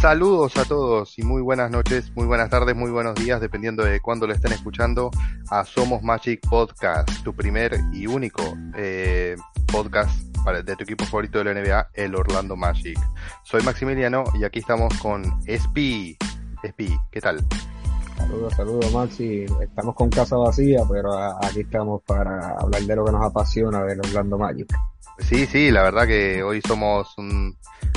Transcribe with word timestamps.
Saludos 0.00 0.56
a 0.56 0.64
todos 0.64 1.18
y 1.18 1.22
muy 1.22 1.42
buenas 1.42 1.70
noches, 1.70 2.10
muy 2.16 2.24
buenas 2.24 2.48
tardes, 2.48 2.74
muy 2.74 2.90
buenos 2.90 3.14
días, 3.16 3.38
dependiendo 3.38 3.84
de 3.84 4.00
cuándo 4.00 4.26
lo 4.26 4.32
estén 4.32 4.50
escuchando, 4.52 5.10
a 5.50 5.62
Somos 5.66 6.02
Magic 6.02 6.40
Podcast, 6.48 7.22
tu 7.22 7.34
primer 7.34 7.78
y 7.92 8.06
único 8.06 8.42
eh, 8.78 9.36
podcast 9.70 10.18
de 10.64 10.74
tu 10.74 10.84
equipo 10.84 11.04
favorito 11.04 11.44
de 11.44 11.52
la 11.52 11.60
NBA, 11.60 11.88
el 11.92 12.14
Orlando 12.14 12.56
Magic. 12.56 12.98
Soy 13.44 13.62
Maximiliano 13.62 14.24
y 14.40 14.44
aquí 14.44 14.60
estamos 14.60 14.98
con 15.00 15.22
Espi. 15.44 16.16
Espi, 16.62 16.98
¿qué 17.10 17.20
tal? 17.20 17.44
Saludos, 18.16 18.54
saludos 18.54 18.92
Maxi. 18.94 19.44
Estamos 19.60 19.94
con 19.94 20.08
casa 20.08 20.36
vacía, 20.36 20.80
pero 20.90 21.12
aquí 21.44 21.60
estamos 21.60 22.00
para 22.06 22.52
hablar 22.52 22.82
de 22.82 22.96
lo 22.96 23.04
que 23.04 23.12
nos 23.12 23.22
apasiona 23.22 23.82
del 23.84 24.00
Orlando 24.00 24.38
Magic. 24.38 24.74
Sí, 25.28 25.46
sí, 25.46 25.70
la 25.70 25.82
verdad 25.82 26.06
que 26.06 26.42
hoy 26.42 26.60
somos 26.66 27.16
un, 27.18 27.56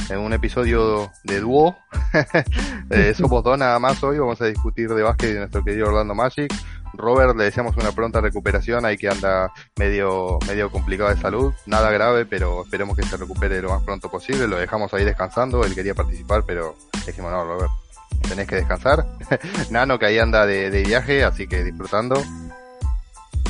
en 0.09 0.19
un 0.19 0.33
episodio 0.33 1.11
de 1.23 1.39
dúo. 1.39 1.75
eh, 2.89 3.13
somos 3.15 3.43
dos 3.43 3.57
nada 3.57 3.79
más 3.79 4.03
hoy, 4.03 4.19
vamos 4.19 4.41
a 4.41 4.45
discutir 4.45 4.89
de 4.89 5.01
básquet 5.01 5.33
de 5.33 5.39
nuestro 5.39 5.63
querido 5.63 5.87
Orlando 5.87 6.15
Magic. 6.15 6.53
Robert 6.93 7.35
le 7.35 7.45
deseamos 7.45 7.75
una 7.75 7.91
pronta 7.91 8.21
recuperación, 8.21 8.85
hay 8.85 8.97
que 8.97 9.09
anda 9.09 9.51
medio, 9.77 10.37
medio 10.47 10.69
complicado 10.69 11.09
de 11.09 11.19
salud, 11.19 11.53
nada 11.65 11.89
grave, 11.91 12.25
pero 12.25 12.63
esperemos 12.63 12.95
que 12.95 13.03
se 13.03 13.17
recupere 13.17 13.61
lo 13.61 13.69
más 13.69 13.83
pronto 13.83 14.09
posible. 14.09 14.47
Lo 14.47 14.57
dejamos 14.57 14.93
ahí 14.93 15.03
descansando, 15.03 15.65
él 15.65 15.73
quería 15.73 15.95
participar, 15.95 16.43
pero 16.45 16.75
dijimos 17.05 17.31
no, 17.31 17.43
Robert, 17.43 17.71
tenés 18.27 18.47
que 18.47 18.57
descansar. 18.57 19.05
Nano 19.71 19.97
que 19.97 20.05
ahí 20.05 20.19
anda 20.19 20.45
de, 20.45 20.69
viaje, 20.83 21.23
así 21.23 21.47
que 21.47 21.63
disfrutando. 21.63 22.23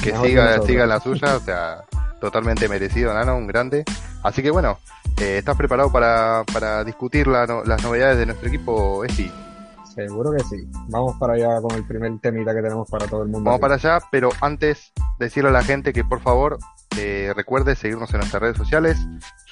Que 0.04 0.16
siga, 0.18 0.62
siga 0.64 0.86
la 0.86 1.00
suya, 1.00 1.36
o 1.36 1.40
sea, 1.40 1.86
totalmente 2.20 2.68
merecido, 2.68 3.14
Nano, 3.14 3.38
un 3.38 3.48
grande. 3.48 3.86
Así 4.22 4.44
que 4.44 4.52
bueno, 4.52 4.78
eh, 5.22 5.38
¿estás 5.38 5.56
preparado 5.56 5.92
para, 5.92 6.44
para 6.52 6.84
discutir 6.84 7.28
las 7.28 7.48
novedades 7.84 8.18
de 8.18 8.26
nuestro 8.26 8.50
equipo, 8.50 9.06
Esti? 9.06 9.32
Seguro 9.96 10.32
que 10.34 10.44
sí. 10.44 10.68
Vamos 10.90 11.16
para 11.20 11.34
allá 11.34 11.62
con 11.62 11.76
el 11.76 11.86
primer 11.86 12.20
temita 12.20 12.54
que 12.54 12.62
tenemos 12.62 12.90
para 12.90 13.06
todo 13.08 13.24
el 13.24 13.30
mundo. 13.30 13.46
Vamos 13.46 13.62
para 13.62 13.76
allá, 13.76 14.00
pero 14.12 14.30
antes 14.42 14.92
decirle 15.20 15.52
a 15.52 15.54
la 15.54 15.64
gente 15.64 15.94
que 15.94 16.04
por 16.04 16.20
favor 16.20 16.58
eh, 16.98 17.34
recuerde 17.36 17.76
seguirnos 17.76 18.12
en 18.14 18.20
nuestras 18.20 18.42
redes 18.42 18.58
sociales. 18.58 18.98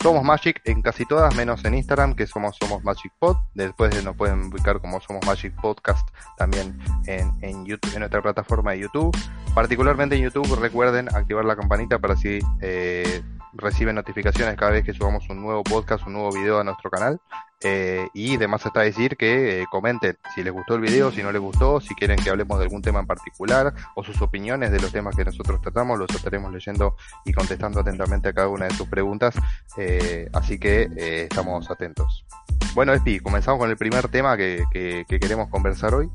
Somos 0.01 0.23
Magic 0.23 0.61
en 0.65 0.81
casi 0.81 1.05
todas, 1.05 1.35
menos 1.35 1.63
en 1.65 1.75
Instagram, 1.75 2.15
que 2.15 2.27
somos 2.27 2.57
Somos 2.59 2.83
Magic 2.83 3.11
Pod. 3.19 3.37
Después 3.53 4.03
nos 4.03 4.15
pueden 4.15 4.45
ubicar 4.45 4.79
como 4.81 4.99
Somos 5.01 5.25
Magic 5.25 5.53
Podcast 5.61 6.07
también 6.37 6.77
en, 7.07 7.31
en, 7.41 7.65
YouTube, 7.65 7.93
en 7.93 7.99
nuestra 7.99 8.21
plataforma 8.21 8.71
de 8.71 8.79
YouTube. 8.79 9.15
Particularmente 9.53 10.15
en 10.15 10.23
YouTube, 10.23 10.55
recuerden 10.59 11.13
activar 11.15 11.45
la 11.45 11.55
campanita 11.55 11.99
para 11.99 12.13
así 12.13 12.39
eh, 12.61 13.23
reciben 13.53 13.95
notificaciones 13.95 14.55
cada 14.55 14.71
vez 14.71 14.83
que 14.83 14.93
subamos 14.93 15.27
un 15.29 15.41
nuevo 15.41 15.63
podcast, 15.63 16.05
un 16.07 16.13
nuevo 16.13 16.31
video 16.31 16.59
a 16.59 16.63
nuestro 16.63 16.89
canal. 16.89 17.19
Eh, 17.63 18.07
y 18.13 18.35
además 18.35 18.65
está 18.65 18.81
decir 18.81 19.17
que 19.17 19.61
eh, 19.61 19.65
comenten 19.69 20.17
si 20.33 20.43
les 20.43 20.51
gustó 20.51 20.75
el 20.75 20.81
video, 20.81 21.11
si 21.11 21.21
no 21.21 21.31
les 21.31 21.41
gustó, 21.41 21.79
si 21.79 21.93
quieren 21.93 22.17
que 22.17 22.29
hablemos 22.29 22.57
de 22.57 22.63
algún 22.63 22.81
tema 22.81 22.99
en 22.99 23.07
particular 23.07 23.73
o 23.95 24.03
sus 24.03 24.19
opiniones 24.21 24.71
de 24.71 24.79
los 24.79 24.91
temas 24.91 25.15
que 25.15 25.23
nosotros 25.23 25.61
tratamos, 25.61 25.99
los 25.99 26.09
estaremos 26.09 26.51
leyendo 26.51 26.95
y 27.23 27.33
contestando 27.33 27.79
atentamente 27.79 28.29
a 28.29 28.33
cada 28.33 28.47
una 28.47 28.65
de 28.65 28.73
sus 28.73 28.87
preguntas. 28.87 29.35
Eh, 29.77 30.27
así 30.33 30.57
que 30.59 30.89
estamos 30.97 31.69
atentos. 31.69 32.25
Bueno, 32.73 32.93
Espi, 32.93 33.19
comenzamos 33.19 33.59
con 33.59 33.69
el 33.69 33.77
primer 33.77 34.07
tema 34.07 34.37
que, 34.37 34.63
queremos 35.07 35.49
conversar 35.49 35.93
hoy. 35.93 36.09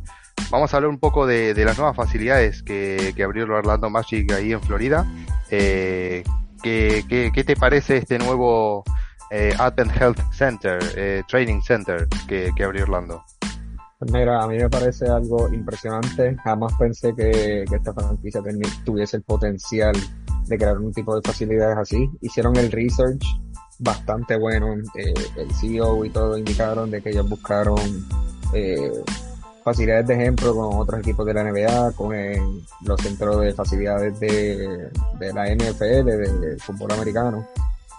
Vamos 0.50 0.72
a 0.72 0.76
hablar 0.76 0.90
un 0.90 0.98
poco 0.98 1.26
de, 1.26 1.54
las 1.64 1.76
nuevas 1.76 1.94
facilidades 1.94 2.62
que, 2.62 3.14
abrió 3.24 3.44
el 3.44 3.50
Orlando 3.50 3.90
Magic 3.90 4.32
ahí 4.32 4.52
en 4.52 4.62
Florida. 4.62 5.06
Eh, 5.50 6.24
¿Qué, 6.62 7.44
te 7.46 7.56
parece 7.56 7.98
este 7.98 8.18
nuevo 8.18 8.84
eh, 9.30 9.52
Advent 9.58 9.92
Health 10.00 10.20
Center, 10.32 10.78
eh, 10.96 11.22
Training 11.28 11.60
Center 11.60 12.06
que, 12.28 12.52
abrió 12.62 12.84
Orlando? 12.84 13.22
Pues 13.98 14.12
mira, 14.12 14.42
a 14.42 14.46
mí 14.46 14.58
me 14.58 14.68
parece 14.68 15.08
algo 15.08 15.48
impresionante. 15.52 16.36
Jamás 16.44 16.72
pensé 16.78 17.14
que, 17.14 17.62
esta 17.62 17.94
franquicia 17.94 18.42
tuviese 18.84 19.16
el 19.16 19.22
potencial 19.22 19.94
de 20.46 20.56
crear 20.58 20.78
un 20.78 20.92
tipo 20.92 21.14
de 21.16 21.22
facilidades 21.22 21.78
así. 21.78 22.10
Hicieron 22.20 22.56
el 22.56 22.70
research 22.70 23.24
bastante 23.78 24.36
bueno. 24.36 24.74
Eh, 24.94 25.14
el 25.36 25.52
CEO 25.54 26.04
y 26.04 26.10
todo 26.10 26.36
indicaron 26.36 26.90
de 26.90 27.02
que 27.02 27.10
ellos 27.10 27.28
buscaron 27.28 28.06
eh, 28.52 28.92
facilidades 29.64 30.06
de 30.06 30.14
ejemplo 30.14 30.54
con 30.54 30.78
otros 30.78 31.00
equipos 31.00 31.26
de 31.26 31.34
la 31.34 31.44
NBA, 31.44 31.92
con 31.92 32.14
los 32.82 33.00
centros 33.00 33.40
de 33.40 33.52
facilidades 33.52 34.18
de, 34.20 34.90
la 35.34 35.52
NFL, 35.54 36.04
del 36.04 36.60
fútbol 36.60 36.92
americano. 36.92 37.46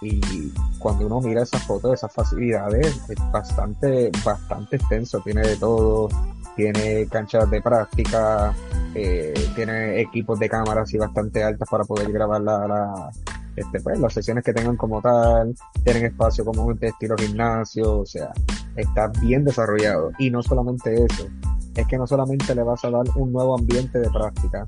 Y 0.00 0.52
cuando 0.78 1.06
uno 1.06 1.20
mira 1.20 1.42
esas 1.42 1.62
fotos 1.66 1.90
de 1.90 1.94
esas 1.96 2.12
facilidades, 2.12 3.00
es 3.08 3.32
bastante, 3.32 4.10
bastante 4.24 4.76
extenso. 4.76 5.20
Tiene 5.20 5.42
de 5.42 5.56
todo, 5.56 6.08
tiene 6.56 7.06
canchas 7.06 7.50
de 7.50 7.60
práctica, 7.60 8.54
eh, 8.94 9.34
tiene 9.54 10.00
equipos 10.00 10.38
de 10.38 10.48
cámaras 10.48 10.92
y 10.94 10.98
bastante 10.98 11.42
altas 11.42 11.68
para 11.68 11.84
poder 11.84 12.12
grabar 12.12 12.40
la, 12.40 13.10
este, 13.56 13.80
pues, 13.80 13.98
las 13.98 14.12
sesiones 14.12 14.44
que 14.44 14.52
tengan 14.52 14.76
como 14.76 15.00
tal, 15.00 15.54
tienen 15.84 16.06
espacio 16.06 16.44
como 16.44 16.64
un 16.64 16.78
estilo 16.80 17.16
gimnasio, 17.16 18.00
o 18.00 18.06
sea, 18.06 18.32
está 18.76 19.08
bien 19.20 19.44
desarrollado. 19.44 20.12
Y 20.18 20.30
no 20.30 20.42
solamente 20.42 20.94
eso, 20.94 21.26
es 21.74 21.86
que 21.86 21.98
no 21.98 22.06
solamente 22.06 22.54
le 22.54 22.62
vas 22.62 22.84
a 22.84 22.90
dar 22.90 23.04
un 23.16 23.32
nuevo 23.32 23.58
ambiente 23.58 23.98
de 23.98 24.10
práctica, 24.10 24.66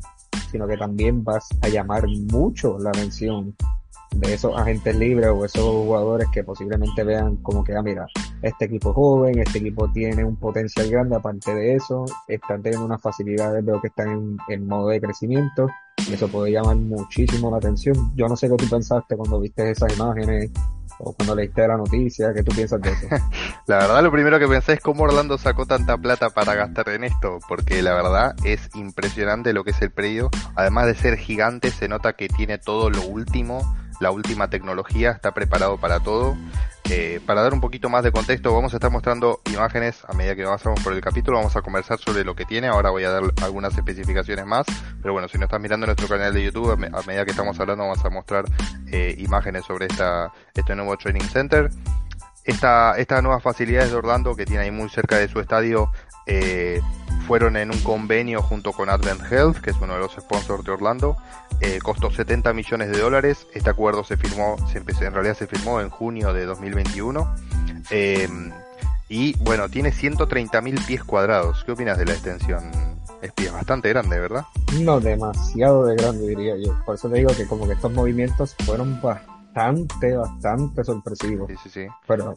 sino 0.51 0.67
que 0.67 0.77
también 0.77 1.23
vas 1.23 1.49
a 1.63 1.69
llamar 1.69 2.05
mucho 2.33 2.79
la 2.79 2.91
atención 2.91 3.55
de 4.15 4.35
esos 4.35 4.57
agentes 4.59 4.97
libres 4.97 5.29
o 5.29 5.45
esos 5.45 5.65
jugadores 5.65 6.29
que 6.33 6.43
posiblemente 6.43 7.05
vean 7.05 7.37
como 7.37 7.63
que, 7.63 7.77
ah, 7.77 7.83
mira, 7.83 8.07
este 8.43 8.65
equipo 8.65 8.93
joven, 8.93 9.39
este 9.39 9.59
equipo 9.59 9.91
tiene 9.93 10.25
un 10.25 10.37
potencial 10.37 10.91
grande, 10.91 11.17
aparte 11.17 11.55
de 11.55 11.75
eso, 11.75 12.05
están 12.27 12.63
teniendo 12.63 12.87
unas 12.87 13.01
facilidades, 13.01 13.65
veo 13.65 13.81
que 13.81 13.89
están 13.89 14.39
en, 14.49 14.67
modo 14.67 14.89
de 14.89 15.01
crecimiento, 15.01 15.69
y 16.09 16.15
eso 16.15 16.29
puede 16.29 16.53
llamar 16.53 16.77
muchísimo 16.77 17.51
la 17.51 17.59
atención. 17.59 18.13
Yo 18.17 18.27
no 18.27 18.37
sé 18.37 18.49
qué 18.49 18.57
tú 18.57 18.69
pensaste 18.69 19.17
cuando 19.17 19.39
viste 19.39 19.71
esas 19.71 19.95
imágenes 19.97 20.51
o 20.99 21.13
cuando 21.13 21.35
leíste 21.35 21.67
la 21.67 21.77
noticia, 21.77 22.33
¿qué 22.35 22.43
tú 22.43 22.55
piensas 22.55 22.81
de 22.81 22.91
eso? 22.91 23.07
la 23.67 23.79
verdad 23.79 24.03
lo 24.03 24.13
primero 24.13 24.39
que 24.39 24.47
pensé 24.47 24.75
es 24.75 24.81
cómo 24.81 25.05
Orlando 25.05 25.39
sacó 25.39 25.67
tanta 25.67 25.97
plata 25.97 26.31
para 26.31 26.55
gastar 26.55 26.89
en 26.91 27.05
esto, 27.05 27.39
porque 27.49 27.83
la 27.83 27.95
verdad 27.95 28.35
es 28.45 28.69
impresionante 28.75 29.53
lo 29.53 29.65
que 29.65 29.71
es 29.71 29.81
el 29.83 29.91
predio, 29.91 30.31
además 30.57 30.87
de 30.87 30.95
ser 30.95 31.17
gigante 31.17 31.71
se 31.71 31.89
nota 31.89 32.15
que 32.15 32.29
tiene 32.29 32.59
todo 32.59 32.91
lo 32.91 33.03
último 33.03 33.63
la 34.01 34.11
última 34.11 34.51
tecnología, 34.51 35.13
está 35.13 35.33
preparado 35.33 35.79
para 35.79 36.01
todo. 36.01 36.37
Eh, 36.93 37.21
para 37.25 37.43
dar 37.43 37.55
un 37.55 37.61
poquito 37.61 37.89
más 37.89 38.03
de 38.03 38.11
contexto, 38.11 38.53
vamos 38.53 38.73
a 38.73 38.79
estar 38.79 38.91
mostrando 38.91 39.41
imágenes 39.53 40.03
a 40.09 40.13
medida 40.13 40.35
que 40.35 40.43
avanzamos 40.43 40.83
por 40.83 40.93
el 40.93 41.01
capítulo, 41.01 41.37
vamos 41.37 41.55
a 41.55 41.63
conversar 41.63 42.01
sobre 42.01 42.25
lo 42.25 42.35
que 42.35 42.45
tiene, 42.45 42.67
ahora 42.67 42.91
voy 42.91 43.05
a 43.05 43.11
dar 43.11 43.23
algunas 43.43 43.77
especificaciones 43.77 44.45
más, 44.45 44.67
pero 45.01 45.13
bueno, 45.13 45.29
si 45.29 45.39
no 45.39 45.45
estás 45.45 45.61
mirando 45.61 45.87
nuestro 45.87 46.09
canal 46.09 46.35
de 46.35 46.43
YouTube, 46.43 46.73
a, 46.73 47.03
medida 47.07 47.25
que 47.25 47.31
estamos 47.31 47.61
hablando 47.61 47.85
vamos 47.85 48.05
a 48.05 48.11
mostrar 48.11 48.45
eh, 48.89 49.15
imágenes 49.19 49.67
sobre 49.67 49.87
esta, 49.87 50.33
este 50.53 50.75
nuevo 50.75 50.97
Training 50.97 51.29
Center. 51.29 51.71
Esta, 52.45 52.97
estas 52.97 53.23
nuevas 53.23 53.43
facilidades 53.43 53.91
de 53.91 53.97
Orlando 53.97 54.35
que 54.35 54.47
tiene 54.47 54.65
ahí 54.65 54.71
muy 54.71 54.89
cerca 54.89 55.19
de 55.19 55.29
su 55.29 55.41
estadio 55.41 55.91
eh, 56.27 56.81
fueron 57.27 57.57
en 57.57 57.71
un 57.71 57.81
convenio 57.81 58.43
junto 58.43 58.73
con 58.73 58.89
Advent 58.89 59.21
Health, 59.31 59.59
que 59.59 59.71
es 59.71 59.77
uno 59.81 59.95
de 59.95 60.01
los 60.01 60.13
sponsors 60.13 60.65
de 60.65 60.73
Orlando. 60.73 61.17
Eh, 61.61 61.79
costó 61.83 62.11
70 62.11 62.53
millones 62.53 62.91
de 62.91 62.99
dólares. 62.99 63.47
Este 63.53 63.71
acuerdo 63.71 64.05
se 64.05 64.17
firmó, 64.17 64.57
se 64.71 64.79
empezó, 64.79 65.05
en 65.05 65.13
realidad 65.13 65.37
se 65.37 65.47
firmó 65.47 65.81
en 65.81 65.91
junio 65.91 66.33
de 66.33 66.47
2021. 66.47 67.35
Em, 67.91 68.51
y 69.09 69.37
bueno, 69.43 69.69
tiene 69.69 69.93
130 69.93 70.61
mil 70.61 70.81
pies 70.87 71.05
cuadrados. 71.05 71.63
¿Qué 71.65 71.73
opinas 71.73 71.99
de 71.99 72.07
la 72.07 72.13
extensión? 72.13 72.71
Es 73.21 73.53
bastante 73.53 73.89
grande, 73.91 74.19
¿verdad? 74.19 74.45
No, 74.81 74.99
demasiado 74.99 75.85
de 75.85 75.97
grande 75.97 76.27
diría 76.27 76.57
yo. 76.57 76.75
Por 76.87 76.95
eso 76.95 77.11
te 77.11 77.19
digo 77.19 77.31
que 77.37 77.47
como 77.47 77.67
que 77.67 77.75
estos 77.75 77.93
movimientos 77.93 78.55
fueron 78.65 79.01
bastante 79.55 80.85
sorpresivos. 80.85 81.49
Sí, 81.49 81.57
sí, 81.65 81.71
sí. 81.71 81.87
Pero 82.07 82.35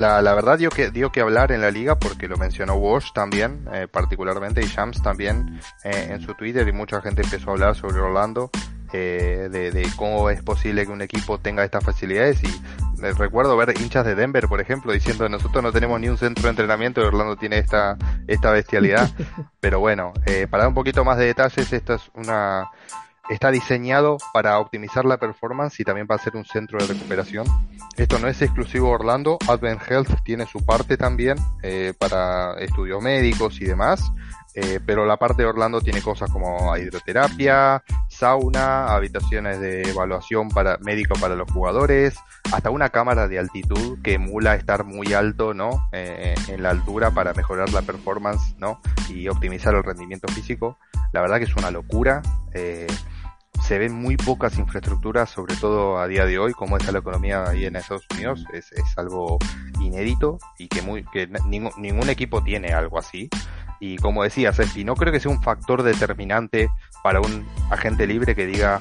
la, 0.00 0.22
la, 0.22 0.34
verdad 0.34 0.58
dio 0.58 0.70
que, 0.70 0.90
dio 0.90 1.12
que 1.12 1.20
hablar 1.20 1.52
en 1.52 1.60
la 1.60 1.70
liga 1.70 1.98
porque 1.98 2.26
lo 2.26 2.36
mencionó 2.36 2.74
Walsh 2.74 3.12
también, 3.12 3.66
eh, 3.72 3.86
particularmente, 3.86 4.62
y 4.62 4.66
Shams 4.66 5.02
también 5.02 5.60
eh, 5.84 6.08
en 6.10 6.20
su 6.22 6.34
Twitter 6.34 6.66
y 6.66 6.72
mucha 6.72 7.02
gente 7.02 7.22
empezó 7.22 7.50
a 7.50 7.52
hablar 7.52 7.76
sobre 7.76 8.00
Orlando, 8.00 8.50
eh, 8.92 9.48
de, 9.50 9.70
de, 9.70 9.86
cómo 9.96 10.30
es 10.30 10.42
posible 10.42 10.86
que 10.86 10.92
un 10.92 11.02
equipo 11.02 11.38
tenga 11.38 11.64
estas 11.64 11.84
facilidades 11.84 12.42
y 12.42 12.62
recuerdo 13.16 13.56
ver 13.56 13.78
hinchas 13.80 14.04
de 14.04 14.14
Denver, 14.14 14.48
por 14.48 14.60
ejemplo, 14.60 14.92
diciendo 14.92 15.28
nosotros 15.28 15.62
no 15.62 15.70
tenemos 15.70 16.00
ni 16.00 16.08
un 16.08 16.18
centro 16.18 16.44
de 16.44 16.50
entrenamiento 16.50 17.00
y 17.00 17.04
Orlando 17.04 17.36
tiene 17.36 17.58
esta, 17.58 17.96
esta 18.26 18.50
bestialidad. 18.50 19.10
Pero 19.60 19.80
bueno, 19.80 20.12
para 20.50 20.62
dar 20.62 20.68
un 20.68 20.74
poquito 20.74 21.04
más 21.04 21.18
de 21.18 21.26
detalles, 21.26 21.72
esta 21.72 21.94
es 21.94 22.10
una 22.14 22.70
está 23.30 23.50
diseñado 23.50 24.18
para 24.32 24.58
optimizar 24.58 25.04
la 25.04 25.16
performance 25.18 25.80
y 25.80 25.84
también 25.84 26.06
para 26.06 26.22
ser 26.22 26.36
un 26.36 26.44
centro 26.44 26.78
de 26.78 26.86
recuperación. 26.86 27.46
Esto 27.96 28.18
no 28.18 28.28
es 28.28 28.42
exclusivo 28.42 28.90
Orlando, 28.90 29.38
Advent 29.48 29.80
Health 29.88 30.10
tiene 30.24 30.46
su 30.46 30.64
parte 30.64 30.96
también 30.96 31.38
eh, 31.62 31.94
para 31.98 32.54
estudios 32.58 33.02
médicos 33.02 33.60
y 33.60 33.64
demás. 33.64 34.02
Eh, 34.54 34.80
pero 34.84 35.06
la 35.06 35.16
parte 35.16 35.42
de 35.42 35.48
Orlando 35.48 35.80
tiene 35.80 36.02
cosas 36.02 36.28
como 36.30 36.76
hidroterapia, 36.76 37.84
sauna, 38.08 38.92
habitaciones 38.92 39.60
de 39.60 39.82
evaluación 39.82 40.48
para 40.48 40.76
médico 40.78 41.14
para 41.20 41.36
los 41.36 41.50
jugadores, 41.52 42.16
hasta 42.52 42.70
una 42.70 42.88
cámara 42.88 43.28
de 43.28 43.38
altitud 43.38 43.98
que 44.02 44.14
emula 44.14 44.56
estar 44.56 44.84
muy 44.84 45.12
alto, 45.12 45.54
¿no? 45.54 45.88
Eh, 45.92 46.34
en 46.48 46.62
la 46.62 46.70
altura 46.70 47.12
para 47.12 47.32
mejorar 47.32 47.70
la 47.70 47.82
performance, 47.82 48.56
¿no? 48.58 48.80
Y 49.08 49.28
optimizar 49.28 49.74
el 49.74 49.84
rendimiento 49.84 50.26
físico. 50.28 50.78
La 51.12 51.20
verdad 51.20 51.38
que 51.38 51.44
es 51.44 51.56
una 51.56 51.70
locura. 51.70 52.20
Eh, 52.52 52.88
se 53.70 53.78
ven 53.78 53.92
muy 53.92 54.16
pocas 54.16 54.58
infraestructuras, 54.58 55.30
sobre 55.30 55.54
todo 55.54 55.98
a 55.98 56.08
día 56.08 56.26
de 56.26 56.40
hoy, 56.40 56.54
como 56.54 56.76
está 56.76 56.90
la 56.90 56.98
economía 56.98 57.44
ahí 57.48 57.66
en 57.66 57.76
Estados 57.76 58.04
Unidos, 58.12 58.44
es, 58.52 58.72
es 58.72 58.98
algo 58.98 59.38
inédito 59.80 60.40
y 60.58 60.66
que, 60.66 60.82
muy, 60.82 61.04
que 61.04 61.28
ningún, 61.46 62.10
equipo 62.10 62.42
tiene 62.42 62.72
algo 62.72 62.98
así. 62.98 63.30
Y 63.78 63.96
como 63.98 64.24
decía 64.24 64.52
Ceci, 64.52 64.82
no 64.82 64.96
creo 64.96 65.12
que 65.12 65.20
sea 65.20 65.30
un 65.30 65.40
factor 65.40 65.84
determinante 65.84 66.68
para 67.04 67.20
un 67.20 67.46
agente 67.70 68.08
libre 68.08 68.34
que 68.34 68.44
diga, 68.44 68.80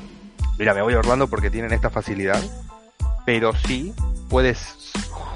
mira, 0.57 0.73
me 0.73 0.81
voy 0.81 0.95
a 0.95 0.97
Orlando 0.97 1.27
porque 1.27 1.51
tienen 1.51 1.71
esta 1.71 1.91
facilidad, 1.91 2.41
pero 3.27 3.53
sí 3.53 3.93
puedes 4.27 4.57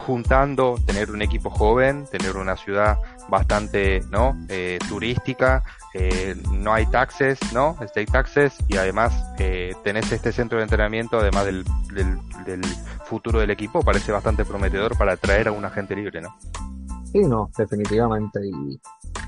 juntando 0.05 0.75
tener 0.85 1.11
un 1.11 1.21
equipo 1.21 1.49
joven, 1.49 2.05
tener 2.11 2.35
una 2.35 2.57
ciudad 2.57 2.97
bastante 3.29 4.01
no 4.09 4.35
eh, 4.49 4.77
turística, 4.89 5.63
eh, 5.93 6.35
no 6.51 6.73
hay 6.73 6.85
taxes, 6.87 7.39
no 7.53 7.77
state 7.81 8.07
taxes 8.07 8.53
y 8.67 8.77
además 8.77 9.13
eh, 9.39 9.73
tenés 9.83 10.11
este 10.11 10.31
centro 10.31 10.57
de 10.57 10.63
entrenamiento 10.63 11.19
además 11.19 11.45
del, 11.45 11.63
del, 11.93 12.61
futuro 13.05 13.39
del 13.39 13.51
equipo 13.51 13.81
parece 13.83 14.11
bastante 14.11 14.43
prometedor 14.43 14.97
para 14.97 15.13
atraer 15.13 15.47
a 15.47 15.51
un 15.51 15.63
agente 15.63 15.95
libre, 15.95 16.21
¿no? 16.21 16.35
Sí, 17.11 17.19
no, 17.19 17.49
definitivamente. 17.55 18.39
Y, 18.43 18.79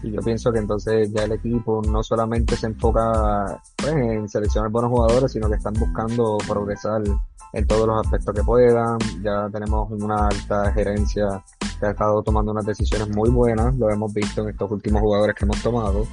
y 0.03 0.11
yo 0.11 0.21
pienso 0.21 0.51
que 0.51 0.59
entonces 0.59 1.11
ya 1.11 1.23
el 1.23 1.33
equipo 1.33 1.81
no 1.81 2.03
solamente 2.03 2.55
se 2.55 2.67
enfoca 2.67 3.61
pues, 3.75 3.93
en 3.93 4.29
seleccionar 4.29 4.69
buenos 4.69 4.91
jugadores, 4.91 5.31
sino 5.31 5.49
que 5.49 5.55
están 5.55 5.73
buscando 5.73 6.37
progresar 6.47 7.01
en 7.53 7.67
todos 7.67 7.87
los 7.87 8.05
aspectos 8.05 8.35
que 8.35 8.43
puedan. 8.43 8.99
Ya 9.21 9.49
tenemos 9.49 9.89
una 9.91 10.27
alta 10.27 10.71
gerencia 10.73 11.43
que 11.79 11.85
ha 11.85 11.91
estado 11.91 12.21
tomando 12.23 12.51
unas 12.51 12.65
decisiones 12.65 13.09
muy 13.15 13.29
buenas, 13.29 13.75
lo 13.77 13.89
hemos 13.89 14.13
visto 14.13 14.41
en 14.41 14.49
estos 14.49 14.69
últimos 14.71 15.01
jugadores 15.01 15.35
que 15.35 15.45
hemos 15.45 15.61
tomado. 15.61 16.05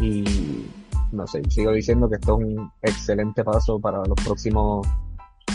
Y 0.00 0.66
no 1.12 1.26
sé, 1.26 1.42
sigo 1.48 1.72
diciendo 1.72 2.08
que 2.08 2.16
esto 2.16 2.38
es 2.38 2.46
un 2.46 2.72
excelente 2.82 3.42
paso 3.44 3.80
para 3.80 3.98
los 4.04 4.16
próximos 4.24 4.86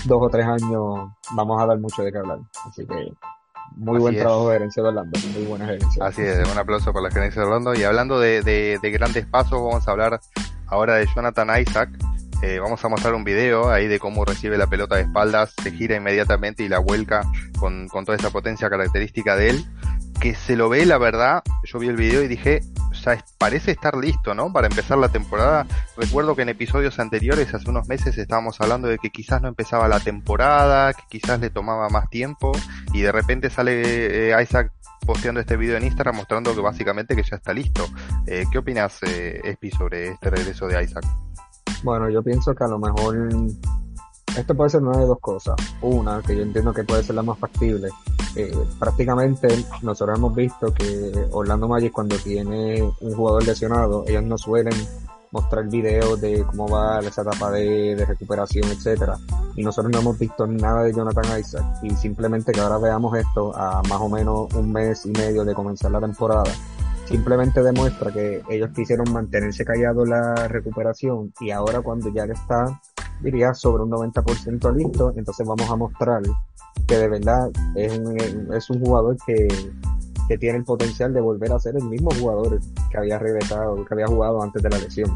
dos 0.06 0.21
o 0.21 0.30
tres 0.30 0.45
años. 0.45 1.12
Vamos 1.35 1.62
a 1.62 1.65
dar 1.65 1.80
mucho 1.80 2.03
de 2.03 2.12
qué 2.12 2.18
hablar. 2.18 2.39
Así 2.65 2.85
que 2.85 3.13
muy 3.75 4.00
buen 4.00 4.16
trabajo 4.16 4.50
de 4.50 4.56
gerencia 4.56 4.84
de 4.84 4.90
Orlando, 4.90 5.20
muy 5.34 5.44
buena 5.44 5.66
gerencia. 5.66 6.06
Así 6.06 6.22
es, 6.22 6.52
un 6.52 6.58
aplauso 6.58 6.94
para 6.94 7.04
la 7.04 7.12
gerencia 7.12 7.42
de 7.42 7.48
Orlando. 7.48 7.75
Y 7.75 7.84
hablando 7.84 8.20
de, 8.20 8.42
de, 8.42 8.80
de 8.81 8.92
grandes 8.92 9.25
pasos, 9.25 9.62
vamos 9.62 9.88
a 9.88 9.92
hablar 9.92 10.20
ahora 10.68 10.96
de 10.96 11.08
Jonathan 11.16 11.50
Isaac. 11.62 11.90
Eh, 12.44 12.60
vamos 12.60 12.84
a 12.84 12.90
mostrar 12.90 13.13
un 13.13 13.24
video 13.24 13.72
ahí 13.72 13.88
de 13.88 14.00
cómo 14.00 14.25
recibe 14.25 14.57
la 14.57 14.68
pelota 14.68 14.98
de 14.98 15.04
espaldas, 15.04 15.54
se 15.63 15.72
gira 15.72 15.95
inmediatamente 15.95 16.62
y 16.62 16.68
la 16.68 16.80
vuelca 16.80 17.24
con, 17.57 17.88
con 17.88 18.04
toda 18.04 18.18
esa 18.18 18.31
potencia 18.31 18.69
característica 18.69 19.38
de 19.38 19.51
él. 19.51 19.66
Que 20.19 20.36
se 20.36 20.57
lo 20.57 20.68
ve, 20.68 20.86
la 20.86 20.98
verdad, 20.98 21.42
yo 21.63 21.80
vi 21.80 21.88
el 21.88 21.95
video 21.95 22.22
y 22.22 22.28
dije, 22.28 22.60
ya 23.04 23.24
parece 23.38 23.72
estar 23.72 23.95
listo, 23.95 24.34
¿no? 24.34 24.51
Para 24.51 24.68
empezar 24.68 24.98
la 24.98 25.07
temporada. 25.07 25.66
Recuerdo 25.98 26.36
que 26.36 26.42
en 26.42 26.50
episodios 26.50 27.00
anteriores, 27.00 27.54
hace 27.54 27.69
unos 27.69 27.88
meses, 27.88 28.18
estábamos 28.18 28.60
hablando 28.60 28.90
de 28.90 28.98
que 28.98 29.10
quizás 29.10 29.42
no 29.42 29.48
empezaba 29.48 29.88
la 29.88 30.01
temporada, 30.01 30.94
que 30.94 31.04
quizás 31.10 31.40
le 31.40 31.50
tomaba 31.50 31.88
más 31.88 32.10
tiempo, 32.10 32.51
y 32.94 33.01
de 33.01 33.12
repente 33.13 33.50
sale 33.50 34.31
eh, 34.31 34.44
Isaac 34.44 34.72
posteando 35.06 35.40
este 35.40 35.56
video 35.56 35.78
en 35.78 35.84
Instagram 35.84 36.16
mostrando 36.18 36.54
que 36.54 36.62
básicamente 36.62 37.16
que 37.16 37.24
ya 37.24 37.38
está 37.38 37.54
listo. 37.54 37.88
Eh, 38.28 38.44
¿Qué 38.51 38.57
opinas, 38.57 39.00
eh, 39.04 39.40
Espi, 39.45 39.72
sobre 39.72 40.10
este 40.10 40.30
regreso 40.30 40.68
de 40.68 40.84
Isaac? 40.84 41.06
Bueno, 41.83 42.09
yo 42.09 42.24
pienso 42.24 42.56
que 42.56 42.63
a 42.63 42.68
lo 42.68 42.80
mejor 42.80 43.30
esto 44.38 44.56
puede 44.56 44.69
ser 44.69 44.81
una 44.81 44.97
de 44.97 45.06
dos 45.06 45.19
cosas. 45.19 45.56
Una, 45.81 46.21
que 46.21 46.35
yo 46.35 46.44
entiendo 46.44 46.74
que 46.74 46.83
puede 46.83 47.03
ser 47.03 47.15
la 47.15 47.24
más 47.24 47.38
factible. 47.38 47.89
Eh, 48.35 48.56
prácticamente 48.80 49.47
nosotros 49.81 50.18
hemos 50.18 50.33
visto 50.33 50.74
que 50.74 51.12
Orlando 51.31 51.68
Magic 51.68 51.91
cuando 51.91 52.15
tiene 52.18 52.81
un 53.01 53.13
jugador 53.13 53.45
lesionado, 53.45 54.06
ellos 54.07 54.24
no 54.24 54.38
suelen 54.38 54.74
mostrar 55.31 55.68
videos 55.68 56.21
de 56.21 56.44
cómo 56.45 56.68
va 56.68 57.00
esa 57.00 57.24
etapa 57.24 57.51
de, 57.51 57.95
de 57.95 58.06
recuperación, 58.06 58.69
etcétera. 58.69 59.18
Y 59.56 59.63
nosotros 59.63 59.91
no 59.91 60.00
hemos 60.00 60.18
visto 60.18 60.47
nada 60.47 60.83
de 60.83 60.94
Jonathan 60.94 61.39
Isaac. 61.39 61.65
Y 61.83 61.89
simplemente 61.91 62.53
que 62.53 62.62
ahora 62.62 62.77
veamos 62.77 63.15
esto 63.18 63.56
a 63.56 63.81
más 63.83 64.00
o 64.00 64.09
menos 64.09 64.53
un 64.53 64.71
mes 64.71 65.06
y 65.06 65.12
medio 65.12 65.44
de 65.44 65.53
comenzar 65.53 65.91
la 65.91 66.00
temporada 66.00 66.44
simplemente 67.13 67.62
demuestra 67.62 68.12
que 68.12 68.42
ellos 68.50 68.71
quisieron 68.74 69.13
mantenerse 69.13 69.63
callados 69.63 70.10
la 70.10 70.48
recuperación 70.48 71.31
y 71.42 71.51
ahora 71.51 71.80
cuando 71.81 72.12
ya 72.12 72.24
está, 72.24 72.81
diría, 73.21 73.54
sobre 73.54 73.83
un 73.83 73.92
90% 73.92 74.75
listo, 74.75 75.13
entonces 75.15 75.45
vamos 75.45 75.69
a 75.69 75.75
mostrar 75.75 76.24
que 76.88 76.98
de 76.98 77.07
verdad 77.07 77.51
es 77.75 78.00
un, 78.00 78.19
es 78.51 78.68
un 78.71 78.80
jugador 78.80 79.15
que, 79.27 79.48
que 80.27 80.39
tiene 80.39 80.57
el 80.57 80.63
potencial 80.63 81.13
de 81.13 81.21
volver 81.21 81.51
a 81.51 81.60
ser 81.60 81.75
el 81.75 81.83
mismo 81.83 82.10
jugador 82.19 82.60
que 82.89 82.98
había 82.98 83.19
regresado, 83.19 83.86
que 83.86 83.94
había 83.94 84.07
jugado 84.07 84.42
antes 84.42 84.63
de 84.63 84.69
la 84.71 84.80
lesión. 84.80 85.16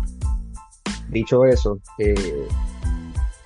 Dicho 1.09 1.45
eso, 1.45 1.79
eh, 1.97 2.47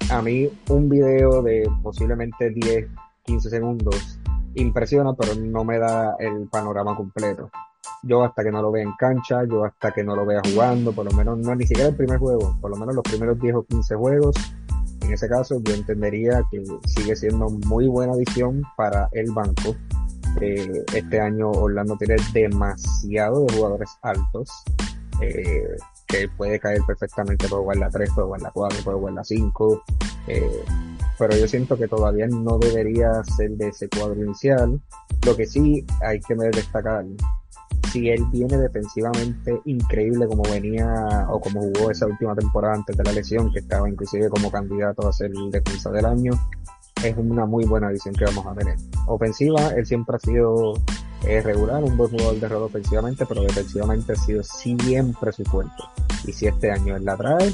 a 0.10 0.22
mí 0.22 0.50
un 0.68 0.90
video 0.90 1.42
de 1.42 1.72
posiblemente 1.82 2.50
10, 2.50 2.86
15 3.24 3.50
segundos 3.50 4.20
impresiona, 4.56 5.14
pero 5.14 5.36
no 5.36 5.64
me 5.64 5.80
da 5.80 6.18
el 6.20 6.50
panorama 6.50 6.98
completo 6.98 7.50
yo 8.04 8.24
hasta 8.24 8.44
que 8.44 8.52
no 8.52 8.62
lo 8.62 8.72
vea 8.72 8.84
en 8.84 8.94
cancha, 8.94 9.44
yo 9.46 9.64
hasta 9.64 9.92
que 9.92 10.04
no 10.04 10.16
lo 10.16 10.26
vea 10.26 10.42
jugando, 10.44 10.92
por 10.92 11.06
lo 11.06 11.12
menos 11.12 11.38
no 11.38 11.56
ni 11.56 11.66
siquiera 11.66 11.90
el 11.90 11.96
primer 11.96 12.20
juego, 12.20 12.58
por 12.60 12.72
lo 12.72 12.78
menos 12.78 12.96
los 12.96 13.04
primeros 13.04 13.40
10 13.40 13.56
o 13.56 13.64
15 13.64 13.96
juegos, 13.96 14.36
en 15.02 15.14
ese 15.14 15.28
caso 15.28 15.62
yo 15.64 15.74
entendería 15.74 16.42
que 16.50 16.64
sigue 16.86 17.16
siendo 17.16 17.50
muy 17.50 17.88
buena 17.88 18.14
adición 18.14 18.64
para 18.78 19.10
el 19.12 19.32
banco. 19.32 19.76
Eh, 20.40 20.84
este 20.94 21.20
año 21.20 21.52
Orlando 21.52 21.98
tiene 21.98 22.16
demasiado 22.34 23.46
de 23.46 23.54
jugadores 23.54 23.90
altos, 24.02 24.50
eh, 25.22 25.76
que 26.08 26.30
puede 26.30 26.60
caer 26.60 26.82
perfectamente, 26.88 27.48
puede 27.50 27.62
jugar 27.62 27.78
la 27.78 27.90
3, 27.90 28.10
puede 28.16 28.26
jugar 28.28 28.42
la 28.42 28.52
4, 28.52 28.84
puede 28.84 28.98
jugar 28.98 29.14
la 29.14 29.24
5, 29.24 29.84
eh, 30.28 30.64
pero 31.20 31.36
yo 31.36 31.48
siento 31.48 31.78
que 31.78 31.88
todavía 31.88 32.28
no 32.28 32.58
debería 32.58 33.24
ser 33.24 33.52
de 33.52 33.68
ese 33.68 33.90
cuadro 33.90 34.24
inicial. 34.24 34.82
Lo 35.26 35.36
que 35.36 35.46
sí 35.46 35.86
hay 36.02 36.20
que 36.22 36.36
destacar 36.36 37.06
si 37.92 38.10
él 38.10 38.26
viene 38.32 38.58
defensivamente 38.58 39.60
increíble 39.66 40.26
como 40.28 40.44
venía 40.44 41.28
o 41.30 41.40
como 41.40 41.62
jugó 41.62 41.92
esa 41.92 42.06
última 42.06 42.36
temporada 42.36 42.76
antes 42.76 42.96
de 42.96 43.04
la 43.04 43.12
lesión, 43.12 43.52
que 43.52 43.60
estaba 43.60 43.90
inclusive 43.90 44.30
como 44.30 44.50
candidato 44.50 45.08
a 45.08 45.14
ser 45.14 45.32
el 45.32 45.52
defensa 45.52 45.92
del 45.92 46.06
año, 46.06 46.32
es 47.04 47.18
una 47.18 47.46
muy 47.46 47.66
buena 47.66 47.88
adición 47.88 48.16
que 48.16 48.26
vamos 48.26 48.46
a 48.46 48.54
tener. 48.54 48.78
Ofensiva, 49.08 49.70
él 49.76 49.86
siempre 49.86 50.16
ha 50.16 50.20
sido 50.20 50.74
eh, 51.28 51.42
regular, 51.42 51.84
un 51.84 51.98
buen 51.98 52.12
jugador 52.12 52.40
de 52.40 52.48
rol 52.48 52.64
ofensivamente, 52.64 53.26
pero 53.26 53.42
defensivamente 53.44 54.14
ha 54.14 54.16
sido 54.16 54.44
siempre 54.44 55.32
su 55.34 55.44
fuerte. 55.44 55.84
Y 56.26 56.32
si 56.32 56.48
este 56.48 56.72
año 56.72 56.96
él 56.96 57.04
la 57.04 57.18
trae, 57.18 57.54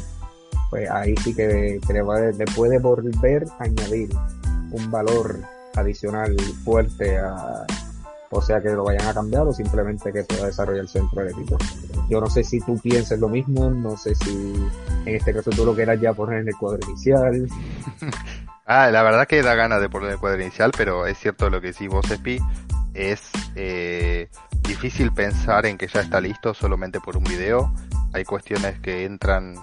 pues 0.69 0.89
ahí 0.91 1.15
sí 1.23 1.33
que, 1.33 1.79
que 1.85 1.93
le, 1.93 2.03
le 2.33 2.45
puede 2.55 2.79
volver 2.79 3.45
a 3.59 3.63
añadir 3.63 4.09
un 4.71 4.91
valor 4.91 5.39
adicional 5.75 6.35
fuerte 6.63 7.17
a, 7.17 7.65
o 8.29 8.41
sea 8.41 8.61
que 8.61 8.69
lo 8.69 8.83
vayan 8.83 9.07
a 9.07 9.13
cambiar 9.13 9.47
o 9.47 9.53
simplemente 9.53 10.11
que 10.11 10.23
pueda 10.23 10.47
desarrollar 10.47 10.81
el 10.81 10.87
centro 10.87 11.21
del 11.21 11.31
equipo. 11.31 11.57
Yo 12.09 12.19
no 12.19 12.29
sé 12.29 12.43
si 12.43 12.59
tú 12.59 12.77
piensas 12.79 13.19
lo 13.19 13.29
mismo, 13.29 13.69
no 13.69 13.97
sé 13.97 14.15
si 14.15 14.53
en 15.05 15.15
este 15.15 15.33
caso 15.33 15.49
tú 15.51 15.65
lo 15.65 15.73
quieras 15.73 15.99
ya 15.99 16.13
poner 16.13 16.39
en 16.39 16.49
el 16.49 16.55
cuadro 16.55 16.79
inicial. 16.89 17.47
ah, 18.65 18.89
la 18.91 19.03
verdad 19.03 19.27
que 19.27 19.41
da 19.41 19.55
ganas 19.55 19.81
de 19.81 19.89
poner 19.89 20.11
el 20.11 20.17
cuadro 20.17 20.41
inicial, 20.41 20.71
pero 20.75 21.05
es 21.05 21.17
cierto 21.17 21.49
lo 21.49 21.61
que 21.61 21.67
decís 21.67 21.87
vos, 21.87 22.09
Espi, 22.09 22.39
es 22.93 23.21
eh, 23.55 24.29
difícil 24.61 25.13
pensar 25.13 25.65
en 25.65 25.77
que 25.77 25.87
ya 25.87 26.01
está 26.01 26.19
listo 26.19 26.53
solamente 26.53 26.99
por 26.99 27.17
un 27.17 27.23
video. 27.23 27.73
Hay 28.13 28.25
cuestiones 28.25 28.79
que 28.79 29.05
entran 29.05 29.55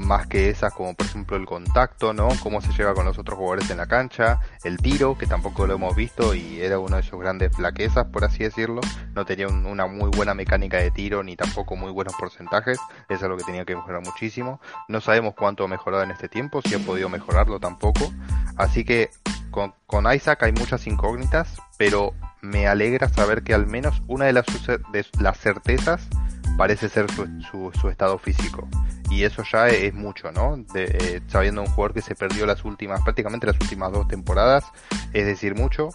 más 0.00 0.26
que 0.26 0.50
esas, 0.50 0.72
como 0.72 0.94
por 0.94 1.06
ejemplo 1.06 1.36
el 1.36 1.46
contacto, 1.46 2.12
¿no? 2.12 2.28
Cómo 2.42 2.60
se 2.60 2.72
lleva 2.72 2.94
con 2.94 3.04
los 3.04 3.18
otros 3.18 3.38
jugadores 3.38 3.70
en 3.70 3.76
la 3.76 3.86
cancha, 3.86 4.40
el 4.64 4.78
tiro, 4.78 5.16
que 5.16 5.26
tampoco 5.26 5.66
lo 5.66 5.74
hemos 5.74 5.94
visto 5.94 6.34
y 6.34 6.60
era 6.60 6.78
uno 6.78 6.96
de 6.96 7.02
sus 7.02 7.20
grandes 7.20 7.54
flaquezas, 7.54 8.06
por 8.06 8.24
así 8.24 8.44
decirlo. 8.44 8.80
No 9.14 9.24
tenía 9.24 9.48
una 9.48 9.86
muy 9.86 10.10
buena 10.10 10.34
mecánica 10.34 10.78
de 10.78 10.90
tiro 10.90 11.22
ni 11.22 11.36
tampoco 11.36 11.76
muy 11.76 11.92
buenos 11.92 12.14
porcentajes, 12.14 12.78
eso 13.08 13.24
es 13.24 13.30
lo 13.30 13.36
que 13.36 13.44
tenía 13.44 13.64
que 13.64 13.76
mejorar 13.76 14.02
muchísimo. 14.02 14.60
No 14.88 15.00
sabemos 15.00 15.34
cuánto 15.34 15.64
ha 15.64 15.68
mejorado 15.68 16.02
en 16.02 16.10
este 16.10 16.28
tiempo, 16.28 16.62
si 16.62 16.74
ha 16.74 16.78
podido 16.78 17.08
mejorarlo 17.08 17.60
tampoco. 17.60 18.12
Así 18.56 18.84
que 18.84 19.10
con, 19.50 19.74
Isaac 20.14 20.42
hay 20.44 20.52
muchas 20.52 20.86
incógnitas, 20.86 21.56
pero 21.76 22.14
me 22.40 22.66
alegra 22.66 23.08
saber 23.08 23.42
que 23.42 23.54
al 23.54 23.66
menos 23.66 24.02
una 24.06 24.26
de 24.26 24.32
las, 24.32 24.46
de 24.92 25.06
las 25.18 25.38
certezas 25.38 26.08
parece 26.56 26.88
ser 26.88 27.06
su, 27.10 27.70
su, 27.80 27.88
estado 27.88 28.18
físico. 28.18 28.68
Y 29.10 29.24
eso 29.24 29.42
ya 29.50 29.68
es 29.68 29.92
mucho, 29.94 30.30
¿no? 30.30 30.56
Eh, 30.74 31.20
sabiendo 31.28 31.62
un 31.62 31.68
jugador 31.68 31.94
que 31.94 32.02
se 32.02 32.14
perdió 32.14 32.46
las 32.46 32.64
últimas, 32.64 33.02
prácticamente 33.02 33.46
las 33.46 33.60
últimas 33.60 33.92
dos 33.92 34.06
temporadas, 34.08 34.64
es 35.12 35.26
decir, 35.26 35.54
mucho. 35.54 35.90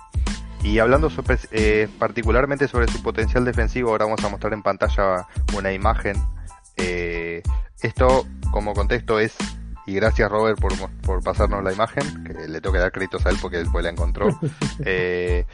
Y 0.63 0.79
hablando 0.79 1.09
sobre, 1.09 1.37
eh, 1.51 1.87
particularmente 1.99 2.67
sobre 2.67 2.87
su 2.87 3.01
potencial 3.03 3.45
defensivo, 3.45 3.91
ahora 3.91 4.05
vamos 4.05 4.23
a 4.23 4.29
mostrar 4.29 4.53
en 4.53 4.63
pantalla 4.63 5.27
una 5.55 5.71
imagen. 5.71 6.17
Eh, 6.77 7.43
esto, 7.81 8.25
como 8.51 8.73
contexto, 8.73 9.19
es 9.19 9.35
y 9.85 9.93
gracias 9.93 10.29
Robert 10.31 10.59
por, 10.59 10.73
por 11.01 11.23
pasarnos 11.23 11.63
la 11.63 11.71
imagen, 11.71 12.23
que 12.23 12.47
le 12.47 12.59
tengo 12.59 12.73
que 12.73 12.79
dar 12.79 12.91
créditos 12.91 13.25
a 13.25 13.29
él 13.29 13.37
porque 13.41 13.57
después 13.57 13.83
la 13.83 13.91
encontró. 13.91 14.27
Eh, 14.87 15.45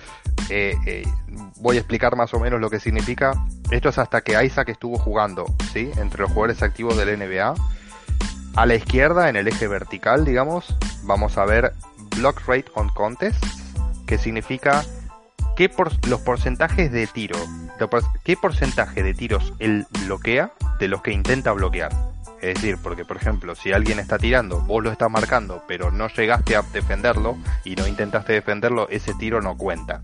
eh, 0.50 0.76
eh, 0.86 1.04
voy 1.58 1.78
a 1.78 1.80
explicar 1.80 2.16
más 2.16 2.34
o 2.34 2.40
menos 2.40 2.60
lo 2.60 2.70
que 2.70 2.80
significa. 2.80 3.34
Esto 3.70 3.90
es 3.90 3.98
hasta 3.98 4.22
que 4.22 4.44
Isaac 4.44 4.70
estuvo 4.70 4.98
jugando, 4.98 5.46
¿sí? 5.72 5.92
Entre 5.98 6.22
los 6.22 6.32
jugadores 6.32 6.64
activos 6.64 6.98
del 6.98 7.18
NBA. 7.18 7.54
A 8.56 8.66
la 8.66 8.76
izquierda, 8.76 9.30
en 9.30 9.36
el 9.36 9.48
eje 9.48 9.68
vertical, 9.68 10.26
digamos, 10.26 10.76
vamos 11.04 11.38
a 11.38 11.46
ver 11.46 11.74
Block 12.18 12.42
Rate 12.48 12.66
on 12.74 12.90
Contest, 12.90 13.44
que 14.06 14.18
significa 14.18 14.84
qué 15.56 15.70
por, 15.70 15.92
los 16.08 16.20
porcentajes 16.22 16.92
de 16.92 17.08
tiro, 17.08 17.38
qué 18.26 18.36
porcentaje 18.36 19.04
de 19.04 19.14
tiros 19.14 19.54
él 19.60 19.86
bloquea 20.06 20.52
de 20.80 20.88
los 20.88 21.02
que 21.02 21.12
intenta 21.12 21.52
bloquear. 21.54 22.11
Es 22.42 22.56
decir, 22.56 22.78
porque 22.82 23.06
por 23.06 23.18
ejemplo, 23.18 23.54
si 23.56 23.72
alguien 23.72 24.00
está 24.00 24.18
tirando, 24.18 24.62
vos 24.62 24.84
lo 24.84 24.92
estás 24.92 25.12
marcando, 25.12 25.64
pero 25.68 25.92
no 25.92 26.08
llegaste 26.08 26.56
a 26.56 26.64
defenderlo 26.64 27.38
y 27.64 27.76
no 27.76 27.88
intentaste 27.88 28.34
defenderlo, 28.34 28.90
ese 28.90 29.14
tiro 29.14 29.42
no 29.42 29.56
cuenta. 29.58 30.04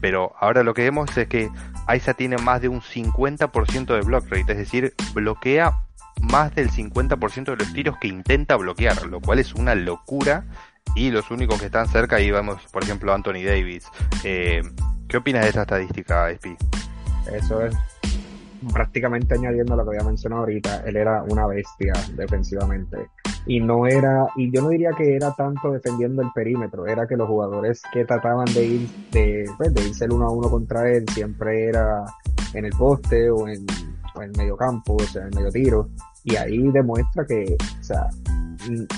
Pero 0.00 0.34
ahora 0.38 0.62
lo 0.62 0.74
que 0.74 0.82
vemos 0.82 1.16
es 1.16 1.26
que 1.26 1.50
Aiza 1.86 2.14
tiene 2.14 2.36
más 2.36 2.60
de 2.60 2.68
un 2.68 2.82
50% 2.82 3.94
de 3.94 4.00
block 4.02 4.24
rate, 4.28 4.52
es 4.52 4.58
decir, 4.58 4.94
bloquea 5.14 5.72
más 6.20 6.54
del 6.54 6.70
50% 6.70 7.44
de 7.44 7.56
los 7.56 7.72
tiros 7.72 7.96
que 7.98 8.08
intenta 8.08 8.56
bloquear, 8.56 9.06
lo 9.06 9.20
cual 9.20 9.38
es 9.38 9.54
una 9.54 9.74
locura. 9.74 10.44
Y 10.94 11.10
los 11.10 11.30
únicos 11.30 11.60
que 11.60 11.66
están 11.66 11.88
cerca, 11.88 12.16
ahí 12.16 12.30
vemos, 12.30 12.62
por 12.72 12.82
ejemplo, 12.82 13.14
Anthony 13.14 13.44
Davis. 13.44 13.86
Eh, 14.24 14.62
¿Qué 15.08 15.16
opinas 15.16 15.42
de 15.42 15.48
esta 15.48 15.62
estadística, 15.62 16.30
Spi? 16.30 16.56
Eso 17.32 17.64
es 17.64 17.74
prácticamente 18.72 19.34
añadiendo 19.34 19.76
lo 19.76 19.84
que 19.84 19.90
había 19.90 20.06
mencionado 20.06 20.42
ahorita, 20.42 20.82
él 20.86 20.96
era 20.96 21.22
una 21.22 21.46
bestia 21.46 21.92
defensivamente. 22.14 23.08
Y 23.46 23.60
no 23.60 23.86
era, 23.86 24.26
y 24.36 24.52
yo 24.52 24.62
no 24.62 24.68
diría 24.68 24.90
que 24.96 25.16
era 25.16 25.32
tanto 25.34 25.72
defendiendo 25.72 26.22
el 26.22 26.28
perímetro, 26.34 26.86
era 26.86 27.06
que 27.06 27.16
los 27.16 27.28
jugadores 27.28 27.82
que 27.92 28.04
trataban 28.04 28.46
de 28.52 28.64
ir, 28.64 28.88
de, 29.12 29.50
pues, 29.56 29.72
de 29.72 29.88
irse 29.88 30.04
el 30.04 30.12
uno 30.12 30.26
a 30.26 30.30
uno 30.30 30.50
contra 30.50 30.90
él, 30.90 31.06
siempre 31.08 31.68
era 31.68 32.04
en 32.52 32.66
el 32.66 32.72
poste 32.72 33.30
o 33.30 33.48
en, 33.48 33.64
o 34.14 34.22
en 34.22 34.32
medio 34.32 34.56
campo, 34.56 34.96
o 34.96 35.00
sea, 35.04 35.22
en 35.22 35.30
medio 35.34 35.50
tiro. 35.50 35.88
Y 36.24 36.36
ahí 36.36 36.70
demuestra 36.70 37.24
que, 37.26 37.56
o 37.80 37.82
sea, 37.82 38.08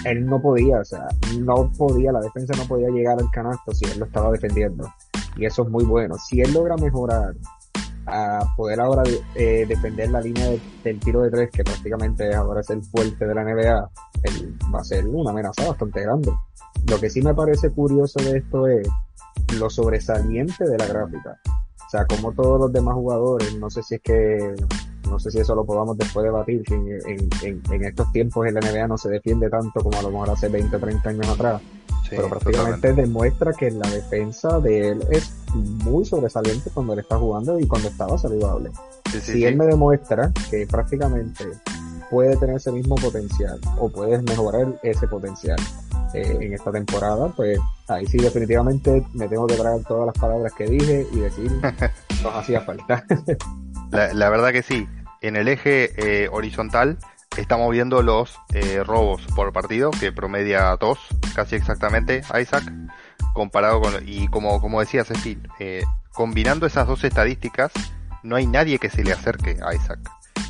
él 0.04 0.26
no 0.26 0.42
podía, 0.42 0.80
o 0.80 0.84
sea, 0.84 1.06
no 1.38 1.70
podía, 1.78 2.10
la 2.10 2.20
defensa 2.20 2.54
no 2.56 2.64
podía 2.64 2.88
llegar 2.88 3.18
al 3.20 3.30
canasto 3.30 3.72
si 3.72 3.84
él 3.84 4.00
lo 4.00 4.06
estaba 4.06 4.32
defendiendo. 4.32 4.92
Y 5.36 5.46
eso 5.46 5.62
es 5.62 5.68
muy 5.68 5.84
bueno. 5.84 6.16
Si 6.16 6.40
él 6.40 6.52
logra 6.52 6.76
mejorar 6.76 7.34
a 8.06 8.44
poder 8.56 8.80
ahora 8.80 9.02
eh, 9.34 9.64
defender 9.68 10.10
la 10.10 10.20
línea 10.20 10.50
del 10.82 11.00
tiro 11.00 11.22
de 11.22 11.30
tres, 11.30 11.50
que 11.50 11.64
prácticamente 11.64 12.34
ahora 12.34 12.60
es 12.60 12.70
el 12.70 12.82
fuerte 12.82 13.26
de 13.26 13.34
la 13.34 13.44
NBA, 13.44 13.90
él 14.24 14.58
va 14.74 14.80
a 14.80 14.84
ser 14.84 15.06
una 15.06 15.30
amenaza 15.30 15.66
bastante 15.68 16.02
grande. 16.02 16.32
Lo 16.88 16.98
que 16.98 17.10
sí 17.10 17.22
me 17.22 17.34
parece 17.34 17.70
curioso 17.70 18.18
de 18.20 18.38
esto 18.38 18.66
es 18.66 18.88
lo 19.58 19.70
sobresaliente 19.70 20.64
de 20.64 20.78
la 20.78 20.86
gráfica. 20.86 21.38
O 21.46 21.90
sea, 21.90 22.06
como 22.06 22.32
todos 22.32 22.58
los 22.58 22.72
demás 22.72 22.94
jugadores, 22.94 23.56
no 23.58 23.70
sé 23.70 23.82
si 23.82 23.96
es 23.96 24.00
que, 24.02 24.54
no 25.08 25.18
sé 25.18 25.30
si 25.30 25.38
eso 25.38 25.54
lo 25.54 25.64
podamos 25.64 25.96
después 25.98 26.24
debatir, 26.24 26.62
si 26.66 26.74
en, 26.74 27.28
en, 27.42 27.62
en 27.70 27.84
estos 27.84 28.10
tiempos 28.12 28.46
en 28.46 28.54
la 28.54 28.60
NBA 28.60 28.88
no 28.88 28.98
se 28.98 29.10
defiende 29.10 29.50
tanto 29.50 29.80
como 29.80 29.98
a 29.98 30.02
lo 30.02 30.10
mejor 30.10 30.30
hace 30.30 30.48
20 30.48 30.74
o 30.74 30.80
30 30.80 31.10
años 31.10 31.28
atrás 31.28 31.60
pero 32.16 32.28
prácticamente 32.28 32.92
demuestra 32.92 33.52
que 33.52 33.70
la 33.70 33.88
defensa 33.88 34.60
de 34.60 34.88
él 34.90 35.04
es 35.10 35.34
muy 35.54 36.04
sobresaliente 36.04 36.70
cuando 36.72 36.92
él 36.92 37.00
está 37.00 37.16
jugando 37.18 37.58
y 37.58 37.66
cuando 37.66 37.88
estaba 37.88 38.16
saludable. 38.18 38.70
si 39.20 39.44
él 39.44 39.56
me 39.56 39.66
demuestra 39.66 40.32
que 40.50 40.66
prácticamente 40.66 41.44
puede 42.10 42.36
tener 42.36 42.56
ese 42.56 42.70
mismo 42.70 42.94
potencial 42.96 43.58
o 43.78 43.88
puedes 43.88 44.22
mejorar 44.22 44.66
ese 44.82 45.08
potencial 45.08 45.58
eh, 46.14 46.38
en 46.40 46.52
esta 46.52 46.70
temporada, 46.70 47.28
pues 47.34 47.58
ahí 47.88 48.06
sí 48.06 48.18
definitivamente 48.18 49.02
me 49.14 49.28
tengo 49.28 49.46
que 49.46 49.56
traer 49.56 49.82
todas 49.84 50.06
las 50.06 50.18
palabras 50.18 50.52
que 50.52 50.66
dije 50.66 51.06
y 51.10 51.20
decir 51.20 51.50
nos 52.22 52.34
hacía 52.34 52.60
falta. 52.60 53.04
la, 53.90 54.12
la, 54.12 54.30
verdad 54.30 54.52
que 54.52 54.62
sí. 54.62 54.86
En 55.22 55.36
el 55.36 55.48
eje 55.48 55.92
eh, 55.96 56.28
horizontal 56.30 56.98
estamos 57.36 57.70
viendo 57.70 58.02
los 58.02 58.38
eh, 58.52 58.82
robos 58.84 59.22
por 59.34 59.52
partido, 59.52 59.90
que 59.90 60.12
promedia 60.12 60.76
dos, 60.76 60.98
casi 61.34 61.56
exactamente, 61.56 62.22
Isaac, 62.40 62.64
comparado 63.32 63.80
con, 63.80 63.94
y 64.06 64.28
como, 64.28 64.60
como 64.60 64.80
decías, 64.80 65.08
Steve, 65.08 65.40
eh, 65.58 65.82
combinando 66.12 66.66
esas 66.66 66.86
dos 66.86 67.04
estadísticas, 67.04 67.72
no 68.22 68.36
hay 68.36 68.46
nadie 68.46 68.78
que 68.78 68.90
se 68.90 69.04
le 69.04 69.12
acerque 69.12 69.58
a 69.64 69.74
Isaac. 69.74 70.00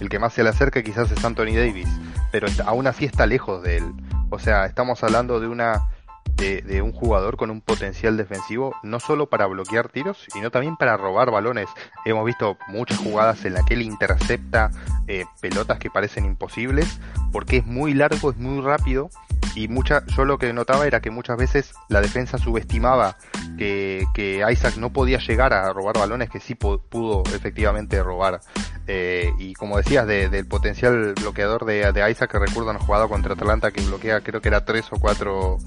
El 0.01 0.09
que 0.09 0.19
más 0.19 0.33
se 0.33 0.43
le 0.43 0.51
acerque 0.51 0.83
quizás 0.83 1.11
es 1.11 1.25
Anthony 1.25 1.55
Davis, 1.55 1.89
pero 2.31 2.49
aún 2.67 2.87
así 2.87 3.05
está 3.05 3.27
lejos 3.27 3.63
de 3.63 3.79
él. 3.79 3.95
O 4.31 4.39
sea, 4.39 4.67
estamos 4.67 5.03
hablando 5.05 5.39
de 5.41 5.49
una 5.49 5.89
de, 6.37 6.83
un 6.83 6.93
jugador 6.93 7.37
con 7.37 7.51
un 7.51 7.61
potencial 7.61 8.17
defensivo, 8.17 8.75
no 8.83 8.99
solo 8.99 9.29
para 9.29 9.47
bloquear 9.47 9.89
tiros, 9.89 10.27
sino 10.33 10.51
también 10.51 10.77
para 10.77 10.97
robar 10.97 11.31
balones. 11.31 11.69
Hemos 12.05 12.25
visto 12.25 12.57
muchas 12.69 12.99
jugadas 12.99 13.45
en 13.45 13.55
las 13.55 13.65
que 13.65 13.75
él 13.75 13.83
intercepta 13.83 14.71
eh, 15.07 15.25
pelotas 15.41 15.79
que 15.79 15.91
parecen 15.91 16.25
imposibles, 16.25 17.01
porque 17.31 17.59
es 17.59 17.67
muy 17.67 17.95
largo, 17.95 18.31
es 18.31 18.37
muy 18.37 18.61
rápido, 18.61 19.11
y 19.55 19.69
mucha, 19.69 20.05
yo 20.07 20.25
lo 20.25 20.39
que 20.39 20.53
notaba 20.53 20.87
era 20.87 21.01
que 21.01 21.11
muchas 21.11 21.37
veces 21.37 21.75
la 21.89 22.01
defensa 22.01 22.39
subestimaba 22.39 23.17
que, 23.59 24.05
que 24.15 24.45
Isaac 24.51 24.77
no 24.77 24.93
podía 24.93 25.19
llegar 25.19 25.53
a 25.53 25.73
robar 25.73 25.99
balones 25.99 26.31
que 26.31 26.41
sí 26.41 26.55
pudo 26.55 27.23
efectivamente 27.35 28.03
robar. 28.03 28.41
Eh, 28.87 29.31
y 29.39 29.55
como 29.55 29.77
decías, 29.77 30.07
del 30.07 30.47
potencial 30.47 31.15
bloqueador 31.15 31.65
de, 31.65 31.93
de 31.93 32.11
Isaac, 32.11 32.33
que 32.33 32.39
recuerdo 32.39 32.71
una 32.71 32.81
jugada 32.81 33.09
contra 33.09 33.35
Atlanta 33.35 33.71
que 33.71 33.83
bloquea, 33.83 34.21
creo 34.21 34.41
que 34.41 34.49
era 34.49 34.65
tres 34.65 34.87
o 34.91 34.99
cuatro 34.99 35.59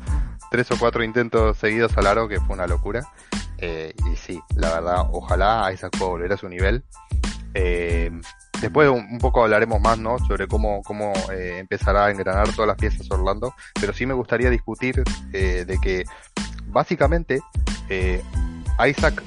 tres 0.52 0.72
o 0.72 0.78
cuatro 0.78 1.04
intentos 1.04 1.58
seguidos 1.58 1.98
al 1.98 2.08
aro, 2.08 2.28
que 2.28 2.40
fue 2.40 2.56
una 2.56 2.68
locura. 2.68 3.08
Eh, 3.58 3.94
y 4.12 4.16
sí, 4.16 4.40
la 4.56 4.74
verdad, 4.74 5.08
ojalá 5.12 5.72
Isaac 5.74 5.98
pueda 5.98 6.12
volver 6.12 6.34
a 6.34 6.38
su 6.38 6.50
nivel. 6.50 6.84
Eh, 7.56 8.12
después 8.62 8.90
un, 8.90 9.18
poco 9.18 9.44
hablaremos 9.44 9.82
más, 9.82 9.98
¿no? 9.98 10.20
Sobre 10.20 10.48
cómo, 10.48 10.84
cómo 10.84 11.14
eh, 11.34 11.58
empezará 11.60 12.06
a 12.06 12.12
engranar 12.12 12.50
todas 12.54 12.68
las 12.68 12.78
piezas 12.78 13.10
Orlando. 13.10 13.56
Pero 13.80 13.94
sí 13.94 14.06
me 14.06 14.14
gustaría 14.14 14.50
discutir 14.50 15.04
de 15.32 15.80
que 15.82 16.04
básicamente 16.68 17.40
Isaac 18.88 19.24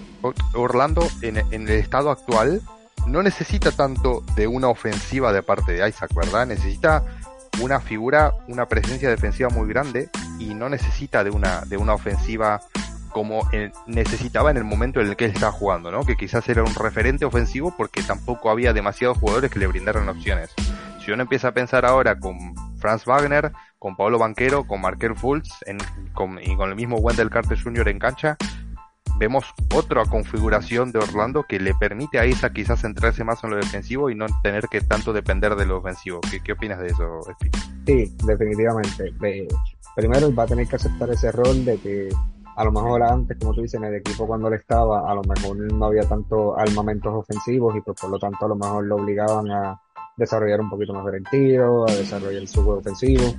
Orlando 0.55 1.09
en, 1.23 1.39
en 1.39 1.63
el 1.63 1.71
estado 1.71 2.11
actual 2.11 2.61
no 3.07 3.23
necesita 3.23 3.73
tanto 3.73 4.23
de 4.37 4.47
una 4.47 4.69
ofensiva 4.69 5.33
de 5.33 5.43
parte 5.43 5.73
de 5.73 5.89
Isaac, 5.89 6.13
¿verdad? 6.15 6.47
Necesita 6.47 7.03
una 7.61 7.81
figura, 7.81 8.35
una 8.47 8.67
presencia 8.67 9.09
defensiva 9.11 9.49
muy 9.49 9.69
grande 9.69 10.11
y 10.39 10.55
no 10.55 10.69
necesita 10.69 11.25
de 11.25 11.31
una, 11.31 11.63
de 11.63 11.77
una 11.77 11.95
ofensiva 11.95 12.61
como 13.13 13.49
necesitaba 13.87 14.51
en 14.51 14.57
el 14.57 14.65
momento 14.65 15.01
en 15.01 15.09
el 15.09 15.17
que 15.17 15.27
él 15.27 15.33
estaba 15.33 15.53
jugando, 15.53 15.91
¿no? 15.91 16.05
Que 16.05 16.17
quizás 16.17 16.49
era 16.49 16.63
un 16.63 16.75
referente 16.75 17.25
ofensivo 17.25 17.75
porque 17.77 18.03
tampoco 18.03 18.51
había 18.51 18.73
demasiados 18.73 19.19
jugadores 19.19 19.51
que 19.51 19.59
le 19.59 19.67
brindaran 19.67 20.09
opciones. 20.09 20.55
Si 21.05 21.11
uno 21.13 21.23
empieza 21.23 21.49
a 21.49 21.53
pensar 21.53 21.85
ahora 21.87 22.19
con 22.19 22.37
Franz 22.79 23.05
Wagner, 23.05 23.53
con 23.79 23.97
Pablo 23.97 24.19
Banquero, 24.19 24.67
con 24.67 24.81
Markel 24.81 25.17
Fultz 25.17 25.51
en, 25.67 25.79
con, 26.15 26.39
y 26.43 26.55
con 26.57 26.69
el 26.69 26.77
mismo 26.77 26.97
Wendell 26.99 27.31
Carter 27.31 27.61
Jr. 27.61 27.89
en 27.89 27.99
cancha, 27.99 28.37
vemos 29.19 29.45
otra 29.75 30.05
configuración 30.05 30.93
de 30.93 31.01
Orlando 31.01 31.45
que 31.49 31.59
le 31.59 31.75
permite 31.75 32.19
a 32.19 32.27
Isa 32.27 32.53
quizás 32.53 32.81
centrarse 32.81 33.25
más 33.25 33.43
en 33.43 33.51
lo 33.51 33.57
defensivo 33.57 34.11
y 34.11 34.15
no 34.15 34.27
tener 34.43 34.69
que 34.69 34.81
tanto 34.81 35.13
depender 35.13 35.57
de 35.57 35.67
lo 35.67 35.79
ofensivo. 35.79 36.21
¿Qué, 36.31 36.41
qué 36.41 36.53
opinas 36.53 36.79
de 36.79 36.89
eso, 36.89 37.21
Sí, 37.87 38.15
definitivamente. 38.25 39.13
primero 39.97 40.35
va 40.35 40.43
a 40.45 40.47
tener 40.47 40.69
que 40.69 40.77
aceptar 40.77 41.11
ese 41.11 41.33
rol 41.33 41.65
de 41.65 41.79
que 41.79 42.09
a 42.59 42.65
lo 42.65 42.73
mejor 42.73 43.05
antes, 43.05 43.39
como 43.39 43.55
tú 43.55 43.63
dices, 43.63 43.81
en 43.81 43.85
el 43.85 43.95
equipo 43.95 44.27
cuando 44.27 44.49
él 44.49 44.55
estaba, 44.55 45.09
a 45.09 45.15
lo 45.15 45.23
mejor 45.23 45.57
no 45.73 45.87
había 45.87 46.03
tanto 46.03 46.59
armamentos 46.59 47.15
ofensivos 47.15 47.77
y 47.77 47.81
pues 47.81 47.97
por 48.01 48.11
lo 48.11 48.19
tanto 48.19 48.47
a 48.47 48.49
lo 48.49 48.57
mejor 48.57 48.85
lo 48.85 48.97
obligaban 48.97 49.49
a 49.53 49.81
desarrollar 50.17 50.61
un 50.61 50.69
poquito 50.69 50.93
más 50.93 51.07
el 51.15 51.23
tiro, 51.31 51.89
a 51.89 51.93
desarrollar 51.93 52.45
su 52.49 52.65
juego 52.65 52.81
ofensivo. 52.81 53.33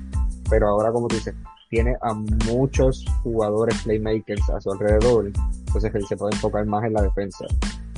Pero 0.49 0.69
ahora, 0.69 0.93
como 0.93 1.09
tú 1.09 1.15
dices, 1.15 1.35
tiene 1.69 1.97
a 2.01 2.13
muchos 2.13 3.03
jugadores 3.21 3.83
playmakers 3.83 4.49
a 4.51 4.61
su 4.61 4.71
alrededor, 4.71 5.25
entonces 5.25 5.93
él 5.93 6.05
se 6.07 6.15
puede 6.15 6.33
enfocar 6.35 6.65
más 6.65 6.85
en 6.85 6.93
la 6.93 7.01
defensa. 7.01 7.43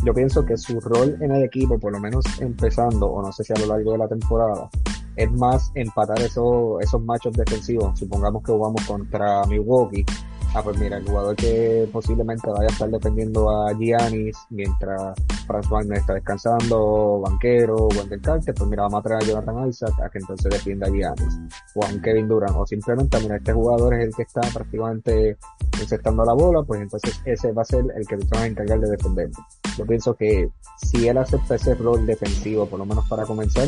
Yo 0.04 0.16
pienso 0.16 0.44
que 0.44 0.58
su 0.58 0.80
rol 0.80 1.20
en 1.22 1.32
el 1.34 1.44
equipo, 1.44 1.78
por 1.78 1.92
lo 1.92 2.00
menos 2.00 2.26
empezando, 2.42 3.06
o 3.06 3.22
no 3.22 3.32
sé 3.32 3.44
si 3.44 3.54
a 3.54 3.60
lo 3.60 3.68
largo 3.68 3.92
de 3.92 3.98
la 4.00 4.08
temporada, 4.08 4.72
es 5.16 5.32
más 5.32 5.72
empatar 5.76 6.20
esos, 6.20 6.82
esos 6.82 7.00
machos 7.04 7.34
defensivos. 7.34 8.00
Supongamos 8.00 8.42
que 8.42 8.52
jugamos 8.52 8.84
contra 8.88 9.46
Milwaukee, 9.46 10.04
ah, 10.54 10.62
pues 10.64 10.78
mira, 10.80 10.98
el 10.98 11.06
jugador 11.08 11.36
que 11.36 11.88
posiblemente 11.92 12.50
vaya 12.50 12.68
a 12.68 12.72
estar 12.72 12.90
defendiendo 12.90 13.50
a 13.50 13.74
Giannis 13.74 14.38
mientras 14.50 15.14
Franz 15.48 15.70
Wagner 15.70 15.98
está 15.98 16.14
descansando, 16.14 17.22
banquero, 17.22 17.88
Wendell 17.90 18.22
Carter, 18.22 18.54
pues 18.54 18.70
mira, 18.70 18.84
vamos 18.84 19.00
a 19.00 19.04
traer 19.04 19.24
a 19.24 19.26
Jonathan 19.26 19.70
Isaac 19.70 19.94
a 20.04 20.10
que 20.10 20.20
entonces 20.20 20.52
defienda 20.52 20.88
a 20.88 20.92
Giannis, 20.92 21.40
o 21.76 21.86
a 21.86 21.90
un 21.90 22.02
Kevin 22.02 22.28
Durant, 22.28 22.56
o 22.56 22.66
simplemente, 22.66 23.20
mira, 23.20 23.38
este 23.38 23.54
jugador 23.54 23.94
es 23.96 24.06
el 24.06 24.16
que 24.16 24.24
está 24.24 24.42
prácticamente 24.42 25.38
encestando 25.80 26.26
la 26.26 26.34
bola, 26.34 26.64
pues 26.64 26.82
entonces 26.82 27.20
ese 27.26 27.52
va 27.52 27.64
a 27.64 27.66
ser 27.66 27.86
el 27.96 28.06
que 28.08 28.18
te 28.18 28.38
va 28.38 28.44
a 28.44 28.48
encargar 28.48 28.80
de 28.80 28.90
defender. 28.90 29.30
Yo 29.78 29.86
pienso 29.86 30.16
que 30.16 30.50
si 30.78 31.08
él 31.08 31.18
acepta 31.18 31.56
ese 31.56 31.76
rol 31.76 32.06
defensivo, 32.06 32.66
por 32.66 32.80
lo 32.80 32.86
menos 32.86 33.08
para 33.08 33.26
comenzar, 33.26 33.68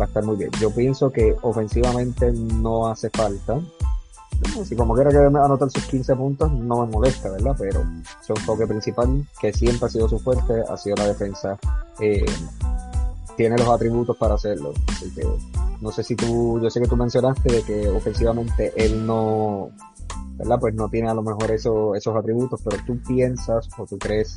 va 0.00 0.04
a 0.04 0.08
estar 0.08 0.24
muy 0.24 0.36
bien. 0.36 0.50
Yo 0.60 0.70
pienso 0.74 1.10
que 1.10 1.34
ofensivamente 1.42 2.32
no 2.32 2.88
hace 2.88 3.10
falta. 3.10 3.60
Si 4.64 4.76
como 4.76 4.94
quiera 4.94 5.10
que 5.10 5.18
anotar 5.18 5.70
sus 5.70 5.84
15 5.86 6.16
puntos, 6.16 6.52
no 6.52 6.84
me 6.84 6.92
molesta, 6.92 7.30
¿verdad? 7.30 7.56
Pero 7.58 7.84
su 8.24 8.32
enfoque 8.32 8.66
principal, 8.66 9.26
que 9.40 9.52
siempre 9.52 9.86
ha 9.86 9.88
sido 9.88 10.08
su 10.08 10.18
fuerte, 10.18 10.62
ha 10.68 10.76
sido 10.76 10.96
la 10.96 11.06
defensa. 11.06 11.58
Eh, 12.00 12.24
tiene 13.36 13.56
los 13.56 13.68
atributos 13.68 14.16
para 14.16 14.34
hacerlo. 14.34 14.72
Así 14.88 15.14
que 15.14 15.22
no 15.80 15.92
sé 15.92 16.02
si 16.02 16.16
tú, 16.16 16.60
yo 16.60 16.70
sé 16.70 16.80
que 16.80 16.88
tú 16.88 16.96
mencionaste 16.96 17.52
de 17.52 17.62
que 17.62 17.88
ofensivamente 17.88 18.72
él 18.76 19.06
no, 19.06 19.70
¿verdad? 20.36 20.58
Pues 20.60 20.74
no 20.74 20.88
tiene 20.88 21.08
a 21.08 21.14
lo 21.14 21.22
mejor 21.22 21.50
eso, 21.50 21.94
esos 21.94 22.16
atributos, 22.16 22.60
pero 22.62 22.76
tú 22.84 23.00
piensas 23.06 23.68
o 23.78 23.86
tú 23.86 23.98
crees 23.98 24.36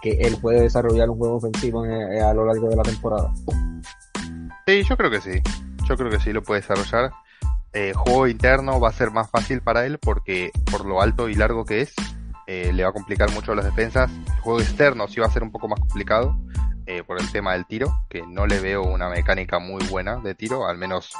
que 0.00 0.12
él 0.12 0.36
puede 0.40 0.62
desarrollar 0.62 1.10
un 1.10 1.18
juego 1.18 1.36
ofensivo 1.36 1.84
eh, 1.84 2.20
a 2.20 2.32
lo 2.32 2.46
largo 2.46 2.68
de 2.68 2.76
la 2.76 2.82
temporada. 2.82 3.32
Sí, 4.66 4.82
yo 4.88 4.96
creo 4.96 5.10
que 5.10 5.20
sí. 5.20 5.42
Yo 5.88 5.96
creo 5.96 6.10
que 6.10 6.20
sí 6.20 6.32
lo 6.32 6.42
puede 6.42 6.60
desarrollar. 6.60 7.10
Eh, 7.72 7.92
juego 7.94 8.26
interno 8.26 8.80
va 8.80 8.88
a 8.88 8.92
ser 8.92 9.10
más 9.10 9.30
fácil 9.30 9.60
para 9.60 9.86
él 9.86 9.98
porque 9.98 10.50
por 10.70 10.84
lo 10.84 11.00
alto 11.00 11.28
y 11.28 11.34
largo 11.34 11.64
que 11.64 11.82
es, 11.82 11.94
eh, 12.46 12.72
le 12.72 12.82
va 12.82 12.90
a 12.90 12.92
complicar 12.92 13.30
mucho 13.32 13.54
las 13.54 13.64
defensas. 13.64 14.10
El 14.10 14.40
juego 14.40 14.60
externo 14.60 15.06
sí 15.06 15.20
va 15.20 15.26
a 15.26 15.30
ser 15.30 15.42
un 15.42 15.52
poco 15.52 15.68
más 15.68 15.78
complicado 15.78 16.36
eh, 16.86 17.04
por 17.04 17.20
el 17.20 17.30
tema 17.30 17.52
del 17.52 17.66
tiro, 17.66 18.04
que 18.08 18.26
no 18.26 18.46
le 18.46 18.58
veo 18.58 18.82
una 18.82 19.08
mecánica 19.08 19.60
muy 19.60 19.84
buena 19.86 20.16
de 20.16 20.34
tiro, 20.34 20.66
al 20.66 20.78
menos 20.78 21.12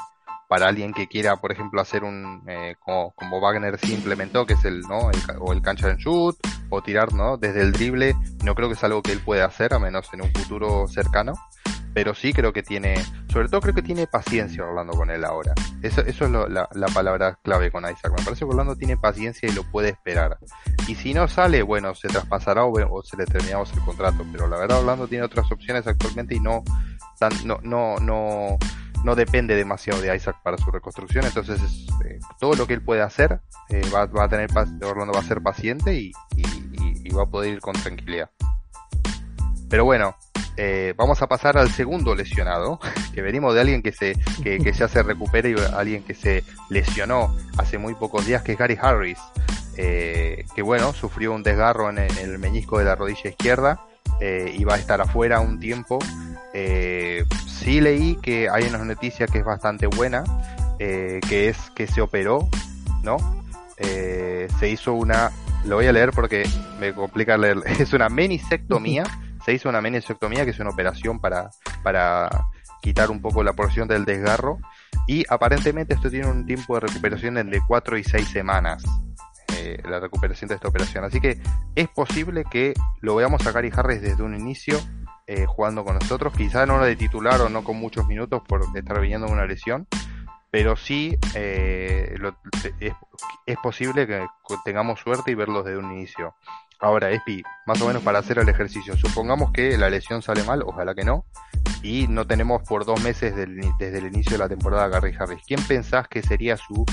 para 0.51 0.67
alguien 0.67 0.91
que 0.91 1.07
quiera, 1.07 1.37
por 1.37 1.53
ejemplo, 1.53 1.79
hacer 1.79 2.03
un, 2.03 2.43
eh, 2.45 2.75
como, 2.81 3.39
Wagner 3.39 3.79
sí 3.79 3.93
implementó, 3.93 4.45
que 4.45 4.55
es 4.55 4.65
el, 4.65 4.81
¿no? 4.81 5.09
El, 5.09 5.17
o 5.39 5.53
el 5.53 5.61
cancha 5.61 5.89
en 5.89 5.95
shoot, 5.95 6.35
o 6.69 6.81
tirar, 6.83 7.13
¿no? 7.13 7.37
Desde 7.37 7.61
el 7.61 7.71
drible, 7.71 8.17
no 8.43 8.53
creo 8.53 8.67
que 8.67 8.73
es 8.73 8.83
algo 8.83 9.01
que 9.01 9.13
él 9.13 9.21
pueda 9.21 9.45
hacer, 9.45 9.73
a 9.73 9.79
menos 9.79 10.13
en 10.13 10.23
un 10.23 10.33
futuro 10.33 10.89
cercano. 10.89 11.35
Pero 11.93 12.13
sí 12.13 12.33
creo 12.33 12.51
que 12.51 12.63
tiene, 12.63 12.95
sobre 13.31 13.47
todo 13.47 13.61
creo 13.61 13.75
que 13.75 13.81
tiene 13.81 14.07
paciencia 14.07 14.65
Orlando 14.65 14.91
con 14.91 15.09
él 15.09 15.23
ahora. 15.23 15.53
Eso, 15.81 16.01
es 16.01 16.19
lo, 16.19 16.49
la, 16.49 16.67
la, 16.73 16.87
palabra 16.87 17.39
clave 17.41 17.71
con 17.71 17.85
Isaac. 17.85 18.11
Me 18.17 18.21
parece 18.21 18.39
que 18.39 18.51
Orlando 18.51 18.75
tiene 18.75 18.97
paciencia 18.97 19.47
y 19.47 19.53
lo 19.53 19.63
puede 19.63 19.87
esperar. 19.87 20.37
Y 20.85 20.95
si 20.95 21.13
no 21.13 21.29
sale, 21.29 21.61
bueno, 21.61 21.95
se 21.95 22.09
traspasará 22.09 22.65
o, 22.65 23.03
se 23.03 23.15
le 23.15 23.25
terminamos 23.25 23.71
el 23.71 23.79
contrato. 23.79 24.25
Pero 24.33 24.49
la 24.49 24.57
verdad 24.57 24.79
Orlando 24.79 25.07
tiene 25.07 25.23
otras 25.23 25.49
opciones 25.49 25.87
actualmente 25.87 26.35
y 26.35 26.41
no, 26.41 26.61
no, 27.45 27.59
no, 27.63 27.95
no, 27.99 28.57
no 29.03 29.15
depende 29.15 29.55
demasiado 29.55 30.01
de 30.01 30.15
Isaac 30.15 30.37
para 30.43 30.57
su 30.57 30.69
reconstrucción, 30.71 31.25
entonces 31.25 31.59
eh, 32.05 32.19
todo 32.39 32.53
lo 32.55 32.67
que 32.67 32.73
él 32.73 32.81
puede 32.81 33.01
hacer 33.01 33.39
eh, 33.69 33.81
va, 33.93 34.05
va, 34.05 34.25
a 34.25 34.29
tener 34.29 34.49
Orlando 34.83 35.13
va 35.13 35.19
a 35.19 35.23
ser 35.23 35.41
paciente 35.41 35.93
y, 35.95 36.11
y, 36.35 37.09
va 37.13 37.23
a 37.23 37.25
poder 37.25 37.53
ir 37.53 37.59
con 37.59 37.73
tranquilidad. 37.73 38.29
Pero 39.69 39.83
bueno, 39.83 40.15
eh, 40.55 40.93
vamos 40.95 41.21
a 41.21 41.27
pasar 41.27 41.57
al 41.57 41.69
segundo 41.69 42.15
lesionado, 42.15 42.79
que 43.13 43.21
venimos 43.21 43.53
de 43.53 43.61
alguien 43.61 43.81
que 43.81 43.91
se 43.91 44.15
que, 44.43 44.59
que 44.59 44.71
ya 44.71 44.87
se 44.87 45.03
recupera 45.03 45.49
y 45.49 45.55
alguien 45.73 46.03
que 46.03 46.13
se 46.13 46.43
lesionó 46.69 47.35
hace 47.57 47.77
muy 47.77 47.95
pocos 47.95 48.25
días, 48.25 48.43
que 48.43 48.53
es 48.53 48.57
Gary 48.57 48.77
Harris, 48.81 49.19
eh, 49.77 50.45
que 50.55 50.61
bueno, 50.61 50.93
sufrió 50.93 51.33
un 51.33 51.43
desgarro 51.43 51.89
en 51.89 51.97
el, 51.97 52.17
en 52.17 52.31
el 52.31 52.39
meñisco 52.39 52.79
de 52.79 52.85
la 52.85 52.95
rodilla 52.95 53.29
izquierda 53.29 53.85
y 54.53 54.63
va 54.65 54.75
a 54.75 54.77
estar 54.77 55.01
afuera 55.01 55.39
un 55.39 55.59
tiempo. 55.59 55.97
Eh, 56.53 57.25
sí 57.47 57.81
leí 57.81 58.15
que 58.17 58.49
hay 58.49 58.63
una 58.65 58.79
noticia 58.79 59.27
que 59.27 59.39
es 59.39 59.45
bastante 59.45 59.87
buena, 59.87 60.23
eh, 60.79 61.19
que 61.27 61.49
es 61.49 61.57
que 61.75 61.87
se 61.87 62.01
operó, 62.01 62.49
¿no? 63.03 63.17
Eh, 63.77 64.47
se 64.59 64.69
hizo 64.69 64.93
una, 64.93 65.31
lo 65.65 65.77
voy 65.77 65.87
a 65.87 65.91
leer 65.91 66.11
porque 66.11 66.47
me 66.79 66.93
complica 66.93 67.37
leer, 67.37 67.57
es 67.79 67.93
una 67.93 68.09
menisectomía, 68.09 69.03
se 69.45 69.53
hizo 69.53 69.69
una 69.69 69.81
menisectomía 69.81 70.45
que 70.45 70.51
es 70.51 70.59
una 70.59 70.69
operación 70.69 71.19
para, 71.19 71.51
para 71.83 72.29
quitar 72.81 73.11
un 73.11 73.21
poco 73.21 73.43
la 73.43 73.53
porción 73.53 73.87
del 73.87 74.05
desgarro 74.05 74.59
y 75.07 75.25
aparentemente 75.29 75.93
esto 75.93 76.09
tiene 76.09 76.27
un 76.27 76.45
tiempo 76.45 76.75
de 76.75 76.81
recuperación 76.81 77.35
de 77.35 77.61
4 77.67 77.97
y 77.97 78.03
6 78.03 78.27
semanas. 78.27 78.83
Eh, 79.57 79.77
la 79.87 79.99
recuperación 79.99 80.47
de 80.47 80.55
esta 80.55 80.69
operación. 80.69 81.03
Así 81.03 81.19
que 81.19 81.39
es 81.75 81.87
posible 81.89 82.45
que 82.49 82.73
lo 83.01 83.15
veamos 83.15 83.45
a 83.45 83.51
Gary 83.51 83.71
Harris 83.75 84.01
desde 84.01 84.23
un 84.23 84.33
inicio 84.33 84.79
eh, 85.33 85.45
jugando 85.45 85.85
con 85.85 85.93
nosotros, 85.97 86.33
quizá 86.35 86.65
no 86.65 86.83
de 86.83 86.97
titular 86.97 87.39
o 87.39 87.47
no 87.47 87.63
con 87.63 87.77
muchos 87.77 88.05
minutos 88.05 88.41
por 88.45 88.65
estar 88.75 88.99
viniendo 88.99 89.27
una 89.27 89.45
lesión, 89.45 89.87
pero 90.49 90.75
sí 90.75 91.17
eh, 91.35 92.15
lo, 92.17 92.35
es, 92.81 92.93
es, 93.45 93.57
posible 93.63 94.05
que 94.07 94.27
tengamos 94.65 94.99
suerte 94.99 95.31
y 95.31 95.35
verlos 95.35 95.63
desde 95.63 95.77
un 95.77 95.89
inicio. 95.93 96.35
Ahora, 96.81 97.11
Espi, 97.11 97.43
más 97.65 97.81
o 97.81 97.87
menos 97.87 98.03
para 98.03 98.19
hacer 98.19 98.39
el 98.39 98.49
ejercicio, 98.49 98.97
supongamos 98.97 99.53
que 99.53 99.77
la 99.77 99.89
lesión 99.89 100.21
sale 100.21 100.43
mal, 100.43 100.63
ojalá 100.65 100.93
que 100.93 101.05
no, 101.05 101.23
y 101.81 102.09
no 102.09 102.27
tenemos 102.27 102.63
por 102.63 102.83
dos 102.83 103.01
meses 103.01 103.33
del, 103.33 103.61
desde 103.79 103.99
el 103.99 104.07
inicio 104.07 104.33
de 104.33 104.37
la 104.39 104.49
temporada 104.49 104.83
a 104.83 104.89
Gary 104.89 105.15
Harris. 105.17 105.43
¿Quién 105.47 105.63
pensás 105.65 106.09
que 106.09 106.21
sería 106.21 106.57
su 106.57 106.85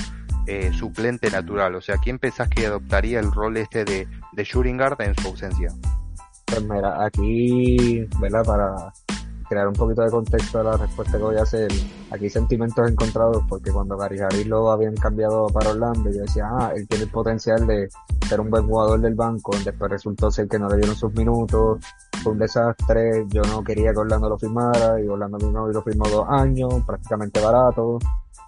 eh, 0.47 0.71
suplente 0.71 1.29
natural? 1.29 1.75
O 1.75 1.81
sea, 1.81 1.97
¿quién 1.97 2.19
pensás 2.19 2.47
que 2.47 2.67
adoptaría 2.67 3.19
el 3.19 3.33
rol 3.33 3.57
este 3.57 3.83
de, 3.83 4.07
de 4.31 4.43
en 4.99 5.15
su 5.15 5.27
ausencia? 5.27 5.73
Pues 6.49 6.83
aquí, 6.99 8.07
¿verdad? 8.19 8.43
Para 8.43 8.93
crear 9.47 9.67
un 9.67 9.73
poquito 9.73 10.03
de 10.03 10.11
contexto 10.11 10.59
a 10.59 10.63
la 10.63 10.77
respuesta 10.77 11.17
que 11.17 11.23
voy 11.23 11.37
a 11.37 11.43
hacer, 11.43 11.71
aquí 12.11 12.29
sentimientos 12.29 12.89
encontrados 12.89 13.43
porque 13.47 13.71
cuando 13.71 13.97
Gary 13.97 14.43
lo 14.45 14.71
habían 14.71 14.95
cambiado 14.95 15.47
para 15.47 15.71
Orlando, 15.71 16.09
yo 16.11 16.21
decía, 16.21 16.47
ah, 16.51 16.71
él 16.75 16.87
tiene 16.87 17.05
el 17.05 17.09
potencial 17.09 17.65
de 17.65 17.89
ser 18.27 18.39
un 18.39 18.49
buen 18.49 18.67
jugador 18.67 19.01
del 19.01 19.15
banco, 19.15 19.51
después 19.63 19.91
resultó 19.91 20.29
ser 20.29 20.47
que 20.47 20.59
no 20.59 20.69
le 20.69 20.77
dieron 20.77 20.95
sus 20.95 21.11
minutos, 21.13 21.79
fue 22.21 22.33
un 22.33 22.39
desastre, 22.39 23.25
yo 23.29 23.41
no 23.43 23.63
quería 23.63 23.91
que 23.91 23.99
Orlando 23.99 24.29
lo 24.29 24.37
firmara 24.37 25.01
y 25.01 25.07
Orlando 25.07 25.37
mismo 25.37 25.67
lo 25.67 25.81
firmó 25.81 26.07
dos 26.09 26.27
años, 26.29 26.71
prácticamente 26.85 27.41
barato, 27.41 27.97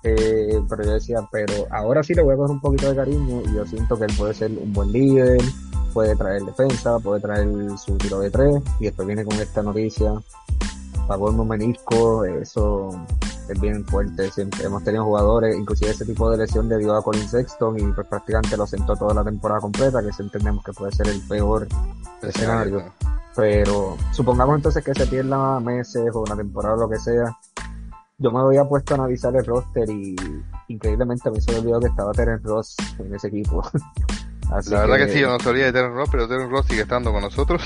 eh, 0.04 0.62
pero 0.70 0.84
yo 0.84 0.94
decía, 0.94 1.28
pero 1.32 1.54
ahora 1.72 2.04
sí 2.04 2.14
le 2.14 2.22
voy 2.22 2.34
a 2.34 2.38
coger 2.38 2.52
un 2.52 2.62
poquito 2.62 2.90
de 2.90 2.96
cariño 2.96 3.42
y 3.46 3.56
yo 3.56 3.66
siento 3.66 3.98
que 3.98 4.06
él 4.06 4.14
puede 4.18 4.34
ser 4.34 4.52
un 4.52 4.72
buen 4.72 4.92
líder, 4.92 5.42
puede 5.92 6.16
traer 6.16 6.44
defensa, 6.44 7.00
puede 7.00 7.22
traer 7.22 7.48
su 7.78 7.98
tiro 7.98 8.20
de 8.20 8.32
tres 8.32 8.62
y 8.80 8.86
después 8.86 9.08
viene 9.08 9.26
con 9.26 9.36
esta 9.36 9.62
noticia, 9.62 10.14
pagó 11.08 11.30
un 11.30 11.48
menisco, 11.48 12.26
eso 12.26 12.90
es 13.50 13.60
bien 13.60 13.86
fuerte, 13.86 14.32
siempre 14.32 14.64
hemos 14.64 14.84
tenido 14.84 15.04
jugadores, 15.04 15.58
inclusive 15.58 15.92
ese 15.92 16.06
tipo 16.06 16.30
de 16.32 16.38
lesión 16.38 16.70
le 16.70 16.78
dio 16.78 16.96
a 16.96 17.04
Colin 17.04 17.28
Sexton 17.28 17.80
y 17.80 17.92
pues 17.92 18.08
prácticamente 18.08 18.56
lo 18.56 18.66
sentó 18.66 18.96
toda 18.96 19.14
la 19.14 19.24
temporada 19.24 19.60
completa, 19.60 20.02
que 20.02 20.10
entendemos 20.22 20.64
que 20.64 20.74
puede 20.74 20.92
ser 20.94 21.08
el 21.08 21.22
peor 21.28 21.68
escenario. 22.22 22.94
Pero 23.36 23.98
supongamos 24.12 24.58
entonces 24.58 24.84
que 24.84 24.94
se 24.94 25.08
pierda 25.08 25.60
meses 25.60 26.10
o 26.14 26.22
una 26.22 26.36
temporada 26.36 26.76
o 26.76 26.80
lo 26.82 26.90
que 26.90 27.00
sea, 27.00 27.38
yo 28.18 28.32
me 28.32 28.40
había 28.40 28.66
puesto 28.66 28.94
a 28.94 28.98
analizar 28.98 29.36
el 29.36 29.46
roster 29.46 29.90
y 29.90 30.16
increíblemente 30.68 31.32
me 31.32 31.42
se 31.42 31.52
me 31.52 31.60
olvidó 31.60 31.80
que 31.80 31.88
estaba 31.88 32.12
Terence 32.12 32.48
Ross 32.48 32.76
en 33.00 33.16
ese 33.16 33.28
equipo. 33.28 33.64
Así 34.52 34.70
la 34.70 34.82
verdad 34.82 34.98
que... 34.98 35.06
que 35.08 35.14
sí, 35.14 35.20
yo 35.20 35.30
no 35.30 35.40
sabía 35.40 35.66
de 35.66 35.74
Terence 35.74 35.96
Ross, 35.96 36.10
pero 36.12 36.28
Terence 36.28 36.50
Ross 36.52 36.66
sigue 36.68 36.82
estando 36.82 37.12
con 37.12 37.22
nosotros. 37.22 37.62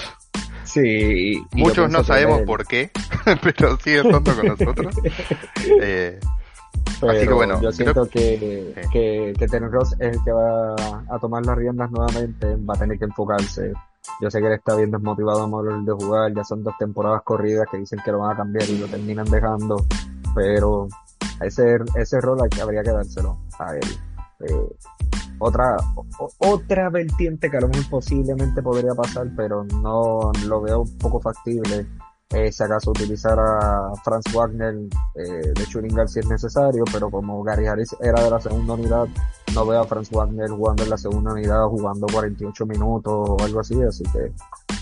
Sí. 0.63 1.43
Muchos 1.54 1.89
no 1.89 2.04
sabemos 2.04 2.41
por 2.41 2.65
qué, 2.65 2.91
pero 3.43 3.78
sigue 3.78 3.98
estando 3.98 4.36
con 4.36 4.48
nosotros. 4.48 4.95
eh, 5.82 6.19
pero 7.00 7.12
así 7.12 7.28
que 7.28 7.34
bueno, 7.34 7.62
yo 7.62 7.71
siento 7.71 8.06
que, 8.08 8.74
sí. 8.76 8.89
que, 8.91 9.34
que 9.38 9.48
Terence 9.48 9.74
Ross 9.74 9.93
es 10.00 10.15
el 10.15 10.24
que 10.24 10.32
va 10.32 10.76
a 11.10 11.19
tomar 11.19 11.45
las 11.45 11.58
riendas 11.58 11.91
nuevamente, 11.91 12.56
va 12.58 12.74
a 12.76 12.78
tener 12.78 12.98
que 12.98 13.06
enfocarse. 13.06 13.74
Yo 14.21 14.30
sé 14.30 14.39
que 14.39 14.48
él 14.48 14.54
está 14.54 14.76
bien 14.76 14.91
desmotivado 14.91 15.43
a 15.43 15.48
morir 15.48 15.78
de 15.84 15.91
jugar, 15.91 16.34
ya 16.34 16.43
son 16.43 16.63
dos 16.63 16.78
temporadas 16.78 17.21
corridas 17.24 17.67
que 17.71 17.78
dicen 17.78 18.00
que 18.06 18.12
lo 18.12 18.19
van 18.19 18.34
a 18.34 18.38
cambiar 18.38 18.69
y 18.69 18.78
lo 18.78 18.88
terminan 18.88 19.26
dejando 19.26 19.86
pero 20.36 20.88
ese, 21.41 21.78
ese 21.95 22.21
rol 22.21 22.39
habría 22.62 22.84
que 22.84 22.91
dárselo 22.91 23.39
a 23.58 23.76
él. 23.76 23.88
Eh, 24.41 24.76
otra, 25.39 25.78
otra 26.39 26.89
vertiente 26.89 27.50
que 27.50 27.58
a 27.58 27.62
lo 27.62 27.67
mejor 27.67 27.89
posiblemente 27.89 28.62
podría 28.62 28.93
pasar, 28.93 29.28
pero 29.36 29.63
no 29.63 30.32
lo 30.48 30.62
veo 30.62 30.82
un 30.82 30.98
poco 30.98 31.19
factible, 31.19 31.88
es 32.30 32.56
si 32.56 32.63
acaso 32.63 32.91
utilizar 32.91 33.38
a 33.39 33.93
Franz 34.04 34.26
Wagner 34.34 34.76
eh, 35.15 35.52
de 35.54 35.65
Schuringar 35.65 36.08
si 36.10 36.19
es 36.19 36.28
necesario, 36.28 36.84
pero 36.91 37.10
como 37.10 37.43
Gary 37.43 37.67
Harris 37.67 37.95
era 38.02 38.24
de 38.24 38.30
la 38.30 38.39
segunda 38.39 38.74
unidad, 38.74 39.08
no 39.54 39.65
veo 39.65 39.82
a 39.82 39.88
Franz 39.88 40.10
Wagner 40.12 40.50
jugando 40.50 40.84
en 40.84 40.89
la 40.89 40.98
segunda 40.98 41.34
unidad, 41.34 41.65
jugando 41.67 42.08
48 42.12 42.65
minutos 42.65 43.13
o 43.13 43.38
algo 43.43 43.60
así, 43.60 43.82
así 43.82 44.04
que 44.12 44.32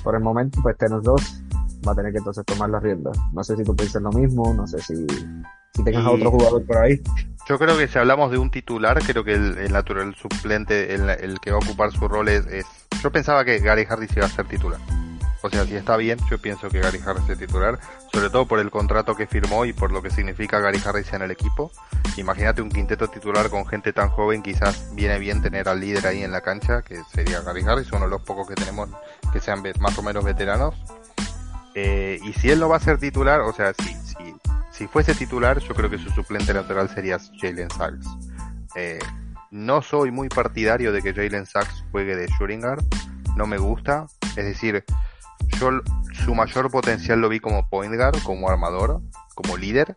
por 0.03 0.15
el 0.15 0.21
momento 0.21 0.59
pues 0.61 0.77
tenemos 0.77 1.03
dos 1.03 1.43
va 1.87 1.91
a 1.91 1.95
tener 1.95 2.11
que 2.11 2.19
entonces 2.19 2.45
tomar 2.45 2.69
las 2.69 2.81
riendas. 2.81 3.17
No 3.33 3.43
sé 3.43 3.55
si 3.55 3.63
tú 3.63 3.75
piensas 3.75 4.01
lo 4.01 4.11
mismo, 4.11 4.53
no 4.53 4.65
sé 4.65 4.79
si, 4.79 5.05
si 5.73 5.83
tengas 5.83 6.03
y... 6.03 6.07
a 6.07 6.11
otro 6.11 6.31
jugador 6.31 6.65
por 6.65 6.77
ahí. 6.77 7.01
Yo 7.47 7.59
creo 7.59 7.77
que 7.77 7.87
si 7.87 7.99
hablamos 7.99 8.31
de 8.31 8.37
un 8.37 8.49
titular, 8.49 8.99
creo 9.05 9.23
que 9.23 9.33
el, 9.33 9.71
natural 9.71 10.15
suplente, 10.15 10.95
el, 10.95 11.09
el, 11.09 11.39
que 11.41 11.51
va 11.51 11.57
a 11.57 11.59
ocupar 11.59 11.91
su 11.91 12.07
rol 12.07 12.29
es, 12.29 12.45
es, 12.47 12.65
Yo 13.01 13.11
pensaba 13.11 13.43
que 13.43 13.59
Gary 13.59 13.85
Harris 13.89 14.15
iba 14.15 14.25
a 14.25 14.29
ser 14.29 14.47
titular. 14.47 14.79
O 15.45 15.49
sea, 15.49 15.65
si 15.65 15.75
está 15.75 15.97
bien, 15.97 16.17
yo 16.31 16.37
pienso 16.37 16.69
que 16.69 16.79
Gary 16.79 16.99
Harris 17.05 17.27
es 17.27 17.37
titular, 17.37 17.77
sobre 18.13 18.29
todo 18.29 18.47
por 18.47 18.59
el 18.59 18.71
contrato 18.71 19.13
que 19.13 19.27
firmó 19.27 19.65
y 19.65 19.73
por 19.73 19.91
lo 19.91 20.01
que 20.01 20.09
significa 20.09 20.61
Gary 20.61 20.79
Harris 20.85 21.11
en 21.11 21.21
el 21.21 21.31
equipo. 21.31 21.69
Imagínate 22.15 22.61
un 22.61 22.69
quinteto 22.69 23.09
titular 23.09 23.49
con 23.49 23.65
gente 23.65 23.91
tan 23.91 24.07
joven, 24.07 24.41
quizás 24.41 24.95
viene 24.95 25.19
bien 25.19 25.41
tener 25.41 25.67
al 25.67 25.81
líder 25.81 26.07
ahí 26.07 26.23
en 26.23 26.31
la 26.31 26.39
cancha, 26.39 26.81
que 26.81 27.01
sería 27.13 27.41
Gary 27.41 27.61
Harris, 27.67 27.91
uno 27.91 28.05
de 28.05 28.11
los 28.11 28.21
pocos 28.21 28.47
que 28.47 28.55
tenemos 28.55 28.87
que 29.33 29.41
sean 29.41 29.61
más 29.81 29.97
o 29.97 30.01
menos 30.01 30.23
veteranos. 30.23 30.75
Eh, 31.75 32.19
y 32.23 32.31
si 32.31 32.49
él 32.49 32.61
no 32.61 32.69
va 32.69 32.77
a 32.77 32.79
ser 32.79 32.97
titular, 32.97 33.41
o 33.41 33.51
sea, 33.51 33.73
si, 33.73 33.93
si, 33.95 34.35
si 34.83 34.87
fuese 34.87 35.15
titular, 35.15 35.59
yo 35.59 35.73
creo 35.73 35.89
que 35.89 35.97
su 35.97 36.09
suplente 36.09 36.53
natural 36.53 36.89
sería 36.89 37.17
Jalen 37.39 37.69
Sachs. 37.69 38.05
Eh, 38.75 38.99
no 39.49 39.81
soy 39.81 40.11
muy 40.11 40.27
partidario 40.27 40.91
de 40.91 41.01
que 41.01 41.13
Jalen 41.13 41.45
Sachs 41.45 41.85
juegue 41.89 42.17
de 42.17 42.27
shooting 42.27 42.63
no 43.37 43.47
me 43.47 43.57
gusta, 43.57 44.07
es 44.35 44.43
decir, 44.43 44.83
yo 45.57 45.69
su 46.25 46.35
mayor 46.35 46.69
potencial 46.69 47.21
lo 47.21 47.29
vi 47.29 47.39
como 47.39 47.69
point 47.69 47.95
guard, 47.95 48.21
como 48.23 48.49
armador, 48.49 49.01
como 49.35 49.55
líder, 49.55 49.95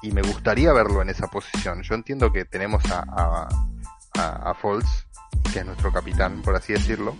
y 0.00 0.12
me 0.12 0.22
gustaría 0.22 0.72
verlo 0.72 1.02
en 1.02 1.10
esa 1.10 1.26
posición. 1.26 1.82
Yo 1.82 1.94
entiendo 1.94 2.32
que 2.32 2.46
tenemos 2.46 2.82
a, 2.90 3.04
a, 3.10 3.48
a, 4.14 4.56
que 5.52 5.58
es 5.58 5.66
nuestro 5.66 5.92
capitán, 5.92 6.40
por 6.40 6.56
así 6.56 6.72
decirlo, 6.72 7.14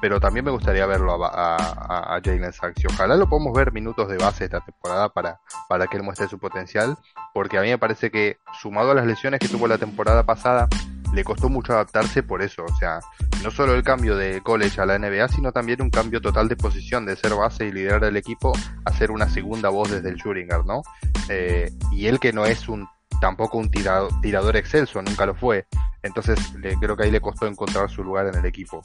pero 0.00 0.20
también 0.20 0.44
me 0.44 0.50
gustaría 0.50 0.86
verlo 0.86 1.24
a, 1.24 1.56
a, 1.56 2.20
Jalen 2.22 2.52
Sachs 2.52 2.84
ojalá 2.86 3.16
lo 3.16 3.28
podamos 3.28 3.54
ver 3.54 3.72
minutos 3.72 4.08
de 4.08 4.18
base 4.18 4.44
esta 4.44 4.60
temporada 4.60 5.08
para, 5.08 5.40
para 5.68 5.86
que 5.86 5.96
él 5.96 6.02
muestre 6.02 6.28
su 6.28 6.38
potencial, 6.38 6.96
porque 7.32 7.58
a 7.58 7.62
mí 7.62 7.68
me 7.68 7.78
parece 7.78 8.10
que 8.10 8.38
sumado 8.60 8.90
a 8.90 8.94
las 8.94 9.06
lesiones 9.06 9.40
que 9.40 9.48
tuvo 9.48 9.66
la 9.66 9.78
temporada 9.78 10.24
pasada, 10.24 10.68
le 11.14 11.22
costó 11.22 11.48
mucho 11.48 11.72
adaptarse 11.72 12.22
por 12.22 12.42
eso, 12.42 12.64
o 12.64 12.76
sea, 12.76 13.00
no 13.42 13.50
solo 13.50 13.74
el 13.74 13.82
cambio 13.82 14.16
de 14.16 14.40
college 14.40 14.80
a 14.80 14.86
la 14.86 14.98
NBA, 14.98 15.28
sino 15.28 15.52
también 15.52 15.80
un 15.80 15.90
cambio 15.90 16.20
total 16.20 16.48
de 16.48 16.56
posición, 16.56 17.06
de 17.06 17.14
ser 17.14 17.34
base 17.34 17.66
y 17.66 17.72
liderar 17.72 18.02
el 18.04 18.16
equipo 18.16 18.52
a 18.84 18.92
ser 18.92 19.10
una 19.10 19.28
segunda 19.28 19.68
voz 19.68 19.90
desde 19.90 20.08
el 20.08 20.16
shooting 20.16 20.48
¿no? 20.66 20.82
Eh, 21.28 21.70
y 21.92 22.06
él 22.06 22.18
que 22.18 22.32
no 22.32 22.44
es 22.46 22.68
un 22.68 22.88
tampoco 23.20 23.58
un 23.58 23.70
tirador 23.70 24.56
excelso, 24.56 25.00
nunca 25.00 25.24
lo 25.24 25.34
fue. 25.34 25.66
Entonces 26.02 26.38
le, 26.54 26.76
creo 26.76 26.96
que 26.96 27.04
ahí 27.04 27.10
le 27.10 27.20
costó 27.20 27.46
encontrar 27.46 27.88
su 27.88 28.04
lugar 28.04 28.26
en 28.26 28.34
el 28.34 28.44
equipo. 28.44 28.82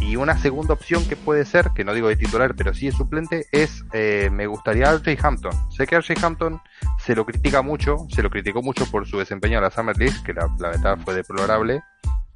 Y 0.00 0.16
una 0.16 0.38
segunda 0.38 0.74
opción 0.74 1.06
que 1.06 1.14
puede 1.14 1.44
ser, 1.44 1.70
que 1.74 1.84
no 1.84 1.92
digo 1.92 2.08
de 2.08 2.16
titular, 2.16 2.54
pero 2.56 2.72
sí 2.72 2.86
de 2.86 2.92
suplente, 2.92 3.46
es 3.52 3.84
eh, 3.92 4.30
me 4.32 4.46
gustaría 4.46 4.92
RJ 4.92 5.18
Hampton. 5.22 5.52
Sé 5.70 5.86
que 5.86 5.98
RJ 5.98 6.24
Hampton 6.24 6.60
se 6.98 7.14
lo 7.14 7.26
critica 7.26 7.62
mucho, 7.62 8.06
se 8.08 8.22
lo 8.22 8.30
criticó 8.30 8.62
mucho 8.62 8.86
por 8.90 9.06
su 9.06 9.18
desempeño 9.18 9.58
en 9.58 9.64
la 9.64 9.70
Summer 9.70 9.96
League, 9.96 10.16
que 10.24 10.32
la, 10.32 10.48
la 10.58 10.70
verdad 10.70 10.98
fue 11.04 11.14
deplorable, 11.14 11.82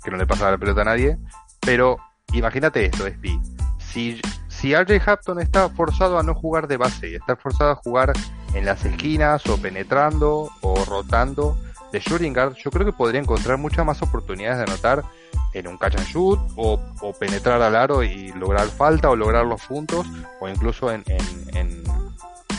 que 0.05 0.11
no 0.11 0.19
le 0.19 0.27
pasaba 0.27 0.53
la 0.53 0.59
pelota 0.59 0.83
a 0.83 0.85
nadie. 0.85 1.19
Pero 1.61 1.97
imagínate 2.33 2.85
esto, 2.85 3.07
Spi. 3.07 3.41
Si, 3.79 4.21
si 4.49 4.75
RJ 4.75 5.01
Hampton 5.09 5.41
está 5.41 5.69
forzado 5.71 6.19
a 6.19 6.23
no 6.23 6.35
jugar 6.35 6.69
de 6.69 6.77
base 6.77 7.11
y 7.11 7.15
está 7.15 7.35
forzado 7.37 7.71
a 7.71 7.77
jugar 7.77 8.13
en 8.55 8.67
las 8.67 8.85
esquinas 8.85 9.47
o 9.47 9.57
penetrando 9.57 10.51
o 10.61 10.85
rotando 10.85 11.57
de 11.93 12.31
guard, 12.31 12.55
yo 12.55 12.71
creo 12.71 12.85
que 12.85 12.93
podría 12.93 13.21
encontrar 13.21 13.59
muchas 13.59 13.87
más 13.87 14.03
oportunidades 14.03 14.59
de 14.59 14.65
anotar 14.65 15.05
en 15.55 15.69
un 15.69 15.79
catch 15.79 15.97
and 15.97 16.07
shoot 16.07 16.39
o, 16.57 16.79
penetrar 17.19 17.63
al 17.63 17.77
aro 17.77 18.03
y 18.03 18.33
lograr 18.33 18.67
falta 18.67 19.09
o 19.11 19.17
lograr 19.17 19.47
los 19.47 19.65
puntos 19.65 20.07
o 20.41 20.49
incluso 20.49 20.91
en, 20.91 21.03
en, 21.07 21.83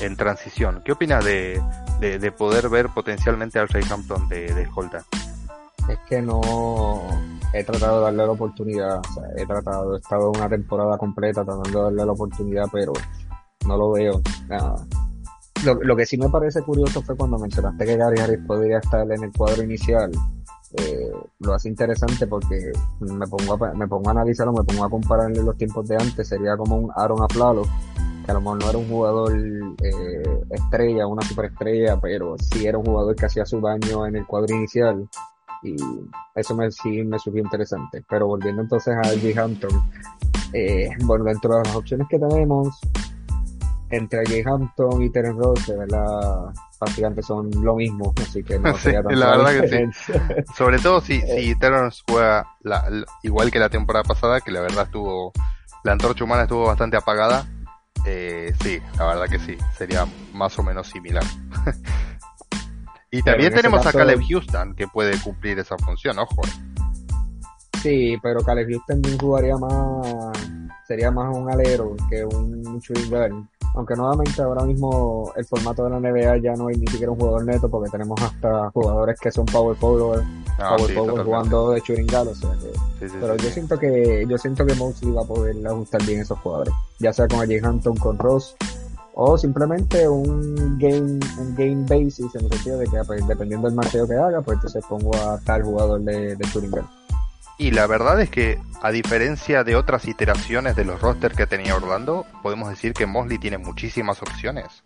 en, 0.02 0.16
transición. 0.16 0.82
¿Qué 0.86 0.94
opinas 0.94 1.24
de, 1.26 1.62
de, 2.00 2.32
poder 2.32 2.70
ver 2.70 2.90
potencialmente 2.90 3.60
al 3.60 3.68
Hampton 3.90 4.30
de, 4.30 4.54
de 4.54 4.64
Es 5.90 6.00
que 6.08 6.22
no 6.22 6.42
he 7.54 7.64
tratado 7.64 8.00
de 8.00 8.04
darle 8.06 8.26
la 8.26 8.32
oportunidad, 8.32 9.02
he 9.36 9.46
tratado, 9.46 9.96
he 9.96 10.00
estado 10.00 10.32
una 10.32 10.48
temporada 10.48 10.98
completa 10.98 11.44
tratando 11.44 11.80
de 11.80 11.86
darle 11.86 12.06
la 12.06 12.12
oportunidad, 12.14 12.66
pero 12.72 12.94
no 13.68 13.78
lo 13.78 13.92
veo. 13.92 14.22
Lo, 15.64 15.74
lo, 15.74 15.96
que 15.96 16.06
sí 16.06 16.18
me 16.18 16.30
parece 16.30 16.62
curioso 16.62 17.02
fue 17.02 17.18
cuando 17.18 17.40
mencionaste 17.40 17.86
que 17.86 17.98
Gary 17.98 18.20
Harris 18.20 18.46
podría 18.46 18.78
estar 18.78 19.10
en 19.12 19.24
el 19.24 19.32
cuadro 19.32 19.64
inicial 19.64 20.12
eh, 20.78 21.12
lo 21.40 21.54
hace 21.54 21.70
interesante 21.70 22.28
porque 22.28 22.72
me 23.00 23.28
pongo, 23.28 23.54
a, 23.54 23.74
me 23.74 23.88
pongo 23.88 24.10
a 24.10 24.12
analizarlo, 24.12 24.54
me 24.54 24.64
pongo 24.64 24.84
a 24.84 24.90
compararle 24.90 25.44
los 25.44 25.58
tiempos 25.58 25.88
de 25.88 25.96
antes, 25.96 26.28
sería 26.28 26.58
como 26.58 26.78
un 26.78 26.92
Aaron 26.96 27.22
Aplalo, 27.24 27.64
que 28.26 28.32
a 28.32 28.34
lo 28.34 28.42
mejor 28.42 28.64
no 28.64 28.70
era 28.70 28.78
un 28.78 28.88
jugador 28.88 29.38
eh, 29.38 30.46
estrella, 30.50 31.08
una 31.08 31.22
superestrella, 31.22 32.00
pero 32.00 32.36
sí 32.40 32.66
era 32.66 32.78
un 32.78 32.86
jugador 32.86 33.16
que 33.16 33.26
hacía 33.26 33.46
su 33.46 33.62
daño 33.62 34.06
en 34.06 34.16
el 34.16 34.26
cuadro 34.26 34.56
inicial 34.56 35.08
y 35.64 35.76
eso 36.36 36.56
me, 36.56 36.72
sí 36.72 37.04
me 37.04 37.20
subió 37.20 37.44
interesante. 37.44 38.04
Pero 38.10 38.28
volviendo 38.28 38.62
entonces 38.62 38.96
a 38.96 39.04
Jay 39.04 39.34
Hampton, 39.38 39.72
eh, 40.54 40.90
bueno, 41.04 41.26
dentro 41.26 41.56
de 41.56 41.64
las 41.64 41.76
opciones 41.76 42.08
que 42.10 42.20
tenemos, 42.20 42.80
entre 43.90 44.26
Jay 44.26 44.44
Hampton 44.46 45.02
y 45.02 45.10
Terence 45.10 45.40
Ross, 45.40 45.68
de 45.68 45.78
verdad, 45.78 46.54
prácticamente 46.80 47.22
son 47.22 47.50
lo 47.64 47.76
mismo, 47.76 48.14
así 48.22 48.44
que 48.44 48.60
no 48.60 48.78
sería 48.78 49.04
tan 49.04 49.20
la 49.20 49.38
verdad 49.38 49.62
que 49.62 49.68
sí. 49.68 50.14
Sobre 50.58 50.80
todo 50.80 51.02
si, 51.02 51.22
si 51.22 51.52
eh. 51.52 51.56
Terrence 51.60 52.02
juega 52.08 52.48
igual 53.24 53.52
que 53.52 53.60
la 53.60 53.70
temporada 53.70 54.04
pasada, 54.04 54.42
que 54.42 54.52
la 54.52 54.62
verdad 54.62 54.86
estuvo, 54.86 55.32
la 55.84 55.94
antorcha 55.94 56.24
humana 56.24 56.44
estuvo 56.44 56.66
bastante 56.66 56.98
apagada, 56.98 57.48
eh, 58.06 58.54
sí, 58.62 58.80
la 58.98 59.06
verdad 59.06 59.26
que 59.30 59.40
sí, 59.40 59.58
sería 59.78 60.06
más 60.34 60.58
o 60.60 60.64
menos 60.64 60.88
similar. 60.88 61.24
y 63.12 63.22
también 63.24 63.54
tenemos 63.54 63.86
a 63.86 63.92
Caleb 63.92 64.22
Houston 64.28 64.76
que 64.76 64.88
puede 64.88 65.20
cumplir 65.20 65.60
esa 65.60 65.78
función, 65.78 66.20
ojo. 66.20 66.42
Sí, 67.82 68.18
pero 68.22 68.42
Caleb 68.42 68.68
Houston 68.70 69.02
jugaría 69.20 69.58
más, 69.58 70.45
sería 70.88 71.12
más 71.12 71.36
un 71.36 71.50
alero 71.50 71.96
que 72.10 72.26
un 72.26 72.80
shooting 72.80 73.48
aunque 73.76 73.96
nuevamente 73.96 74.42
ahora 74.42 74.64
mismo 74.64 75.34
el 75.36 75.46
formato 75.46 75.84
de 75.84 75.90
la 75.90 76.00
NBA 76.00 76.38
ya 76.38 76.56
no 76.56 76.68
hay 76.68 76.78
ni 76.78 76.88
siquiera 76.88 77.12
un 77.12 77.20
jugador 77.20 77.46
neto 77.46 77.70
porque 77.70 77.90
tenemos 77.90 78.20
hasta 78.22 78.72
jugadores 78.72 79.20
que 79.20 79.32
son 79.32 79.46
power 79.46 79.76
forward, 79.76 80.24
ah, 80.58 80.76
power 80.78 80.94
forward 80.94 81.26
jugando 81.26 81.72
de 81.72 81.82
shooting 81.82 82.08
guard, 82.08 82.30
o 82.30 82.36
sea 82.36 82.52
que, 82.52 83.10
pero 83.20 83.36
yo 83.36 83.50
siento 83.50 83.78
que 83.78 84.26
yo 84.28 84.38
siento 84.38 84.66
que 84.66 84.74
Mosley 84.76 85.12
va 85.12 85.24
a 85.24 85.26
poder 85.26 85.56
ajustar 85.68 86.04
bien 86.06 86.22
esos 86.22 86.40
jugadores, 86.40 86.74
ya 87.00 87.12
sea 87.12 87.28
con 87.28 87.40
Jay 87.40 87.60
Hampton, 87.62 87.98
con 87.98 88.18
Ross 88.18 88.56
o 89.14 89.38
simplemente 89.38 90.08
un 90.08 90.78
game 90.78 91.20
un 91.38 91.56
game 91.56 91.86
basis 91.88 92.34
en 92.36 92.46
el 92.46 92.52
sentido 92.52 92.78
de 92.78 92.86
que 92.88 93.04
pues, 93.06 93.28
dependiendo 93.28 93.68
del 93.68 93.76
marcheo 93.76 94.08
que 94.08 94.16
haga, 94.16 94.42
pues 94.42 94.56
entonces 94.56 94.84
pongo 94.88 95.14
a 95.16 95.38
tal 95.40 95.64
jugador 95.64 96.02
de, 96.02 96.36
de 96.36 96.46
shooting 96.46 96.72
guard. 96.72 96.86
Y 97.58 97.72
la 97.72 97.88
verdad 97.88 98.20
es 98.20 98.30
que, 98.30 98.60
a 98.82 98.92
diferencia 98.92 99.64
de 99.64 99.76
otras 99.76 100.08
iteraciones 100.08 100.76
de 100.76 100.86
los 100.86 101.02
rosters 101.02 101.36
que 101.36 101.48
tenía 101.48 101.76
Orlando, 101.76 102.26
podemos 102.44 102.70
decir 102.70 102.94
que 102.94 103.06
Mosley 103.06 103.38
tiene 103.38 103.58
muchísimas 103.58 104.22
opciones. 104.22 104.84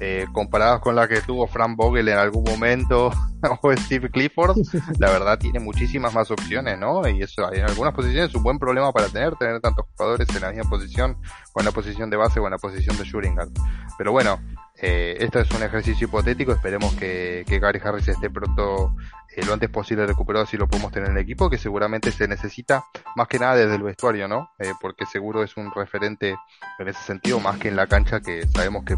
Eh, 0.00 0.26
comparadas 0.32 0.80
con 0.80 0.96
la 0.96 1.06
que 1.06 1.20
tuvo 1.20 1.46
Frank 1.46 1.76
Vogel 1.76 2.08
en 2.08 2.18
algún 2.18 2.42
momento 2.42 3.12
o 3.62 3.72
Steve 3.76 4.10
Clifford, 4.10 4.56
la 4.98 5.10
verdad 5.10 5.38
tiene 5.38 5.60
muchísimas 5.60 6.12
más 6.14 6.30
opciones, 6.30 6.78
¿no? 6.78 7.06
Y 7.08 7.22
eso 7.22 7.52
en 7.52 7.64
algunas 7.64 7.94
posiciones 7.94 8.30
es 8.30 8.34
un 8.34 8.42
buen 8.42 8.58
problema 8.58 8.92
para 8.92 9.08
tener, 9.08 9.36
tener 9.36 9.60
tantos 9.60 9.86
jugadores 9.94 10.28
en 10.34 10.40
la 10.40 10.50
misma 10.50 10.68
posición, 10.68 11.16
o 11.52 11.60
en 11.60 11.66
la 11.66 11.72
posición 11.72 12.10
de 12.10 12.16
base 12.16 12.40
o 12.40 12.44
en 12.46 12.52
la 12.52 12.58
posición 12.58 12.96
de 12.96 13.04
shooting. 13.04 13.36
Pero 13.96 14.10
bueno, 14.10 14.40
eh, 14.76 15.16
esto 15.20 15.40
es 15.40 15.50
un 15.52 15.62
ejercicio 15.62 16.06
hipotético, 16.06 16.52
esperemos 16.52 16.94
que, 16.94 17.44
que 17.46 17.58
Gary 17.60 17.80
Harris 17.82 18.08
esté 18.08 18.28
pronto 18.28 18.94
eh, 19.36 19.44
lo 19.44 19.52
antes 19.52 19.70
posible 19.70 20.06
recuperado 20.06 20.46
si 20.46 20.56
lo 20.56 20.68
podemos 20.68 20.92
tener 20.92 21.10
en 21.10 21.16
el 21.16 21.22
equipo, 21.22 21.50
que 21.50 21.58
seguramente 21.58 22.12
se 22.12 22.28
necesita 22.28 22.84
más 23.16 23.26
que 23.26 23.38
nada 23.38 23.56
desde 23.56 23.74
el 23.76 23.82
vestuario, 23.82 24.28
¿no? 24.28 24.50
Eh, 24.58 24.72
porque 24.80 25.06
seguro 25.06 25.42
es 25.42 25.56
un 25.56 25.72
referente 25.72 26.36
en 26.78 26.88
ese 26.88 27.02
sentido, 27.02 27.40
más 27.40 27.58
que 27.58 27.68
en 27.68 27.76
la 27.76 27.86
cancha, 27.86 28.20
que 28.20 28.46
sabemos 28.48 28.84
que 28.84 28.96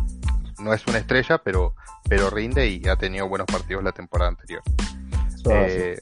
no 0.59 0.73
es 0.75 0.87
una 0.87 0.99
estrella, 0.99 1.39
pero, 1.39 1.75
pero 2.09 2.31
rinde 2.31 2.69
y 2.69 2.87
ha 2.89 2.97
tenido 2.97 3.29
buenos 3.29 3.47
partidos 3.47 3.83
la 3.85 3.93
temporada 3.93 4.31
anterior. 4.31 4.63
Eh, 5.51 6.01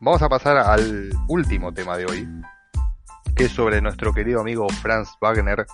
vamos 0.00 0.22
a 0.22 0.28
pasar 0.28 0.56
al 0.56 1.10
último 1.28 1.72
tema 1.72 1.96
de 1.96 2.06
hoy, 2.06 2.28
que 3.34 3.44
es 3.44 3.52
sobre 3.52 3.80
nuestro 3.80 4.12
querido 4.12 4.40
amigo 4.40 4.68
Franz 4.82 5.10
Wagner, 5.20 5.66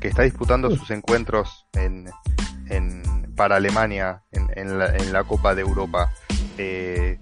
que 0.00 0.08
está 0.08 0.22
disputando 0.22 0.70
sus 0.70 0.90
encuentros 0.90 1.66
en, 1.74 2.08
para 3.36 3.56
Alemania 3.56 4.22
en, 4.30 4.78
la, 4.78 5.24
Copa 5.24 5.54
de 5.54 5.62
Europa. 5.62 6.10
Eh, 6.58 7.18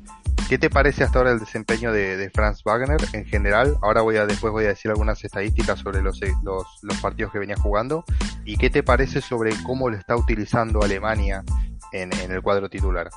¿Qué 0.48 0.58
te 0.58 0.68
parece 0.68 1.04
hasta 1.04 1.18
ahora 1.18 1.30
el 1.30 1.38
desempeño 1.38 1.92
de, 1.92 2.28
Franz 2.34 2.64
Wagner 2.64 3.00
en 3.12 3.24
general? 3.24 3.76
Ahora 3.82 4.02
voy 4.02 4.16
a 4.16 4.26
después 4.26 4.52
voy 4.52 4.64
a 4.64 4.68
decir 4.68 4.90
algunas 4.90 5.22
estadísticas 5.24 5.78
sobre 5.78 6.02
los, 6.02 6.20
los, 6.42 7.00
partidos 7.00 7.32
que 7.32 7.38
venía 7.38 7.56
jugando. 7.56 8.04
¿Y 8.44 8.56
qué 8.56 8.68
te 8.68 8.82
parece 8.82 9.20
sobre 9.20 9.52
cómo 9.62 9.88
lo 9.88 9.96
está 9.96 10.16
utilizando 10.16 10.82
Alemania 10.82 11.44
en, 11.92 12.12
el 12.12 12.42
cuadro 12.42 12.68
titular? 12.68 13.10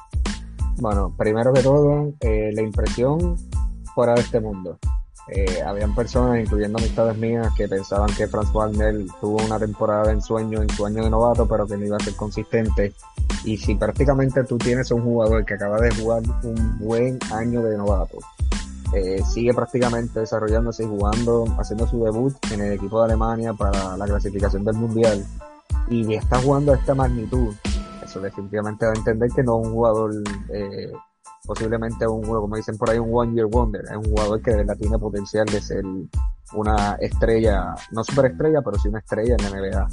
Bueno, 0.77 1.15
primero 1.17 1.51
que 1.53 1.63
todo, 1.63 2.13
eh, 2.19 2.51
la 2.53 2.61
impresión 2.61 3.35
fuera 3.95 4.13
de 4.13 4.21
este 4.21 4.39
mundo. 4.39 4.77
Eh, 5.29 5.61
habían 5.65 5.95
personas, 5.95 6.39
incluyendo 6.39 6.79
amistades 6.79 7.17
mías, 7.17 7.47
que 7.55 7.67
pensaban 7.67 8.13
que 8.15 8.27
Franz 8.27 8.51
Wagner 8.51 9.05
tuvo 9.21 9.43
una 9.43 9.57
temporada 9.57 10.07
de 10.07 10.13
ensueño 10.13 10.61
en 10.61 10.69
su 10.69 10.85
año 10.85 11.03
de 11.03 11.09
novato, 11.09 11.47
pero 11.47 11.65
que 11.65 11.77
no 11.77 11.85
iba 11.85 11.97
a 11.97 12.03
ser 12.03 12.15
consistente. 12.15 12.93
Y 13.45 13.57
si 13.57 13.75
prácticamente 13.75 14.43
tú 14.43 14.57
tienes 14.57 14.91
un 14.91 15.01
jugador 15.01 15.45
que 15.45 15.53
acaba 15.53 15.79
de 15.79 15.91
jugar 15.95 16.23
un 16.43 16.77
buen 16.79 17.19
año 17.31 17.61
de 17.63 17.77
novato, 17.77 18.17
eh, 18.93 19.23
sigue 19.25 19.53
prácticamente 19.53 20.19
desarrollándose 20.19 20.83
y 20.83 20.87
jugando, 20.87 21.45
haciendo 21.57 21.87
su 21.87 22.03
debut 22.03 22.35
en 22.51 22.61
el 22.61 22.73
equipo 22.73 22.99
de 22.99 23.05
Alemania 23.05 23.53
para 23.53 23.97
la 23.97 24.05
clasificación 24.05 24.63
del 24.63 24.75
Mundial, 24.75 25.25
y 25.89 26.13
está 26.13 26.39
jugando 26.39 26.73
a 26.73 26.75
esta 26.75 26.93
magnitud, 26.93 27.53
eso 28.03 28.19
definitivamente 28.19 28.85
da 28.85 28.91
a 28.91 28.95
entender 28.95 29.29
que 29.35 29.43
no 29.43 29.59
es 29.59 29.67
un 29.67 29.73
jugador, 29.73 30.13
eh, 30.49 30.91
posiblemente 31.45 32.07
un, 32.07 32.23
como 32.23 32.55
dicen 32.55 32.77
por 32.77 32.89
ahí, 32.89 32.99
un 32.99 33.09
one 33.11 33.33
year 33.33 33.47
wonder, 33.47 33.83
es 33.83 33.97
un 33.97 34.05
jugador 34.05 34.41
que 34.41 34.51
de 34.51 34.57
verdad 34.57 34.77
tiene 34.77 34.97
potencial 34.97 35.45
de 35.45 35.61
ser 35.61 35.83
una 36.53 36.93
estrella, 36.99 37.75
no 37.91 38.03
superestrella, 38.03 38.61
pero 38.61 38.77
sí 38.79 38.87
una 38.87 38.99
estrella 38.99 39.35
en 39.37 39.43
la 39.43 39.59
NBA. 39.59 39.87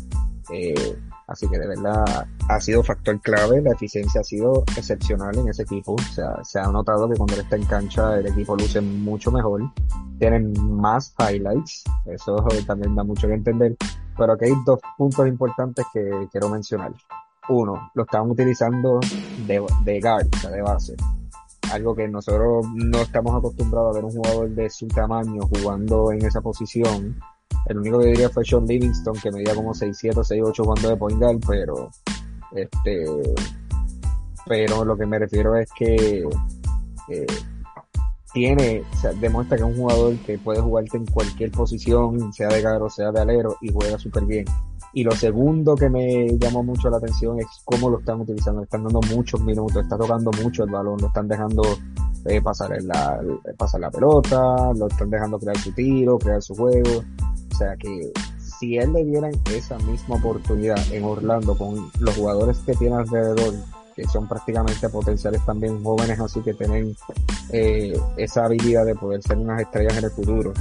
Eh, 0.53 0.99
así 1.29 1.49
que 1.49 1.59
de 1.59 1.69
verdad 1.69 2.27
ha 2.49 2.61
sido 2.61 2.83
factor 2.83 3.21
clave, 3.21 3.63
la 3.63 3.73
eficiencia 3.73 4.21
ha 4.21 4.25
sido 4.25 4.65
excepcional 4.77 5.37
en 5.39 5.49
ese 5.49 5.63
equipo. 5.63 5.95
O 5.95 6.13
sea, 6.13 6.43
se 6.45 6.59
ha 6.59 6.67
notado 6.69 7.09
que 7.09 7.17
cuando 7.17 7.35
él 7.35 7.41
está 7.41 7.57
en 7.57 7.65
cancha 7.65 8.17
el 8.19 8.27
equipo 8.27 8.57
luce 8.57 8.81
mucho 8.81 9.31
mejor, 9.31 9.63
tienen 10.19 10.53
más 10.71 11.15
highlights, 11.19 11.85
eso 12.07 12.37
también 12.67 12.95
da 12.95 13.05
mucho 13.05 13.27
que 13.27 13.35
entender. 13.35 13.77
Pero 14.17 14.33
aquí 14.35 14.47
hay 14.47 14.55
dos 14.67 14.81
puntos 14.99 15.27
importantes 15.27 15.85
que 15.93 16.29
quiero 16.31 16.49
mencionar. 16.49 16.93
Uno, 17.49 17.91
lo 17.95 18.03
están 18.03 18.31
utilizando 18.31 19.01
de, 19.47 19.65
de 19.85 20.01
de 20.01 20.63
base 20.63 20.95
algo 21.71 21.95
que 21.95 22.09
nosotros 22.09 22.67
no 22.75 22.99
estamos 22.99 23.37
acostumbrados 23.37 23.91
a 23.91 23.95
ver 23.95 24.05
un 24.05 24.13
jugador 24.13 24.51
de 24.51 24.71
su 24.71 24.87
tamaño 24.89 25.43
jugando 25.43 26.13
en 26.13 26.25
esa 26.25 26.41
posición. 26.41 27.21
El 27.67 27.79
único 27.79 27.99
que 27.99 28.07
diría 28.07 28.31
fue 28.31 28.45
Sean 28.45 28.67
Livingston, 28.67 29.15
que 29.23 29.31
medía 29.31 29.55
como 29.55 29.75
6'7 29.75 30.17
o 30.17 30.25
6'8 30.25 30.65
jugando 30.65 30.89
de 30.89 30.97
point 30.97 31.19
guard, 31.19 31.41
pero 31.47 31.91
este 32.53 33.05
pero 34.47 34.85
lo 34.85 34.97
que 34.97 35.07
me 35.07 35.19
refiero 35.19 35.57
es 35.57 35.71
que 35.73 36.25
eh, 37.09 37.27
tiene, 38.33 38.83
demuestra 39.21 39.57
que 39.57 39.63
es 39.63 39.69
un 39.69 39.77
jugador 39.77 40.17
que 40.19 40.39
puede 40.39 40.61
jugarte 40.61 40.97
en 40.97 41.07
cualquier 41.07 41.51
posición, 41.51 42.33
sea 42.33 42.49
de 42.49 42.63
guard 42.63 42.83
o 42.83 42.91
sea 42.91 43.13
de 43.13 43.21
alero, 43.21 43.57
y 43.61 43.73
juega 43.73 43.99
súper 43.99 44.25
bien. 44.25 44.47
Y 44.93 45.05
lo 45.05 45.13
segundo 45.13 45.77
que 45.77 45.89
me 45.89 46.37
llamó 46.39 46.63
mucho 46.63 46.91
la 46.91 46.97
atención 46.97 47.39
es 47.39 47.47
cómo 47.65 47.91
lo 47.91 48.01
están 48.01 48.21
utilizando. 48.21 48.63
Están 48.63 48.85
dando 48.85 49.01
muchos 49.15 49.41
minutos, 49.41 49.83
está 49.83 49.97
tocando 49.97 50.31
mucho 50.43 50.65
el 50.65 50.71
balón, 50.71 50.99
lo 51.01 51.07
están 51.07 51.29
dejando 51.29 51.63
eh, 52.27 52.43
pasar, 52.43 52.71
la, 52.83 53.21
pasar 53.57 53.81
la 53.81 53.91
pelota, 53.91 54.73
lo 54.75 54.89
están 54.89 55.11
dejando 55.11 55.39
crear 55.39 55.57
su 55.59 55.73
tiro, 55.73 56.19
crear 56.19 56.43
su 56.43 56.55
juego. 56.55 57.05
O 57.53 57.57
sea 57.57 57.77
que 57.77 58.13
si 58.37 58.77
él 58.77 58.93
le 58.93 59.05
dieran 59.05 59.33
esa 59.55 59.79
misma 59.79 60.17
oportunidad 60.17 60.79
en 60.93 61.05
Orlando 61.05 61.57
con 61.57 61.91
los 61.99 62.17
jugadores 62.17 62.59
que 62.59 62.75
tiene 62.75 62.97
alrededor, 62.97 63.55
son 64.09 64.29
prácticamente 64.29 64.89
potenciales 64.89 65.45
también 65.45 65.83
jóvenes 65.83 66.19
así 66.21 66.41
que 66.41 66.55
tienen 66.55 66.97
eh, 67.51 67.99
esa 68.17 68.45
habilidad 68.45 68.85
de 68.85 68.95
poder 68.95 69.23
ser 69.23 69.39
unas 69.39 69.61
estrellas 69.61 69.97
en 69.99 70.05
el 70.05 70.11
futuro, 70.11 70.53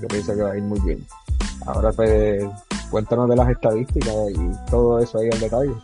yo 0.00 0.08
pienso 0.08 0.34
que 0.34 0.42
va 0.42 0.52
a 0.52 0.56
ir 0.56 0.62
muy 0.62 0.80
bien. 0.80 1.06
Ahora 1.66 1.92
pues 1.92 2.44
cuéntanos 2.90 3.28
de 3.28 3.36
las 3.36 3.50
estadísticas 3.50 4.14
y 4.30 4.70
todo 4.70 4.98
eso 4.98 5.18
ahí 5.18 5.28
al 5.30 5.40
detalle. 5.40 5.74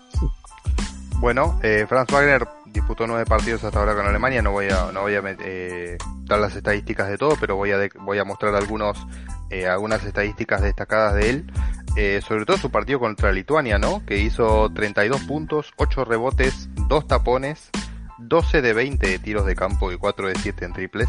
Bueno, 1.19 1.59
eh, 1.63 1.87
Franz 1.89 2.13
Wagner 2.13 2.47
disputó 2.73 3.07
nueve 3.07 3.25
partidos 3.25 3.65
hasta 3.65 3.79
ahora 3.79 3.95
con 3.95 4.07
Alemania. 4.07 4.43
No 4.43 4.53
voy 4.53 4.67
a, 4.67 4.91
no 4.93 5.03
voy 5.03 5.15
a 5.15 5.23
eh, 5.41 5.97
dar 6.25 6.39
las 6.39 6.57
estadísticas 6.57 7.09
de 7.09 7.19
todo, 7.19 7.37
pero 7.41 7.57
voy 7.57 7.73
a, 7.73 7.79
voy 8.01 8.19
a 8.19 8.25
mostrar 8.25 8.55
algunos, 8.55 9.07
eh, 9.51 9.67
algunas 9.67 10.05
estadísticas 10.05 10.63
destacadas 10.63 11.15
de 11.15 11.31
él. 11.31 11.53
Eh, 11.97 12.21
sobre 12.21 12.45
todo 12.45 12.59
su 12.59 12.71
partido 12.71 13.01
contra 13.01 13.33
Lituania, 13.33 13.79
¿no? 13.79 14.05
Que 14.05 14.19
hizo 14.19 14.71
32 14.71 15.23
puntos, 15.23 15.73
8 15.77 16.05
rebotes, 16.05 16.69
2 16.89 17.07
tapones, 17.07 17.71
12 18.19 18.61
de 18.61 18.73
20 18.75 19.09
de 19.09 19.19
tiros 19.19 19.47
de 19.47 19.55
campo 19.55 19.91
y 19.91 19.97
4 19.97 20.29
de 20.29 20.35
7 20.35 20.65
en 20.67 20.73
triples. 20.75 21.09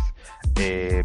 Eh, 0.55 1.03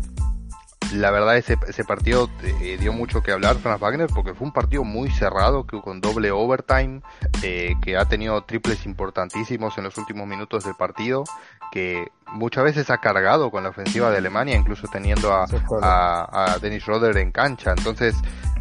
la 0.92 1.10
verdad 1.10 1.36
ese, 1.36 1.58
ese 1.66 1.84
partido 1.84 2.28
eh, 2.42 2.76
dio 2.78 2.92
mucho 2.92 3.22
que 3.22 3.32
hablar 3.32 3.56
Franz 3.56 3.80
Wagner 3.80 4.08
porque 4.08 4.34
fue 4.34 4.46
un 4.46 4.52
partido 4.52 4.84
muy 4.84 5.10
cerrado 5.10 5.66
que 5.66 5.80
con 5.80 6.00
doble 6.00 6.30
overtime 6.30 7.02
eh, 7.42 7.74
que 7.82 7.96
ha 7.96 8.04
tenido 8.04 8.42
triples 8.42 8.86
importantísimos 8.86 9.76
en 9.78 9.84
los 9.84 9.96
últimos 9.98 10.26
minutos 10.26 10.64
del 10.64 10.74
partido 10.74 11.24
que 11.70 12.08
muchas 12.32 12.64
veces 12.64 12.90
ha 12.90 12.98
cargado 12.98 13.50
con 13.50 13.62
la 13.62 13.70
ofensiva 13.70 14.10
de 14.10 14.18
Alemania 14.18 14.56
incluso 14.56 14.86
teniendo 14.88 15.32
a, 15.32 15.46
a, 15.82 16.58
Dennis 16.58 16.84
Roder 16.86 17.16
en 17.16 17.32
cancha 17.32 17.72
entonces 17.76 18.14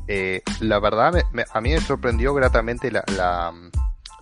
eh, 0.07 0.41
la 0.59 0.79
verdad 0.79 1.13
a 1.53 1.61
mí 1.61 1.69
me 1.71 1.81
sorprendió 1.81 2.33
gratamente 2.33 2.91
la, 2.91 3.03
la, 3.15 3.53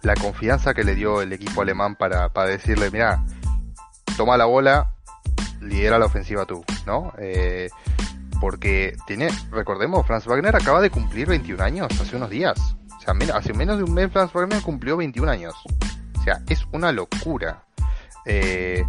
la 0.02 0.16
confianza 0.16 0.74
que 0.74 0.84
le 0.84 0.96
dio 0.96 1.22
el 1.22 1.34
equipo 1.34 1.62
alemán 1.62 1.96
para, 1.96 2.30
para 2.30 2.50
decirle 2.50 2.92
mira 2.92 3.24
toma 4.18 4.38
la 4.38 4.46
bola 4.46 4.94
lidera 5.62 6.00
la 6.00 6.06
ofensiva 6.06 6.46
tú, 6.46 6.64
¿no? 6.86 7.14
Eh, 7.18 7.70
porque 8.40 8.96
tiene, 9.08 9.30
recordemos, 9.52 10.06
Franz 10.06 10.26
Wagner 10.26 10.56
acaba 10.56 10.82
de 10.82 10.90
cumplir 10.90 11.28
21 11.28 11.64
años 11.64 11.88
hace 12.00 12.16
unos 12.16 12.30
días. 12.30 12.76
O 12.98 13.02
sea, 13.02 13.14
hace 13.34 13.54
menos 13.54 13.78
de 13.78 13.84
un 13.84 13.94
mes 13.94 14.12
Franz 14.12 14.34
Wagner 14.34 14.62
cumplió 14.62 14.98
21 14.98 15.32
años. 15.32 15.56
O 16.20 16.24
sea, 16.24 16.42
es 16.50 16.64
una 16.72 16.92
locura. 16.92 17.64
Eh, 18.26 18.84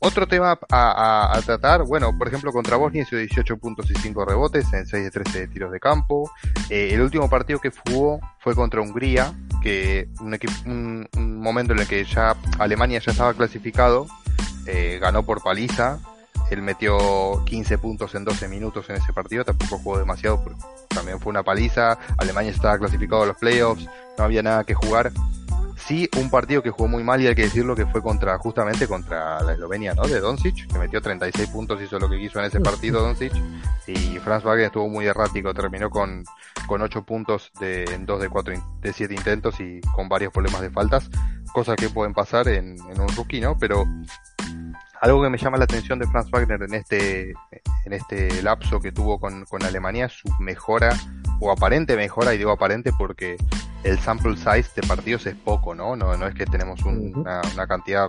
otro 0.00 0.26
tema 0.26 0.58
a, 0.70 1.38
tratar, 1.44 1.84
bueno, 1.84 2.16
por 2.16 2.26
ejemplo, 2.26 2.52
contra 2.52 2.76
Bosnia 2.76 3.02
hizo 3.02 3.16
18 3.16 3.58
puntos 3.58 3.90
y 3.90 3.94
5 3.94 4.24
rebotes 4.24 4.72
en 4.72 4.86
6 4.86 5.04
de 5.04 5.10
13 5.10 5.40
de 5.40 5.48
tiros 5.48 5.70
de 5.70 5.78
campo. 5.78 6.30
Eh, 6.70 6.90
el 6.92 7.02
último 7.02 7.28
partido 7.28 7.58
que 7.58 7.70
jugó 7.70 8.18
fue 8.38 8.54
contra 8.54 8.80
Hungría, 8.80 9.34
que 9.62 10.08
un, 10.20 10.38
un, 10.66 11.08
un 11.16 11.40
momento 11.40 11.74
en 11.74 11.80
el 11.80 11.86
que 11.86 12.04
ya 12.04 12.34
Alemania 12.58 12.98
ya 12.98 13.12
estaba 13.12 13.34
clasificado 13.34 14.06
eh, 14.66 14.98
ganó 15.00 15.24
por 15.24 15.42
paliza. 15.42 15.98
Él 16.50 16.62
metió 16.62 17.44
15 17.44 17.78
puntos 17.78 18.14
en 18.14 18.24
12 18.24 18.48
minutos 18.48 18.90
en 18.90 18.96
ese 18.96 19.12
partido, 19.12 19.44
tampoco 19.44 19.78
jugó 19.78 19.98
demasiado, 19.98 20.42
también 20.88 21.20
fue 21.20 21.30
una 21.30 21.44
paliza. 21.44 21.98
Alemania 22.18 22.50
estaba 22.50 22.78
clasificado 22.78 23.22
a 23.22 23.26
los 23.26 23.36
playoffs, 23.36 23.86
no 24.18 24.24
había 24.24 24.42
nada 24.42 24.64
que 24.64 24.74
jugar. 24.74 25.12
Sí, 25.86 26.08
un 26.18 26.30
partido 26.30 26.62
que 26.62 26.70
jugó 26.70 26.88
muy 26.88 27.02
mal 27.02 27.20
y 27.20 27.26
hay 27.26 27.34
que 27.34 27.42
decirlo 27.42 27.74
que 27.74 27.86
fue 27.86 28.02
contra, 28.02 28.36
justamente 28.38 28.86
contra 28.86 29.42
la 29.42 29.54
Eslovenia, 29.54 29.94
¿no? 29.94 30.02
De 30.02 30.20
Doncic, 30.20 30.70
que 30.70 30.78
metió 30.78 31.00
36 31.00 31.48
puntos, 31.48 31.80
hizo 31.80 31.98
lo 31.98 32.08
que 32.08 32.18
quiso 32.18 32.38
en 32.38 32.44
ese 32.44 32.60
partido 32.60 33.00
Doncic. 33.00 33.32
Y 33.86 34.18
Franz 34.18 34.44
Wagner 34.44 34.66
estuvo 34.66 34.88
muy 34.88 35.06
errático, 35.06 35.54
terminó 35.54 35.88
con, 35.90 36.24
con 36.66 36.82
8 36.82 37.02
puntos 37.04 37.50
de, 37.58 37.84
en 37.84 38.06
2 38.06 38.20
de 38.20 38.28
4, 38.28 38.54
de 38.82 38.92
7 38.92 39.14
intentos 39.14 39.58
y 39.58 39.80
con 39.94 40.08
varios 40.08 40.32
problemas 40.32 40.60
de 40.60 40.70
faltas, 40.70 41.10
cosas 41.52 41.76
que 41.76 41.88
pueden 41.88 42.12
pasar 42.12 42.46
en, 42.48 42.76
en 42.88 43.00
un 43.00 43.08
rookie, 43.16 43.40
¿no? 43.40 43.58
Pero 43.58 43.84
algo 45.00 45.22
que 45.22 45.30
me 45.30 45.38
llama 45.38 45.56
la 45.56 45.64
atención 45.64 45.98
de 45.98 46.06
Franz 46.06 46.30
Wagner 46.30 46.62
en 46.62 46.74
este, 46.74 47.30
en 47.84 47.92
este 47.92 48.42
lapso 48.42 48.80
que 48.80 48.92
tuvo 48.92 49.18
con, 49.18 49.44
con 49.46 49.62
Alemania 49.64 50.06
es 50.06 50.12
su 50.12 50.28
mejora, 50.38 50.94
o 51.40 51.50
aparente 51.50 51.96
mejora, 51.96 52.34
y 52.34 52.38
digo 52.38 52.50
aparente 52.50 52.92
porque 52.96 53.36
el 53.82 53.98
sample 53.98 54.36
size 54.36 54.70
de 54.76 54.86
partidos 54.86 55.26
es 55.26 55.34
poco, 55.34 55.74
¿no? 55.74 55.96
No, 55.96 56.16
no 56.16 56.26
es 56.26 56.34
que 56.34 56.44
tenemos 56.44 56.82
una, 56.82 57.40
una, 57.54 57.66
cantidad 57.66 58.08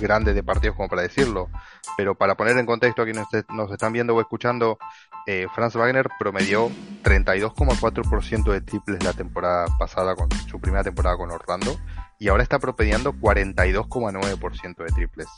grande 0.00 0.34
de 0.34 0.42
partidos 0.44 0.76
como 0.76 0.88
para 0.88 1.02
decirlo, 1.02 1.48
pero 1.96 2.14
para 2.14 2.36
poner 2.36 2.56
en 2.58 2.66
contexto 2.66 3.02
a 3.02 3.04
quienes 3.04 3.26
nos 3.50 3.72
están 3.72 3.92
viendo 3.92 4.14
o 4.14 4.20
escuchando, 4.20 4.78
eh, 5.26 5.48
Franz 5.52 5.74
Wagner 5.74 6.08
promedió 6.18 6.70
32,4% 7.02 8.52
de 8.52 8.60
triples 8.60 9.02
la 9.02 9.14
temporada 9.14 9.66
pasada 9.78 10.14
con 10.14 10.30
su 10.30 10.60
primera 10.60 10.84
temporada 10.84 11.16
con 11.16 11.30
Orlando 11.32 11.76
y 12.20 12.28
ahora 12.28 12.44
está 12.44 12.60
promediando 12.60 13.12
42,9% 13.14 14.76
de 14.76 14.92
triples. 14.92 15.28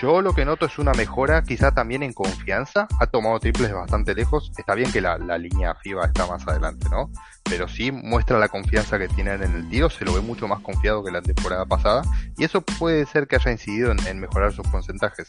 Yo 0.00 0.22
lo 0.22 0.34
que 0.34 0.44
noto 0.44 0.66
es 0.66 0.78
una 0.78 0.92
mejora 0.92 1.42
quizá 1.42 1.72
también 1.72 2.02
en 2.02 2.12
confianza. 2.12 2.86
Ha 3.00 3.06
tomado 3.06 3.38
triples 3.38 3.72
bastante 3.72 4.14
lejos. 4.14 4.50
Está 4.56 4.74
bien 4.74 4.90
que 4.90 5.00
la, 5.00 5.18
línea 5.38 5.74
FIBA 5.74 6.06
está 6.06 6.26
más 6.26 6.46
adelante, 6.46 6.88
¿no? 6.90 7.10
Pero 7.42 7.68
sí 7.68 7.92
muestra 7.92 8.38
la 8.38 8.48
confianza 8.48 8.98
que 8.98 9.08
tienen 9.08 9.42
en 9.42 9.54
el 9.54 9.68
tiro. 9.68 9.90
Se 9.90 10.04
lo 10.04 10.14
ve 10.14 10.20
mucho 10.20 10.48
más 10.48 10.60
confiado 10.60 11.04
que 11.04 11.10
la 11.10 11.22
temporada 11.22 11.66
pasada. 11.66 12.02
Y 12.36 12.44
eso 12.44 12.60
puede 12.62 13.04
ser 13.06 13.26
que 13.26 13.36
haya 13.36 13.50
incidido 13.50 13.92
en, 13.92 14.20
mejorar 14.20 14.52
sus 14.52 14.66
porcentajes. 14.68 15.26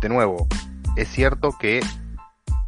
De 0.00 0.08
nuevo, 0.08 0.46
es 0.96 1.08
cierto 1.08 1.56
que 1.58 1.80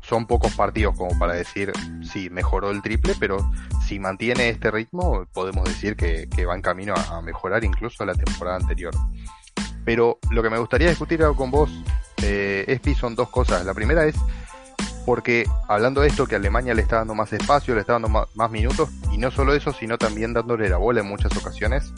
son 0.03 0.27
pocos 0.27 0.55
partidos 0.55 0.97
como 0.97 1.19
para 1.19 1.35
decir 1.35 1.73
si 2.03 2.31
mejoró 2.31 2.71
el 2.71 2.81
triple, 2.81 3.15
pero 3.21 3.51
si 3.87 3.99
mantiene 3.99 4.49
este 4.49 4.71
ritmo 4.71 5.27
podemos 5.35 5.65
decir 5.65 5.97
que, 5.97 6.27
va 6.47 6.55
en 6.55 6.63
camino 6.63 6.95
a, 6.95 7.21
mejorar 7.21 7.65
incluso 7.65 8.05
la 8.07 8.15
temporada 8.15 8.57
anterior. 8.57 8.95
Pero 9.89 10.19
lo 10.31 10.43
que 10.43 10.51
me 10.51 10.59
gustaría 10.59 10.91
discutir 10.91 11.25
con 11.35 11.51
vos, 11.51 11.71
eh, 12.23 12.63
Espi, 12.69 12.95
son 12.95 13.15
dos 13.15 13.31
cosas. 13.31 13.65
La 13.65 13.73
primera 13.73 14.05
es 14.05 14.17
porque 15.07 15.47
hablando 15.67 16.03
de 16.03 16.09
esto 16.09 16.27
que 16.27 16.37
Alemania 16.37 16.75
le 16.75 16.83
está 16.83 16.97
dando 16.97 17.15
más 17.15 17.33
espacio, 17.33 17.75
le 17.75 17.81
está 17.81 17.95
dando 17.95 18.11
más, 18.11 18.51
minutos, 18.51 18.91
y 19.11 19.17
no 19.17 19.31
solo 19.31 19.55
eso, 19.55 19.73
sino 19.73 19.97
también 19.97 20.35
dándole 20.35 20.69
la 20.69 20.77
bola 20.77 21.01
en 21.01 21.07
muchas 21.07 21.35
ocasiones, 21.39 21.91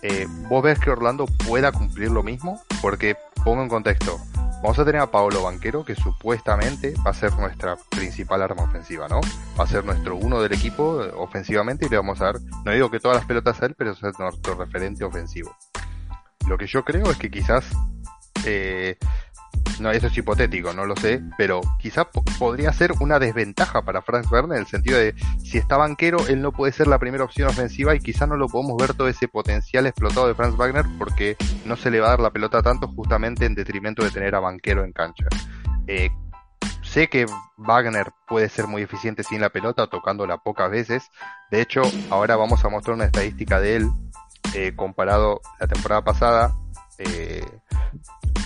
eh, 0.00 0.26
¿vos 0.48 0.62
ves 0.62 0.78
que 0.78 0.88
Orlando 0.88 1.26
pueda 1.46 1.72
cumplir 1.72 2.10
lo 2.10 2.22
mismo? 2.22 2.58
Porque, 2.80 3.18
pongo 3.44 3.62
en 3.62 3.68
contexto, 3.68 4.18
vamos 4.62 4.78
a 4.78 4.86
tener 4.86 5.02
a 5.02 5.10
Paolo 5.10 5.42
Banquero, 5.42 5.84
que 5.84 5.94
supuestamente 5.94 6.94
va 7.06 7.10
a 7.10 7.14
ser 7.14 7.34
nuestra 7.34 7.76
principal 7.90 8.40
arma 8.40 8.62
ofensiva, 8.62 9.08
¿no? 9.08 9.20
Va 9.60 9.64
a 9.64 9.66
ser 9.66 9.84
nuestro 9.84 10.16
uno 10.16 10.40
del 10.40 10.54
equipo 10.54 11.04
eh, 11.04 11.12
ofensivamente 11.14 11.84
y 11.84 11.90
le 11.90 11.98
vamos 11.98 12.18
a 12.22 12.32
dar, 12.32 12.36
no 12.64 12.72
digo 12.72 12.90
que 12.90 12.98
todas 12.98 13.18
las 13.18 13.26
pelotas 13.26 13.60
a 13.60 13.66
él, 13.66 13.74
pero 13.76 13.90
es 13.90 14.00
nuestro 14.00 14.54
referente 14.54 15.04
ofensivo. 15.04 15.54
Lo 16.46 16.58
que 16.58 16.66
yo 16.66 16.84
creo 16.84 17.10
es 17.10 17.16
que 17.16 17.30
quizás 17.30 17.64
eh, 18.44 18.96
no, 19.80 19.90
eso 19.90 20.06
es 20.06 20.16
hipotético, 20.16 20.72
no 20.72 20.86
lo 20.86 20.96
sé, 20.96 21.22
pero 21.36 21.60
quizás 21.78 22.06
podría 22.38 22.72
ser 22.72 22.92
una 23.00 23.18
desventaja 23.18 23.82
para 23.82 24.00
Franz 24.00 24.28
Wagner 24.30 24.56
en 24.56 24.62
el 24.62 24.66
sentido 24.66 24.98
de 24.98 25.14
si 25.42 25.58
está 25.58 25.76
banquero, 25.76 26.26
él 26.28 26.40
no 26.40 26.52
puede 26.52 26.72
ser 26.72 26.86
la 26.86 26.98
primera 26.98 27.24
opción 27.24 27.48
ofensiva 27.48 27.94
y 27.94 28.00
quizás 28.00 28.28
no 28.28 28.36
lo 28.36 28.48
podemos 28.48 28.76
ver 28.76 28.94
todo 28.94 29.08
ese 29.08 29.28
potencial 29.28 29.86
explotado 29.86 30.28
de 30.28 30.34
Franz 30.34 30.56
Wagner 30.56 30.86
porque 30.98 31.36
no 31.66 31.76
se 31.76 31.90
le 31.90 32.00
va 32.00 32.06
a 32.06 32.10
dar 32.10 32.20
la 32.20 32.30
pelota 32.30 32.62
tanto 32.62 32.88
justamente 32.88 33.44
en 33.44 33.54
detrimento 33.54 34.02
de 34.02 34.10
tener 34.10 34.34
a 34.34 34.40
banquero 34.40 34.82
en 34.82 34.92
cancha. 34.92 35.26
Eh, 35.86 36.10
sé 36.82 37.08
que 37.08 37.26
Wagner 37.58 38.12
puede 38.26 38.48
ser 38.48 38.66
muy 38.66 38.82
eficiente 38.82 39.24
sin 39.24 39.42
la 39.42 39.50
pelota, 39.50 39.88
tocándola 39.88 40.38
pocas 40.38 40.70
veces. 40.70 41.10
De 41.50 41.60
hecho, 41.60 41.82
ahora 42.08 42.36
vamos 42.36 42.64
a 42.64 42.70
mostrar 42.70 42.94
una 42.94 43.04
estadística 43.04 43.60
de 43.60 43.76
él 43.76 43.90
eh, 44.56 44.74
comparado 44.74 45.42
la 45.60 45.66
temporada 45.66 46.02
pasada. 46.02 46.56
Eh, 46.96 47.44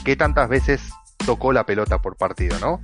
¿Qué 0.04 0.16
tantas 0.16 0.48
veces 0.48 0.82
tocó 1.24 1.52
la 1.52 1.64
pelota 1.64 2.02
por 2.02 2.16
partido, 2.16 2.58
¿no? 2.58 2.80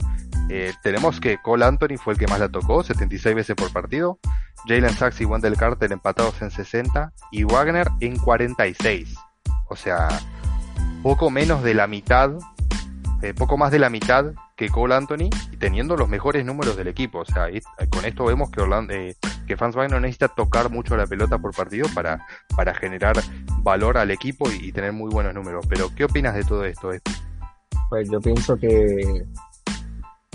Eh, 0.49 0.73
tenemos 0.85 1.19
que 1.19 1.39
Cole 1.43 1.65
Anthony 1.65 1.99
fue 1.99 2.13
el 2.13 2.21
que 2.21 2.29
más 2.29 2.39
la 2.39 2.49
tocó, 2.49 2.85
76 2.85 3.35
veces 3.35 3.57
por 3.57 3.73
partido. 3.73 4.21
Jalen 4.69 4.95
Sachs 4.95 5.21
y 5.21 5.25
Wendell 5.25 5.57
Carter 5.57 5.91
empatados 5.91 6.41
en 6.41 6.53
60 6.53 7.13
y 7.33 7.43
Wagner 7.43 7.89
en 7.99 8.17
46. 8.17 9.17
O 9.71 9.75
sea, 9.75 10.07
poco 11.03 11.29
menos 11.29 11.65
de 11.65 11.75
la 11.75 11.89
mitad, 11.89 12.31
eh, 13.23 13.35
poco 13.35 13.57
más 13.57 13.73
de 13.73 13.79
la 13.79 13.91
mitad 13.91 14.33
que 14.57 14.69
Cole 14.69 14.95
Anthony 14.95 15.31
teniendo 15.59 15.97
los 15.97 16.09
mejores 16.09 16.45
números 16.45 16.77
del 16.77 16.89
equipo. 16.89 17.21
O 17.21 17.25
sea, 17.25 17.49
con 17.91 18.05
esto 18.05 18.25
vemos 18.25 18.51
que, 18.51 18.61
Orlando, 18.61 18.93
eh, 18.93 19.17
que 19.47 19.57
Franz 19.57 19.75
Wagner 19.75 20.01
necesita 20.01 20.29
tocar 20.29 20.71
mucho 20.71 20.97
la 20.97 21.07
pelota 21.07 21.39
por 21.39 21.55
partido 21.55 21.89
para, 21.95 22.27
para 22.57 22.75
generar 22.75 23.17
valor 23.59 23.99
al 23.99 24.11
equipo 24.11 24.51
y, 24.51 24.73
tener 24.73 24.93
muy 24.93 25.11
buenos 25.11 25.35
números. 25.35 25.67
Pero, 25.69 25.95
¿qué 25.95 26.05
opinas 26.05 26.35
de 26.35 26.45
todo 26.45 26.65
esto? 26.65 26.91
Pues 27.89 28.11
yo 28.11 28.21
pienso 28.21 28.57
que 28.57 29.25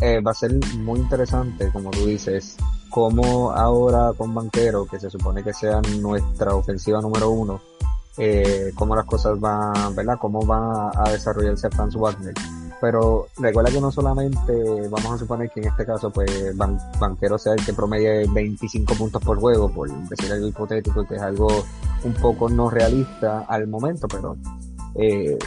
eh, 0.01 0.19
va 0.21 0.31
a 0.31 0.35
ser 0.35 0.51
muy 0.77 0.99
interesante, 0.99 1.69
como 1.71 1.91
tú 1.91 2.05
dices, 2.05 2.57
cómo 2.89 3.51
ahora 3.51 4.11
con 4.17 4.33
Banquero, 4.33 4.85
que 4.85 4.99
se 4.99 5.09
supone 5.09 5.43
que 5.43 5.53
sea 5.53 5.81
nuestra 5.99 6.55
ofensiva 6.55 7.01
número 7.01 7.29
uno, 7.29 7.61
eh, 8.17 8.71
cómo 8.75 8.95
las 8.95 9.05
cosas 9.05 9.39
van, 9.39 9.95
¿verdad? 9.95 10.17
Cómo 10.19 10.45
va 10.45 10.91
a 10.95 11.11
desarrollarse 11.11 11.69
Franz 11.69 11.95
Wagner. 11.95 12.33
Pero 12.81 13.27
recuerda 13.37 13.71
que 13.71 13.79
no 13.79 13.91
solamente 13.91 14.89
vamos 14.89 15.11
a 15.11 15.17
suponer 15.19 15.51
que 15.51 15.59
en 15.59 15.67
este 15.67 15.85
caso 15.85 16.11
pues 16.11 16.55
Banquero 16.99 17.37
sea 17.37 17.53
el 17.53 17.63
que 17.63 17.73
promedie 17.73 18.27
25 18.27 18.95
puntos 18.95 19.23
por 19.23 19.39
juego, 19.39 19.69
por 19.69 19.89
decir 20.09 20.33
algo 20.33 20.47
hipotético, 20.47 21.07
que 21.07 21.15
es 21.15 21.21
algo 21.21 21.47
un 22.03 22.13
poco 22.15 22.49
no 22.49 22.71
realista 22.71 23.41
al 23.41 23.67
momento, 23.67 24.07
pero 24.07 24.35
eh, 24.95 25.37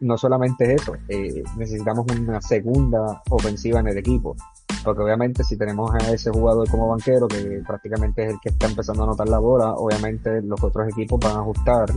no 0.00 0.16
solamente 0.16 0.74
eso, 0.74 0.94
eh, 1.08 1.42
necesitamos 1.56 2.06
una 2.16 2.40
segunda 2.40 3.22
ofensiva 3.30 3.80
en 3.80 3.88
el 3.88 3.98
equipo. 3.98 4.36
Porque 4.84 5.02
obviamente 5.02 5.44
si 5.44 5.56
tenemos 5.56 5.92
a 5.94 5.98
ese 6.12 6.30
jugador 6.30 6.70
como 6.70 6.88
banquero, 6.88 7.26
que 7.28 7.62
prácticamente 7.66 8.24
es 8.24 8.32
el 8.32 8.40
que 8.40 8.50
está 8.50 8.66
empezando 8.66 9.02
a 9.02 9.06
anotar 9.06 9.28
la 9.28 9.38
bola, 9.38 9.74
obviamente 9.74 10.40
los 10.40 10.62
otros 10.62 10.88
equipos 10.88 11.18
van 11.20 11.36
a 11.36 11.40
ajustar, 11.40 11.92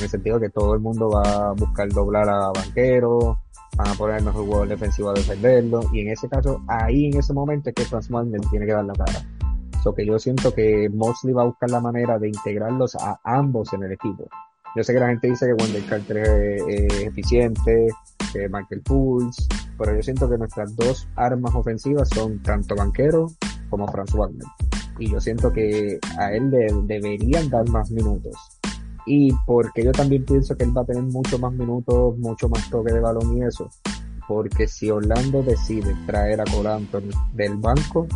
en 0.00 0.04
el 0.04 0.10
sentido 0.10 0.40
que 0.40 0.48
todo 0.48 0.74
el 0.74 0.80
mundo 0.80 1.10
va 1.10 1.50
a 1.50 1.52
buscar 1.52 1.88
doblar 1.90 2.28
a 2.28 2.50
banquero, 2.52 3.38
van 3.76 3.88
a 3.88 3.94
poner 3.94 4.18
el 4.18 4.24
mejor 4.24 4.44
jugador 4.44 4.68
defensivo 4.68 5.10
a 5.10 5.14
defenderlo, 5.14 5.82
y 5.92 6.00
en 6.00 6.08
ese 6.08 6.28
caso, 6.28 6.62
ahí 6.68 7.06
en 7.06 7.18
ese 7.18 7.34
momento 7.34 7.68
es 7.68 7.74
que 7.74 7.84
Franz 7.84 8.08
Wagner 8.08 8.40
tiene 8.50 8.66
que 8.66 8.72
dar 8.72 8.84
la 8.84 8.94
cara. 8.94 9.24
So 9.82 9.94
que 9.94 10.04
yo 10.04 10.18
siento 10.18 10.54
que 10.54 10.90
Mosley 10.90 11.32
va 11.32 11.42
a 11.42 11.46
buscar 11.46 11.70
la 11.70 11.80
manera 11.80 12.18
de 12.18 12.28
integrarlos 12.28 12.94
a 12.96 13.18
ambos 13.24 13.72
en 13.72 13.82
el 13.82 13.92
equipo. 13.92 14.28
Yo 14.76 14.84
sé 14.84 14.92
que 14.92 15.00
la 15.00 15.08
gente 15.08 15.28
dice 15.28 15.46
que 15.46 15.52
Wendell 15.54 15.86
Carter 15.86 16.18
es, 16.18 17.02
eficiente, 17.02 17.88
que 18.32 18.48
Michael 18.48 18.82
Pulse, 18.82 19.42
pero 19.78 19.94
yo 19.96 20.02
siento 20.02 20.28
que 20.30 20.38
nuestras 20.38 20.74
dos 20.76 21.08
armas 21.16 21.54
ofensivas 21.54 22.08
son 22.10 22.42
tanto 22.42 22.74
Banquero 22.74 23.26
como 23.68 23.86
Franz 23.88 24.12
Wagner. 24.14 24.46
Y 24.98 25.10
yo 25.10 25.20
siento 25.20 25.52
que 25.52 25.98
a 26.18 26.32
él 26.32 26.50
le 26.50 26.68
deberían 26.84 27.48
dar 27.50 27.68
más 27.68 27.90
minutos. 27.90 28.59
Y 29.12 29.32
porque 29.44 29.82
yo 29.82 29.90
también 29.90 30.24
pienso 30.24 30.56
que 30.56 30.62
él 30.62 30.76
va 30.76 30.82
a 30.82 30.84
tener 30.84 31.02
mucho 31.02 31.36
más 31.36 31.52
minutos, 31.52 32.16
mucho 32.18 32.48
más 32.48 32.70
toque 32.70 32.92
de 32.92 33.00
balón 33.00 33.36
y 33.36 33.42
eso. 33.42 33.68
Porque 34.28 34.68
si 34.68 34.88
Orlando 34.88 35.42
decide 35.42 35.96
traer 36.06 36.40
a 36.40 36.44
Cole 36.44 36.86
del 37.34 37.56
banco, 37.56 38.06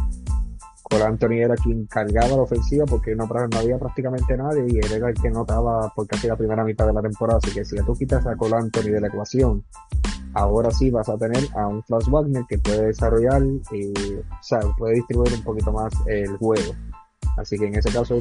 Cole 0.85 1.03
Anthony 1.03 1.39
era 1.43 1.57
quien 1.57 1.87
cargaba 1.87 2.37
la 2.37 2.43
ofensiva 2.43 2.85
porque 2.87 3.17
no, 3.17 3.27
no 3.27 3.59
había 3.59 3.77
prácticamente 3.77 4.37
nadie 4.37 4.67
y 4.69 4.79
él 4.79 4.93
era 4.93 5.09
el 5.09 5.15
que 5.21 5.31
notaba 5.31 5.93
por 5.97 6.07
casi 6.07 6.29
la 6.29 6.37
primera 6.37 6.63
mitad 6.63 6.87
de 6.87 6.93
la 6.93 7.03
temporada. 7.03 7.41
Así 7.43 7.53
que 7.53 7.65
si 7.65 7.75
tú 7.85 7.95
quitas 7.95 8.25
a 8.29 8.37
Cole 8.37 8.55
Anthony 8.55 8.93
de 8.93 9.01
la 9.01 9.09
ecuación, 9.09 9.65
ahora 10.35 10.71
sí 10.71 10.93
vas 10.93 11.09
a 11.09 11.19
tener 11.19 11.43
a 11.57 11.67
un 11.67 11.83
Flash 11.83 12.09
Wagner 12.09 12.45
que 12.49 12.59
puede 12.59 12.87
desarrollar, 12.87 13.43
y, 13.73 13.93
o 13.97 14.43
sea, 14.43 14.61
puede 14.79 14.95
distribuir 14.95 15.33
un 15.35 15.43
poquito 15.43 15.73
más 15.73 15.93
el 16.07 16.37
juego. 16.37 16.73
Así 17.37 17.59
que 17.59 17.67
en 17.67 17.75
ese 17.75 17.91
caso 17.91 18.17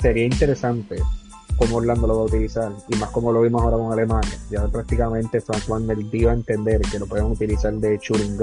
sería 0.00 0.24
interesante 0.24 0.96
cómo 1.58 1.76
Orlando 1.76 2.06
lo 2.06 2.16
va 2.16 2.22
a 2.22 2.26
utilizar 2.26 2.72
y 2.88 2.96
más 2.96 3.10
como 3.10 3.32
lo 3.32 3.42
vimos 3.42 3.62
ahora 3.62 3.76
con 3.76 3.92
Alemania. 3.92 4.38
Ya 4.50 4.66
prácticamente 4.68 5.40
Franz 5.40 5.68
Wagner 5.68 5.98
dio 6.10 6.30
a 6.30 6.32
entender 6.32 6.80
que 6.80 6.98
lo 6.98 7.06
pueden 7.06 7.26
utilizar 7.26 7.74
de 7.74 7.98
shooting 7.98 8.38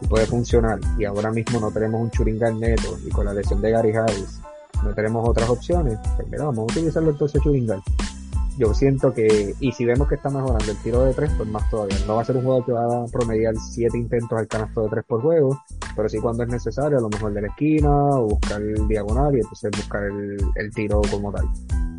y 0.00 0.06
puede 0.06 0.26
funcionar 0.26 0.78
y 0.98 1.04
ahora 1.04 1.30
mismo 1.30 1.60
no 1.60 1.70
tenemos 1.70 2.00
un 2.00 2.10
Churingan 2.10 2.58
neto 2.58 2.96
y 3.04 3.10
con 3.10 3.26
la 3.26 3.34
lesión 3.34 3.60
de 3.60 3.70
Gary 3.70 3.92
Harris 3.92 4.40
no 4.82 4.94
tenemos 4.94 5.28
otras 5.28 5.48
opciones, 5.50 5.98
pues 6.16 6.28
mira, 6.28 6.44
vamos 6.44 6.60
a 6.60 6.72
utilizarlo 6.72 7.10
entonces 7.10 7.42
Churingan. 7.42 7.82
Yo 8.58 8.74
siento 8.74 9.12
que, 9.14 9.54
y 9.58 9.72
si 9.72 9.84
vemos 9.84 10.08
que 10.08 10.16
está 10.16 10.28
mejorando 10.28 10.70
el 10.70 10.76
tiro 10.82 11.04
de 11.04 11.14
tres, 11.14 11.30
pues 11.36 11.48
más 11.48 11.68
todavía. 11.70 11.96
No 12.06 12.16
va 12.16 12.22
a 12.22 12.24
ser 12.24 12.36
un 12.36 12.44
juego 12.44 12.64
que 12.64 12.72
va 12.72 13.04
a 13.04 13.06
promediar 13.06 13.54
siete 13.56 13.96
intentos 13.96 14.38
al 14.38 14.48
canasto 14.48 14.82
de 14.82 14.88
tres 14.90 15.04
por 15.06 15.22
juego, 15.22 15.62
pero 15.96 16.08
sí 16.08 16.18
cuando 16.18 16.42
es 16.42 16.48
necesario, 16.50 16.98
a 16.98 17.00
lo 17.00 17.08
mejor 17.08 17.32
de 17.32 17.42
la 17.42 17.48
esquina, 17.48 17.90
o 17.90 18.28
buscar 18.28 18.60
el 18.60 18.86
diagonal 18.86 19.34
y 19.34 19.40
entonces 19.40 19.70
buscar 19.70 20.02
el 20.04 20.70
tiro 20.74 21.00
como 21.10 21.32
tal. 21.32 21.48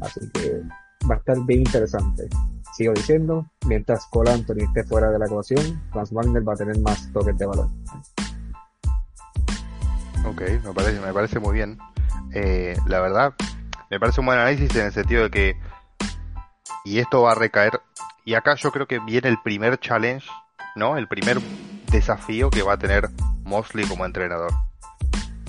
Así 0.01 0.19
que 0.33 0.61
va 1.09 1.15
a 1.15 1.17
estar 1.17 1.37
bien 1.45 1.61
interesante 1.61 2.27
sigo 2.73 2.93
diciendo, 2.93 3.45
mientras 3.67 4.05
Cole 4.07 4.31
Anthony 4.31 4.63
esté 4.63 4.83
fuera 4.83 5.09
de 5.11 5.19
la 5.19 5.25
ecuación, 5.25 5.81
Franz 5.91 6.11
Wagner 6.11 6.47
va 6.47 6.53
a 6.53 6.57
tener 6.57 6.79
más 6.79 7.11
toques 7.11 7.37
de 7.37 7.45
valor. 7.45 7.67
Ok, 10.25 10.41
me 10.63 10.73
parece, 10.73 10.99
me 10.99 11.13
parece 11.13 11.39
muy 11.39 11.53
bien. 11.53 11.77
Eh, 12.33 12.77
la 12.87 13.01
verdad, 13.01 13.33
me 13.89 13.99
parece 13.99 14.21
un 14.21 14.27
buen 14.27 14.39
análisis 14.39 14.73
en 14.75 14.85
el 14.85 14.93
sentido 14.93 15.23
de 15.23 15.31
que, 15.31 15.55
y 16.85 16.99
esto 16.99 17.21
va 17.23 17.33
a 17.33 17.35
recaer, 17.35 17.81
y 18.25 18.35
acá 18.35 18.55
yo 18.55 18.71
creo 18.71 18.87
que 18.87 18.99
viene 18.99 19.27
el 19.29 19.41
primer 19.43 19.79
challenge, 19.79 20.27
¿no? 20.75 20.97
El 20.97 21.07
primer 21.07 21.39
desafío 21.91 22.49
que 22.49 22.63
va 22.63 22.73
a 22.73 22.77
tener 22.77 23.09
Mosley 23.43 23.85
como 23.85 24.05
entrenador, 24.05 24.51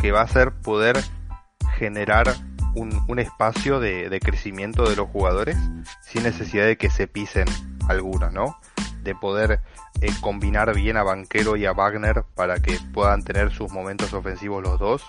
que 0.01 0.11
va 0.11 0.23
a 0.23 0.29
ser 0.29 0.53
poder 0.53 0.99
generar 1.79 2.35
un, 2.75 3.19
espacio 3.19 3.81
de, 3.81 4.21
crecimiento 4.23 4.89
de 4.89 4.97
los 4.97 5.09
jugadores 5.09 5.57
sin 6.03 6.23
necesidad 6.23 6.67
de 6.67 6.77
que 6.77 6.91
se 6.91 7.07
pisen 7.07 7.47
algunos, 7.89 8.33
¿no? 8.33 8.59
De 9.03 9.15
poder 9.15 9.61
eh, 10.01 10.11
combinar 10.21 10.75
bien 10.75 10.97
a 10.97 11.03
Banquero 11.03 11.57
y 11.57 11.67
a 11.67 11.73
Wagner 11.73 12.25
para 12.35 12.61
que 12.61 12.79
puedan 12.93 13.23
tener 13.23 13.51
sus 13.51 13.71
momentos 13.73 14.13
ofensivos 14.13 14.63
los 14.63 14.79
dos 14.79 15.03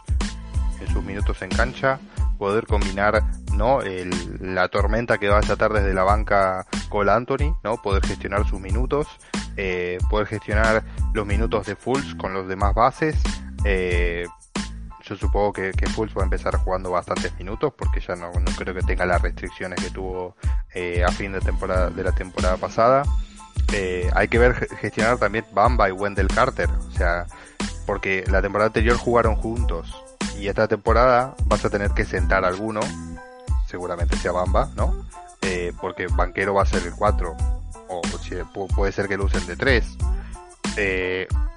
en 0.81 0.87
sus 0.87 1.03
minutos 1.03 1.41
en 1.41 1.49
cancha, 1.49 1.99
poder 2.37 2.65
combinar 2.65 3.23
no 3.53 3.79
la 4.39 4.67
tormenta 4.67 5.17
que 5.17 5.29
va 5.29 5.37
a 5.37 5.41
desatar 5.41 5.71
desde 5.71 5.93
la 5.93 6.03
banca 6.03 6.65
con 6.89 7.07
Anthony, 7.07 7.57
no 7.63 7.77
poder 7.81 8.05
gestionar 8.05 8.45
sus 8.47 8.59
minutos, 8.59 9.07
eh, 9.55 9.97
poder 10.09 10.27
gestionar 10.27 10.83
los 11.13 11.25
minutos 11.25 11.67
de 11.67 11.75
Fulls 11.75 12.15
con 12.15 12.33
los 12.33 12.47
demás 12.47 12.73
bases, 12.73 13.15
eh, 13.65 14.27
yo 15.03 15.15
supongo 15.17 15.53
que, 15.53 15.71
que 15.71 15.85
va 15.85 16.21
a 16.21 16.23
empezar 16.23 16.55
jugando 16.57 16.91
bastantes 16.91 17.35
minutos 17.37 17.73
porque 17.77 17.99
ya 17.99 18.15
no, 18.15 18.31
no 18.31 18.51
creo 18.57 18.73
que 18.73 18.81
tenga 18.81 19.05
las 19.05 19.21
restricciones 19.21 19.79
que 19.83 19.89
tuvo 19.89 20.35
eh, 20.73 21.03
a 21.03 21.11
fin 21.11 21.33
de 21.33 21.41
temporada 21.41 21.89
de 21.89 22.03
la 22.03 22.11
temporada 22.13 22.57
pasada. 22.57 23.03
Eh, 23.73 24.09
hay 24.15 24.27
que 24.27 24.39
ver 24.39 24.67
gestionar 24.79 25.17
también 25.17 25.45
Bamba 25.53 25.89
y 25.89 25.91
Wendell 25.91 26.27
Carter, 26.27 26.69
o 26.69 26.91
sea, 26.91 27.25
porque 27.85 28.23
la 28.27 28.41
temporada 28.41 28.67
anterior 28.67 28.97
jugaron 28.97 29.35
juntos 29.35 30.03
y 30.39 30.47
esta 30.47 30.67
temporada 30.67 31.35
vas 31.45 31.63
a 31.65 31.69
tener 31.69 31.91
que 31.91 32.05
sentar 32.05 32.45
alguno, 32.45 32.79
seguramente 33.67 34.15
sea 34.17 34.31
Bamba, 34.31 34.69
¿no? 34.75 35.05
Eh, 35.41 35.73
porque 35.81 36.07
Banquero 36.07 36.53
va 36.53 36.63
a 36.63 36.65
ser 36.65 36.83
el 36.83 36.93
4 36.93 37.35
o 37.89 38.01
puede 38.75 38.91
ser 38.91 39.07
que 39.07 39.17
lo 39.17 39.25
usen 39.25 39.45
de 39.45 39.55
3. 39.55 39.97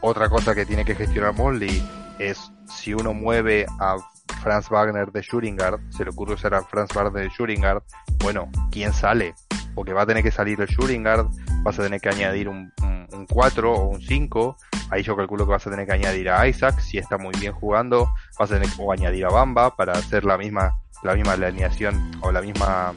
Otra 0.01 0.29
cosa 0.29 0.55
que 0.55 0.67
tiene 0.67 0.85
que 0.85 0.95
gestionar 0.95 1.35
Molly 1.35 1.83
es 2.19 2.51
si 2.69 2.95
uno 2.95 3.15
mueve 3.15 3.67
a 3.81 3.97
Franz 4.43 4.69
Wagner 4.69 5.11
de 5.11 5.23
Schuringard, 5.23 5.81
se 5.91 6.05
le 6.05 6.11
ocurre 6.11 6.35
usar 6.35 6.55
a 6.55 6.63
Franz 6.63 6.93
Wagner 6.95 7.25
de 7.25 7.31
Schuringard, 7.31 7.83
bueno, 8.19 8.49
¿quién 8.71 8.93
sale? 8.93 9.35
Porque 9.75 9.93
va 9.93 10.03
a 10.03 10.07
tener 10.07 10.23
que 10.23 10.31
salir 10.31 10.61
el 10.61 10.69
Schuringard, 10.69 11.27
vas 11.63 11.79
a 11.79 11.83
tener 11.83 12.01
que 12.01 12.09
añadir 12.09 12.49
un, 12.49 12.73
un 13.13 13.27
4 13.27 13.73
o 13.73 13.89
un 13.89 14.01
5, 14.01 14.57
ahí 14.91 15.03
yo 15.03 15.17
calculo 15.17 15.47
que 15.47 15.53
vas 15.53 15.67
a 15.67 15.71
tener 15.71 15.87
que 15.87 15.93
añadir 15.93 16.31
a 16.31 16.47
Isaac, 16.47 16.79
si 16.81 16.99
está 16.99 17.19
muy 17.19 17.33
bien 17.39 17.53
jugando, 17.53 18.09
vas 18.39 18.51
a 18.51 18.55
tener 18.55 18.69
que 18.71 18.83
añadir 18.91 19.25
a 19.27 19.31
Bamba 19.31 19.77
para 19.77 19.93
hacer 19.93 20.25
la 20.25 20.39
misma, 20.39 20.73
la 21.03 21.15
misma 21.15 21.33
alineación 21.33 22.13
o 22.21 22.33
la 22.33 22.41
misma, 22.41 22.95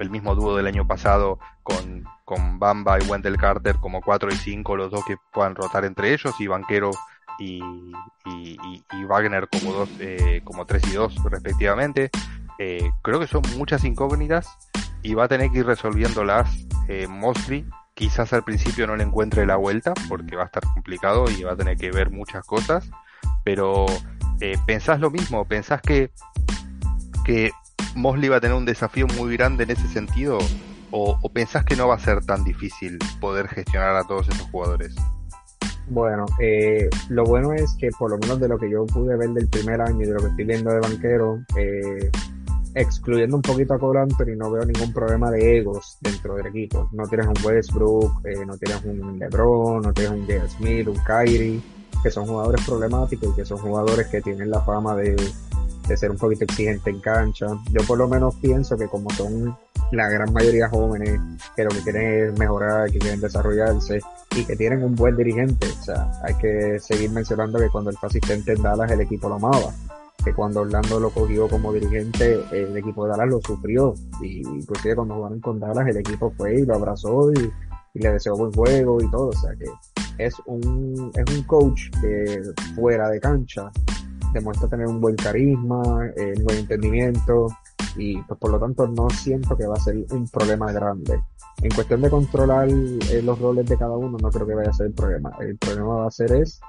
el 0.00 0.10
mismo 0.10 0.34
dúo 0.34 0.56
del 0.56 0.66
año 0.66 0.86
pasado 0.86 1.38
con, 1.62 2.04
con 2.24 2.58
Bamba 2.58 2.98
y 2.98 3.06
Wendell 3.06 3.36
Carter 3.36 3.76
como 3.76 4.00
4 4.00 4.30
y 4.32 4.36
5, 4.36 4.76
los 4.76 4.90
dos 4.90 5.04
que 5.04 5.16
puedan 5.32 5.54
rotar 5.54 5.84
entre 5.84 6.12
ellos 6.12 6.34
y 6.40 6.46
Banquero 6.46 6.90
y, 7.38 7.62
y, 8.26 9.04
Wagner 9.04 9.48
como 9.48 9.72
dos, 9.72 9.88
eh, 9.98 10.40
como 10.44 10.66
3 10.66 10.82
y 10.88 10.92
2 10.94 11.24
respectivamente. 11.24 12.10
Eh, 12.58 12.90
creo 13.02 13.18
que 13.20 13.26
son 13.26 13.42
muchas 13.56 13.84
incógnitas 13.84 14.48
y 15.02 15.14
va 15.14 15.24
a 15.24 15.28
tener 15.28 15.50
que 15.50 15.60
ir 15.60 15.66
resolviéndolas 15.66 16.48
eh, 16.88 17.06
Mosley. 17.06 17.66
Quizás 17.94 18.32
al 18.32 18.44
principio 18.44 18.86
no 18.86 18.96
le 18.96 19.04
encuentre 19.04 19.46
la 19.46 19.56
vuelta 19.56 19.92
porque 20.08 20.36
va 20.36 20.44
a 20.44 20.46
estar 20.46 20.62
complicado 20.74 21.24
y 21.30 21.42
va 21.42 21.52
a 21.52 21.56
tener 21.56 21.76
que 21.76 21.90
ver 21.90 22.10
muchas 22.10 22.44
cosas. 22.46 22.90
Pero 23.44 23.86
eh, 24.40 24.56
pensás 24.66 25.00
lo 25.00 25.10
mismo, 25.10 25.44
pensás 25.46 25.82
que, 25.82 26.10
que 27.24 27.50
Mosley 27.94 28.28
va 28.28 28.36
a 28.36 28.40
tener 28.40 28.56
un 28.56 28.64
desafío 28.64 29.06
muy 29.18 29.36
grande 29.36 29.64
en 29.64 29.70
ese 29.70 29.88
sentido 29.88 30.38
o, 30.92 31.30
pensás 31.32 31.64
que 31.64 31.76
no 31.76 31.88
va 31.88 31.94
a 31.94 31.98
ser 31.98 32.24
tan 32.24 32.44
difícil 32.44 32.98
poder 33.20 33.48
gestionar 33.48 33.96
a 33.96 34.04
todos 34.04 34.28
esos 34.28 34.48
jugadores. 34.50 34.94
Bueno, 35.88 36.26
eh, 36.40 36.88
lo 37.08 37.24
bueno 37.24 37.52
es 37.52 37.74
que 37.78 37.90
por 37.98 38.10
lo 38.10 38.18
menos 38.18 38.40
de 38.40 38.48
lo 38.48 38.58
que 38.58 38.70
yo 38.70 38.86
pude 38.86 39.16
ver 39.16 39.30
del 39.30 39.48
primer 39.48 39.80
año 39.80 40.02
y 40.02 40.06
de 40.06 40.14
lo 40.14 40.20
que 40.20 40.28
estoy 40.28 40.44
viendo 40.44 40.70
de 40.70 40.80
banquero, 40.80 41.44
eh, 41.56 42.10
excluyendo 42.74 43.36
un 43.36 43.42
poquito 43.42 43.74
a 43.74 43.78
Cole 43.78 44.00
Anthony, 44.00 44.36
no 44.36 44.50
veo 44.52 44.64
ningún 44.64 44.92
problema 44.92 45.30
de 45.30 45.58
egos 45.58 45.98
dentro 46.00 46.34
del 46.36 46.46
equipo. 46.46 46.88
No 46.92 47.06
tienes 47.08 47.26
un 47.26 47.34
Westbrook, 47.44 48.24
eh, 48.26 48.46
no 48.46 48.56
tienes 48.56 48.84
un 48.84 49.18
LeBron, 49.18 49.82
no 49.82 49.92
tienes 49.92 50.12
un 50.12 50.26
J. 50.26 50.48
Smith, 50.48 50.86
un 50.86 50.98
Kyrie, 51.04 51.60
que 52.02 52.10
son 52.10 52.26
jugadores 52.26 52.64
problemáticos 52.64 53.30
y 53.30 53.36
que 53.36 53.44
son 53.44 53.58
jugadores 53.58 54.06
que 54.08 54.20
tienen 54.20 54.50
la 54.50 54.60
fama 54.60 54.94
de, 54.94 55.16
de 55.90 55.96
ser 55.96 56.10
un 56.12 56.16
poquito 56.16 56.44
exigente 56.44 56.88
en 56.88 57.00
cancha. 57.00 57.46
Yo 57.72 57.82
por 57.84 57.98
lo 57.98 58.08
menos 58.08 58.36
pienso 58.36 58.76
que 58.76 58.86
como 58.86 59.10
son 59.10 59.56
la 59.90 60.08
gran 60.08 60.32
mayoría 60.32 60.68
jóvenes 60.68 61.20
que 61.56 61.64
lo 61.64 61.70
que 61.70 61.80
quieren 61.80 62.28
es 62.28 62.38
mejorar, 62.38 62.90
que 62.92 63.00
quieren 63.00 63.20
desarrollarse 63.20 64.00
y 64.36 64.44
que 64.44 64.54
tienen 64.54 64.84
un 64.84 64.94
buen 64.94 65.16
dirigente. 65.16 65.66
O 65.66 65.82
sea, 65.82 66.12
hay 66.22 66.34
que 66.34 66.78
seguir 66.78 67.10
mencionando 67.10 67.58
que 67.58 67.68
cuando 67.70 67.90
el 67.90 67.96
fue 67.96 68.08
asistente 68.08 68.52
en 68.52 68.62
Dallas 68.62 68.90
el 68.92 69.00
equipo 69.00 69.28
lo 69.28 69.34
amaba 69.34 69.74
que 70.24 70.34
cuando 70.34 70.60
Orlando 70.60 71.00
lo 71.00 71.08
cogió 71.08 71.48
como 71.48 71.72
dirigente, 71.72 72.44
el 72.52 72.76
equipo 72.76 73.04
de 73.04 73.12
Dallas 73.12 73.28
lo 73.28 73.40
sufrió. 73.40 73.94
Y 74.20 74.40
inclusive 74.40 74.94
cuando 74.94 75.14
jugaron 75.14 75.40
con 75.40 75.58
Dallas, 75.58 75.88
el 75.88 75.96
equipo 75.96 76.30
fue 76.36 76.60
y 76.60 76.66
lo 76.66 76.74
abrazó 76.74 77.32
y, 77.32 77.50
le 77.94 78.12
deseó 78.12 78.36
buen 78.36 78.52
juego 78.52 79.02
y 79.02 79.10
todo. 79.10 79.28
O 79.28 79.32
sea 79.32 79.52
que 79.56 79.64
es 80.18 80.34
un, 80.44 81.10
es 81.14 81.34
un 81.34 81.42
coach 81.44 81.88
que 82.02 82.42
fuera 82.74 83.08
de 83.08 83.18
cancha 83.18 83.72
demuestra 84.32 84.68
tener 84.68 84.86
un 84.86 85.00
buen 85.00 85.16
carisma, 85.16 86.06
eh, 86.16 86.34
un 86.36 86.44
buen 86.44 86.58
entendimiento 86.58 87.48
y 87.96 88.20
pues 88.22 88.38
por 88.38 88.50
lo 88.50 88.58
tanto 88.58 88.86
no 88.86 89.08
siento 89.10 89.56
que 89.56 89.66
va 89.66 89.74
a 89.74 89.80
ser 89.80 89.96
un 90.10 90.28
problema 90.28 90.72
grande. 90.72 91.20
En 91.62 91.70
cuestión 91.70 92.00
de 92.02 92.10
controlar 92.10 92.68
eh, 92.68 93.22
los 93.22 93.38
roles 93.38 93.66
de 93.66 93.76
cada 93.76 93.96
uno, 93.96 94.16
no 94.18 94.30
creo 94.30 94.46
que 94.46 94.54
vaya 94.54 94.70
a 94.70 94.72
ser 94.72 94.86
el 94.86 94.92
problema. 94.92 95.32
El 95.40 95.58
problema 95.58 95.94
va 95.96 96.06
a 96.06 96.10
ser 96.10 96.32
es 96.32 96.60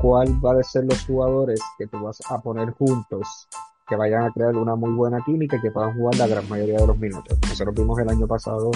cuál 0.00 0.44
va 0.44 0.58
a 0.58 0.62
ser 0.62 0.84
los 0.84 1.04
jugadores 1.04 1.60
que 1.78 1.86
tú 1.86 2.02
vas 2.02 2.18
a 2.28 2.40
poner 2.40 2.70
juntos 2.72 3.48
que 3.88 3.96
vayan 3.96 4.24
a 4.24 4.32
crear 4.32 4.54
una 4.54 4.74
muy 4.74 4.90
buena 4.90 5.22
química 5.24 5.56
y 5.56 5.60
que 5.60 5.70
puedan 5.70 5.94
jugar 5.94 6.16
la 6.16 6.26
gran 6.26 6.48
mayoría 6.48 6.78
de 6.78 6.86
los 6.86 6.98
minutos. 6.98 7.38
Nosotros 7.48 7.74
vimos 7.74 7.98
el 7.98 8.08
año 8.10 8.26
pasado 8.26 8.70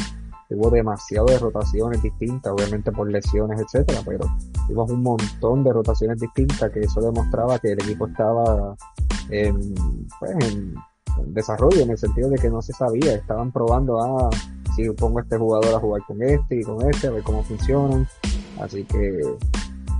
hubo 0.54 0.70
demasiado 0.70 1.26
de 1.26 1.38
rotaciones 1.38 2.02
distintas, 2.02 2.52
obviamente 2.52 2.92
por 2.92 3.10
lesiones, 3.10 3.60
etcétera, 3.60 4.00
pero 4.04 4.26
vimos 4.68 4.90
un 4.90 5.02
montón 5.02 5.64
de 5.64 5.72
rotaciones 5.72 6.18
distintas 6.20 6.70
que 6.70 6.80
eso 6.80 7.00
demostraba 7.00 7.58
que 7.58 7.72
el 7.72 7.82
equipo 7.82 8.06
estaba 8.06 8.76
en, 9.30 9.74
pues, 10.18 10.32
en, 10.48 10.74
desarrollo, 11.26 11.80
en 11.80 11.90
el 11.90 11.98
sentido 11.98 12.30
de 12.30 12.38
que 12.38 12.50
no 12.50 12.62
se 12.62 12.72
sabía, 12.72 13.14
estaban 13.14 13.52
probando, 13.52 14.00
ah, 14.00 14.30
si 14.74 14.88
pongo 14.90 15.18
a 15.18 15.22
este 15.22 15.36
jugador 15.36 15.74
a 15.74 15.80
jugar 15.80 16.02
con 16.06 16.22
este 16.22 16.60
y 16.60 16.62
con 16.62 16.88
este, 16.88 17.08
a 17.08 17.10
ver 17.10 17.22
cómo 17.22 17.42
funcionan. 17.42 18.06
Así 18.60 18.84
que 18.84 19.20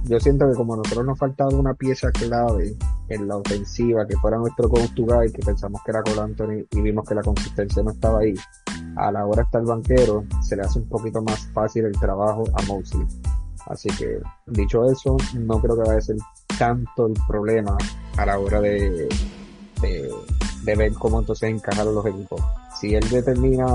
yo 0.05 0.19
siento 0.19 0.49
que 0.49 0.57
como 0.57 0.75
a 0.75 0.77
nosotros 0.79 1.05
nos 1.05 1.19
faltaba 1.19 1.51
una 1.55 1.75
pieza 1.75 2.11
clave 2.11 2.75
en 3.09 3.29
la 3.29 3.37
ofensiva 3.37 4.07
que 4.07 4.17
fuera 4.17 4.39
nuestro 4.39 4.69
go 4.69 4.79
to 4.95 5.07
que 5.07 5.43
pensamos 5.45 5.81
que 5.85 5.91
era 5.91 6.03
Cole 6.03 6.21
Anthony 6.21 6.67
y 6.71 6.81
vimos 6.81 7.07
que 7.07 7.15
la 7.15 7.23
consistencia 7.23 7.83
no 7.83 7.91
estaba 7.91 8.21
ahí, 8.21 8.35
a 8.97 9.13
la 9.13 9.27
hora 9.27 9.43
está 9.43 9.59
el 9.59 9.67
banquero, 9.67 10.25
se 10.43 10.57
le 10.57 10.63
hace 10.63 10.79
un 10.79 10.89
poquito 10.89 11.23
más 11.23 11.47
fácil 11.53 11.87
el 11.87 11.99
trabajo 11.99 12.45
a 12.55 12.63
Mosley. 12.63 13.07
Así 13.67 13.89
que, 13.91 14.21
dicho 14.47 14.91
eso, 14.91 15.17
no 15.35 15.61
creo 15.61 15.77
que 15.77 15.83
vaya 15.83 15.99
a 15.99 16.01
ser 16.01 16.17
tanto 16.59 17.07
el 17.07 17.15
problema 17.29 17.77
a 18.17 18.27
la 18.27 18.39
hora 18.39 18.61
de, 18.61 19.09
de, 19.81 20.77
ver 20.77 20.93
cómo 20.95 21.21
entonces 21.21 21.51
encajar 21.51 21.87
los 21.87 22.05
equipos. 22.07 22.41
Si 22.81 22.95
él 22.95 23.09
determina, 23.09 23.67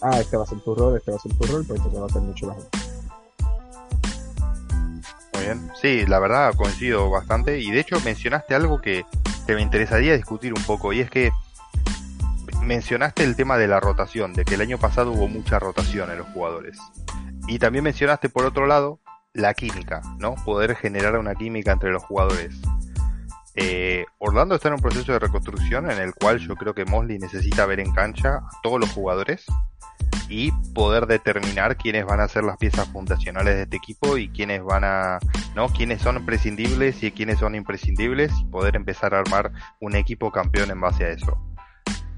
ah, 0.00 0.20
este 0.20 0.36
va 0.36 0.44
a 0.44 0.46
ser 0.46 0.60
tu 0.60 0.74
rol, 0.74 0.96
este 0.96 1.10
va 1.10 1.16
a 1.16 1.20
ser 1.20 1.34
tu 1.34 1.44
rol, 1.46 1.64
pues 1.66 1.78
entonces 1.78 2.00
va 2.00 2.06
a 2.06 2.10
ser 2.10 2.22
mucho 2.22 2.46
mejor 2.46 2.64
bien. 5.42 5.70
Sí, 5.80 6.06
la 6.06 6.18
verdad 6.18 6.54
coincido 6.54 7.10
bastante. 7.10 7.58
Y 7.58 7.70
de 7.70 7.80
hecho 7.80 8.00
mencionaste 8.00 8.54
algo 8.54 8.80
que, 8.80 9.04
me 9.48 9.60
interesaría 9.60 10.16
discutir 10.16 10.54
un 10.54 10.62
poco. 10.62 10.92
Y 10.92 11.00
es 11.00 11.10
que 11.10 11.30
mencionaste 12.62 13.24
el 13.24 13.36
tema 13.36 13.58
de 13.58 13.68
la 13.68 13.80
rotación, 13.80 14.32
de 14.32 14.44
que 14.44 14.54
el 14.54 14.60
año 14.60 14.78
pasado 14.78 15.12
hubo 15.12 15.28
mucha 15.28 15.58
rotación 15.58 16.10
en 16.10 16.18
los 16.18 16.28
jugadores. 16.28 16.78
Y 17.48 17.58
también 17.58 17.84
mencionaste 17.84 18.28
por 18.28 18.44
otro 18.44 18.66
lado 18.66 19.00
la 19.32 19.54
química, 19.54 20.02
¿no? 20.18 20.34
Poder 20.44 20.76
generar 20.76 21.18
una 21.18 21.34
química 21.34 21.72
entre 21.72 21.90
los 21.90 22.02
jugadores. 22.04 22.54
Eh, 23.54 24.06
Orlando 24.18 24.54
está 24.54 24.68
en 24.68 24.74
un 24.74 24.80
proceso 24.80 25.12
de 25.12 25.18
reconstrucción 25.18 25.90
en 25.90 25.98
el 25.98 26.14
cual 26.14 26.38
yo 26.38 26.56
creo 26.56 26.74
que 26.74 26.86
Mosley 26.86 27.18
necesita 27.18 27.66
ver 27.66 27.80
en 27.80 27.92
cancha 27.92 28.36
a 28.36 28.50
todos 28.62 28.80
los 28.80 28.90
jugadores 28.90 29.44
y 30.28 30.50
poder 30.74 31.06
determinar 31.06 31.76
quiénes 31.76 32.06
van 32.06 32.20
a 32.20 32.28
ser 32.28 32.44
las 32.44 32.56
piezas 32.56 32.88
fundacionales 32.88 33.56
de 33.56 33.62
este 33.62 33.76
equipo 33.76 34.16
y 34.16 34.30
quiénes 34.30 34.62
van 34.62 34.84
a, 34.84 35.18
¿no? 35.54 35.68
quiénes 35.68 36.00
son 36.00 36.24
prescindibles 36.24 37.02
y 37.02 37.10
quiénes 37.10 37.38
son 37.38 37.54
imprescindibles 37.54 38.32
y 38.40 38.44
poder 38.46 38.76
empezar 38.76 39.14
a 39.14 39.18
armar 39.18 39.52
un 39.80 39.94
equipo 39.94 40.30
campeón 40.30 40.70
en 40.70 40.80
base 40.80 41.04
a 41.04 41.08
eso. 41.10 41.38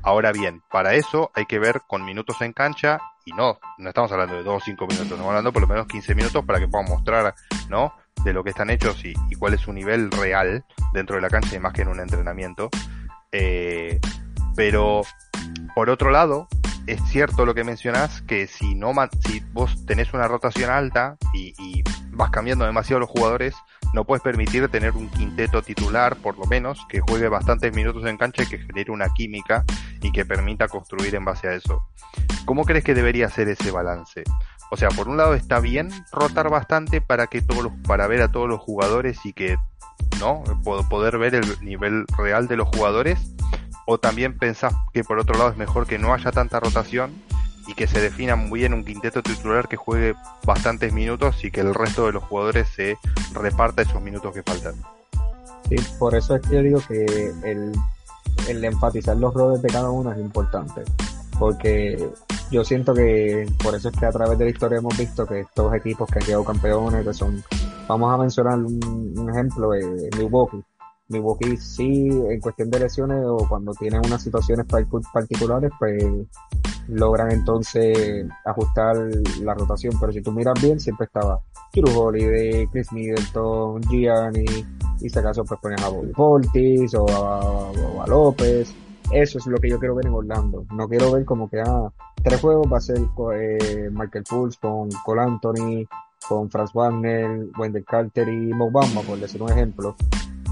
Ahora 0.04 0.32
bien, 0.32 0.62
para 0.70 0.94
eso 0.94 1.30
hay 1.34 1.46
que 1.46 1.58
ver 1.58 1.80
con 1.86 2.04
minutos 2.04 2.40
en 2.42 2.52
cancha 2.52 2.98
y 3.24 3.32
no, 3.32 3.58
no 3.78 3.88
estamos 3.88 4.12
hablando 4.12 4.36
de 4.36 4.42
2 4.42 4.54
o 4.54 4.60
5 4.62 4.86
minutos, 4.86 5.06
estamos 5.06 5.28
hablando 5.28 5.50
por 5.50 5.62
lo 5.62 5.68
menos 5.68 5.86
15 5.86 6.14
minutos 6.14 6.44
para 6.44 6.60
que 6.60 6.68
puedan 6.68 6.90
mostrar, 6.90 7.34
¿no? 7.70 7.94
De 8.22 8.34
lo 8.34 8.44
que 8.44 8.50
están 8.50 8.68
hechos 8.68 9.02
y, 9.02 9.14
cuál 9.38 9.54
es 9.54 9.62
su 9.62 9.72
nivel 9.72 10.10
real 10.10 10.62
dentro 10.92 11.16
de 11.16 11.22
la 11.22 11.30
cancha 11.30 11.56
y 11.56 11.58
más 11.58 11.72
que 11.72 11.82
en 11.82 11.88
un 11.88 12.00
entrenamiento. 12.00 12.68
Eh, 13.32 13.98
pero, 14.54 15.02
por 15.74 15.88
otro 15.88 16.10
lado, 16.10 16.48
es 16.86 17.00
cierto 17.08 17.46
lo 17.46 17.54
que 17.54 17.64
mencionás, 17.64 18.22
que 18.22 18.46
si 18.46 18.74
no 18.74 18.92
si 19.26 19.40
vos 19.52 19.86
tenés 19.86 20.12
una 20.12 20.28
rotación 20.28 20.70
alta 20.70 21.16
y, 21.32 21.82
vas 22.12 22.30
cambiando 22.30 22.64
demasiado 22.64 23.00
los 23.00 23.10
jugadores, 23.10 23.56
no 23.92 24.04
puedes 24.04 24.22
permitir 24.22 24.68
tener 24.68 24.92
un 24.92 25.08
quinteto 25.08 25.62
titular, 25.62 26.14
por 26.16 26.38
lo 26.38 26.44
menos, 26.44 26.86
que 26.88 27.00
juegue 27.00 27.28
bastantes 27.28 27.74
minutos 27.74 28.04
en 28.06 28.16
cancha 28.16 28.44
y 28.44 28.46
que 28.46 28.58
genere 28.58 28.92
una 28.92 29.08
química 29.08 29.64
y 30.00 30.12
que 30.12 30.24
permita 30.24 30.68
construir 30.68 31.14
en 31.16 31.24
base 31.24 31.48
a 31.48 31.54
eso. 31.54 31.82
¿Cómo 32.44 32.64
crees 32.64 32.84
que 32.84 32.94
debería 32.94 33.28
ser 33.30 33.48
ese 33.48 33.72
balance? 33.72 34.22
O 34.70 34.76
sea, 34.76 34.90
por 34.90 35.08
un 35.08 35.16
lado 35.16 35.34
está 35.34 35.58
bien 35.58 35.90
rotar 36.12 36.50
bastante 36.50 37.00
para 37.00 37.26
que 37.26 37.42
todos 37.42 37.64
los, 37.64 37.72
para 37.86 38.06
ver 38.06 38.22
a 38.22 38.30
todos 38.30 38.48
los 38.48 38.60
jugadores 38.60 39.18
y 39.24 39.32
que, 39.32 39.56
¿no? 40.20 40.44
Poder 40.62 41.18
ver 41.18 41.34
el 41.34 41.64
nivel 41.64 42.04
real 42.16 42.46
de 42.46 42.56
los 42.56 42.68
jugadores 42.68 43.34
o 43.86 43.98
también 43.98 44.38
pensás 44.38 44.74
que 44.92 45.04
por 45.04 45.18
otro 45.18 45.36
lado 45.36 45.50
es 45.50 45.56
mejor 45.56 45.86
que 45.86 45.98
no 45.98 46.14
haya 46.14 46.32
tanta 46.32 46.60
rotación 46.60 47.12
y 47.66 47.74
que 47.74 47.86
se 47.86 48.00
defina 48.00 48.36
muy 48.36 48.60
bien 48.60 48.74
un 48.74 48.84
quinteto 48.84 49.22
titular 49.22 49.68
que 49.68 49.76
juegue 49.76 50.14
bastantes 50.44 50.92
minutos 50.92 51.42
y 51.44 51.50
que 51.50 51.60
el 51.60 51.74
resto 51.74 52.06
de 52.06 52.12
los 52.12 52.24
jugadores 52.24 52.68
se 52.68 52.98
reparta 53.32 53.82
esos 53.82 54.02
minutos 54.02 54.34
que 54.34 54.42
faltan. 54.42 54.74
Sí, 55.68 55.76
por 55.98 56.14
eso 56.14 56.36
es 56.36 56.42
que 56.42 56.54
yo 56.54 56.62
digo 56.62 56.80
que 56.86 57.04
el, 57.44 57.72
el 58.48 58.64
enfatizar 58.64 59.16
los 59.16 59.32
roles 59.32 59.62
de 59.62 59.68
cada 59.68 59.90
uno 59.90 60.12
es 60.12 60.18
importante, 60.18 60.82
porque 61.38 62.10
yo 62.50 62.64
siento 62.64 62.94
que 62.94 63.50
por 63.62 63.74
eso 63.74 63.88
es 63.88 63.96
que 63.96 64.06
a 64.06 64.12
través 64.12 64.38
de 64.38 64.44
la 64.44 64.50
historia 64.50 64.78
hemos 64.78 64.96
visto 64.96 65.26
que 65.26 65.40
estos 65.40 65.74
equipos 65.74 66.08
que 66.08 66.18
han 66.18 66.24
llegado 66.24 66.44
campeones, 66.44 67.04
que 67.04 67.14
son, 67.14 67.42
vamos 67.88 68.12
a 68.12 68.18
mencionar 68.18 68.58
un, 68.58 69.30
ejemplo, 69.30 69.70
de 69.70 70.10
Milwaukee, 70.16 70.62
Milwaukee 71.08 71.56
sí, 71.56 72.08
en 72.08 72.40
cuestión 72.40 72.70
de 72.70 72.80
lesiones 72.80 73.24
o 73.26 73.46
cuando 73.48 73.72
tienen 73.72 74.00
unas 74.04 74.22
situaciones 74.22 74.66
particulares, 75.12 75.70
pues 75.78 76.02
logran 76.88 77.30
entonces 77.30 78.26
ajustar 78.44 78.96
la 79.42 79.54
rotación. 79.54 79.94
Pero 80.00 80.12
si 80.12 80.22
tú 80.22 80.32
miras 80.32 80.60
bien, 80.60 80.80
siempre 80.80 81.06
estaba 81.06 81.40
Drew 81.72 81.98
Holiday, 81.98 82.66
Chris 82.68 82.92
Middleton, 82.92 83.82
Gianni, 83.82 84.66
y 85.00 85.08
si 85.08 85.18
acaso 85.18 85.44
pues 85.44 85.60
pones 85.60 85.82
a 85.82 85.88
Bobby 85.88 86.12
Portis 86.12 86.94
o 86.94 87.06
a, 88.02 88.06
López. 88.06 88.72
Eso 89.12 89.38
es 89.38 89.46
lo 89.46 89.58
que 89.58 89.68
yo 89.68 89.78
quiero 89.78 89.94
ver 89.94 90.06
en 90.06 90.14
Orlando. 90.14 90.64
No 90.72 90.88
quiero 90.88 91.12
ver 91.12 91.26
como 91.26 91.50
que, 91.50 91.60
ah, 91.60 91.92
tres 92.22 92.40
juegos 92.40 92.66
va 92.72 92.78
a 92.78 92.80
ser 92.80 92.98
eh, 93.34 93.90
Michael 93.92 94.24
Pulse 94.24 94.58
con 94.58 94.88
Cole 95.04 95.20
Anthony, 95.20 95.86
con 96.26 96.50
Franz 96.50 96.72
Wagner, 96.72 97.48
Wendell 97.58 97.84
Carter 97.84 98.26
y 98.28 98.54
Mo 98.54 98.70
Bamba, 98.70 99.02
por 99.02 99.18
decir 99.18 99.42
un 99.42 99.52
ejemplo, 99.52 99.94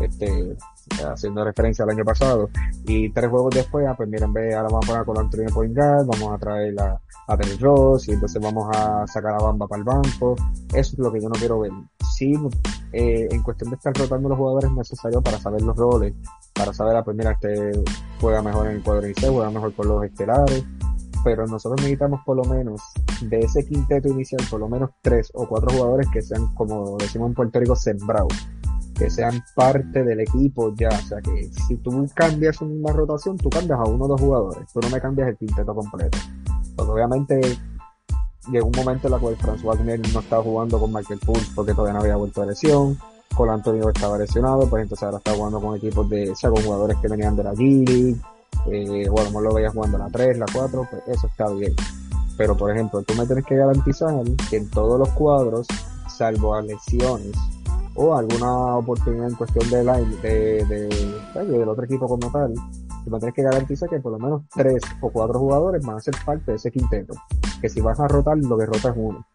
este, 0.03 0.57
haciendo 1.05 1.44
referencia 1.44 1.84
al 1.84 1.90
año 1.90 2.05
pasado, 2.05 2.50
y 2.84 3.11
tres 3.11 3.30
juegos 3.30 3.55
después, 3.55 3.86
ah, 3.86 3.94
pues 3.96 4.09
miren, 4.09 4.32
ve, 4.32 4.55
ahora 4.55 4.68
vamos 4.68 4.84
a 4.84 4.88
poner 4.88 5.05
con 5.05 5.18
Antonio 5.18 5.48
Point 5.53 5.76
Guard, 5.76 6.07
vamos 6.07 6.32
a 6.32 6.38
traer 6.38 6.80
a, 6.80 7.00
a 7.28 7.36
Ross, 7.61 8.09
y 8.09 8.12
entonces 8.12 8.42
vamos 8.42 8.68
a 8.76 9.07
sacar 9.07 9.34
a 9.34 9.38
Bamba 9.38 9.66
para 9.66 9.78
el 9.78 9.84
banco, 9.84 10.36
eso 10.74 10.92
es 10.92 10.98
lo 10.98 11.12
que 11.12 11.20
yo 11.20 11.28
no 11.28 11.34
quiero 11.34 11.61
ver. 11.61 11.72
Sí, 12.16 12.34
eh, 12.92 13.28
en 13.30 13.42
cuestión 13.42 13.70
de 13.70 13.76
estar 13.76 13.92
rotando 13.94 14.28
los 14.28 14.38
jugadores 14.38 14.70
es 14.70 14.76
necesario 14.76 15.22
para 15.22 15.38
saber 15.38 15.62
los 15.62 15.76
roles, 15.76 16.14
para 16.53 16.72
saber, 16.72 16.96
ah, 16.96 17.05
pues 17.05 17.16
mira, 17.16 17.32
este 17.32 17.72
juega 18.20 18.42
mejor 18.42 18.66
en 18.68 18.76
el 18.76 18.82
cuadro 18.82 19.07
inicial, 19.07 19.32
juega 19.32 19.50
mejor 19.50 19.74
con 19.74 19.88
los 19.88 20.05
estelares, 20.05 20.64
pero 21.24 21.46
nosotros 21.46 21.80
necesitamos 21.80 22.20
por 22.24 22.36
lo 22.36 22.44
menos 22.44 22.80
de 23.22 23.40
ese 23.40 23.64
quinteto 23.64 24.09
inicial, 24.09 24.40
por 24.50 24.61
lo 24.61 24.68
menos 24.68 24.90
tres 25.00 25.30
o 25.34 25.46
cuatro 25.46 25.70
jugadores 25.70 26.09
que 26.12 26.22
sean, 26.22 26.55
como 26.55 26.96
decimos 26.98 27.28
en 27.28 27.34
Puerto 27.34 27.61
Rico, 27.61 27.76
sembrados, 27.76 28.32
que 28.95 29.11
sean 29.11 29.43
parte 29.55 30.05
del 30.05 30.20
equipo 30.20 30.74
ya. 30.74 30.88
O 30.88 31.09
sea 31.09 31.20
que 31.20 31.51
si 31.66 31.76
tú 31.76 32.07
cambias 32.14 32.61
una 32.61 32.93
rotación, 32.93 33.36
tú 33.36 33.51
cambias 33.51 33.78
a 33.78 33.84
uno 33.84 34.05
o 34.05 34.09
dos 34.09 34.20
jugadores, 34.20 34.68
tú 34.72 34.80
no 34.80 34.90
me 34.90 35.01
cambias 35.01 35.28
el 35.28 35.36
quinteto 35.36 35.74
completo. 35.74 36.18
Porque 36.76 36.93
obviamente 36.93 37.40
llegó 38.51 38.66
un 38.66 38.76
momento 38.76 39.09
en 39.09 39.14
el 39.14 39.20
cual 39.20 39.36
François 39.38 39.64
Wagner 39.64 40.01
no 40.12 40.20
estaba 40.20 40.43
jugando 40.43 40.78
con 40.78 40.93
Michael 40.93 41.20
Pulse 41.20 41.53
porque 41.55 41.72
todavía 41.72 41.95
no 41.95 42.01
había 42.01 42.16
vuelto 42.16 42.40
de 42.40 42.49
lesión. 42.49 42.99
Con 43.34 43.49
Antonio 43.49 43.88
estaba 43.88 44.18
lesionado, 44.18 44.68
pues 44.68 44.82
entonces 44.82 45.05
ahora 45.05 45.16
está 45.16 45.32
jugando 45.32 45.59
con 45.59 45.74
equipos 45.74 46.09
de, 46.11 46.30
o 46.30 46.36
sea, 46.36 46.51
con 46.51 46.62
jugadores 46.62 46.99
que 46.99 47.09
venían 47.09 47.34
de 47.34 47.45
la 47.45 47.55
G 47.55 48.20
eh, 48.66 49.09
o 49.09 49.18
a 49.18 49.22
lo 49.24 49.30
mejor 49.30 49.43
lo 49.43 49.55
veías 49.55 49.72
jugando 49.72 49.97
la 49.97 50.09
3, 50.09 50.38
la 50.38 50.47
4, 50.53 50.88
pues 50.90 51.03
eso 51.07 51.26
está 51.28 51.49
bien. 51.49 51.74
Pero 52.36 52.57
por 52.57 52.70
ejemplo, 52.70 53.03
tú 53.03 53.14
me 53.14 53.24
tienes 53.26 53.47
que 53.47 53.57
garantizar 53.57 54.14
que 54.51 54.59
en 54.59 54.70
todos 54.70 54.99
los 54.99 55.09
cuadros, 55.11 55.66
salvo 56.09 56.55
a 56.55 56.61
lesiones 56.61 57.32
o 57.95 58.14
alguna 58.14 58.76
oportunidad 58.76 59.28
en 59.28 59.34
cuestión 59.34 59.68
de, 59.70 59.84
de, 60.22 60.64
de, 60.64 61.45
del 61.45 61.68
otro 61.68 61.84
equipo 61.84 62.09
como 62.09 62.30
tal, 62.30 62.55
tú 63.05 63.18
tienes 63.18 63.34
que 63.34 63.43
garantizar 63.43 63.88
que 63.88 64.01
por 64.01 64.12
lo 64.12 64.18
menos 64.18 64.43
tres 64.55 64.82
o 65.01 65.11
cuatro 65.11 65.38
jugadores 65.38 65.84
van 65.84 65.97
a 65.97 66.01
ser 66.01 66.14
parte 66.24 66.53
de 66.53 66.57
ese 66.57 66.70
quinteto. 66.70 67.14
Que 67.61 67.68
si 67.68 67.80
vas 67.80 68.01
a 68.01 68.09
rotar, 68.09 68.38
lo 68.38 68.57
que 68.57 68.66
rota 68.66 68.90
es 68.90 68.95
uno. 68.97 69.26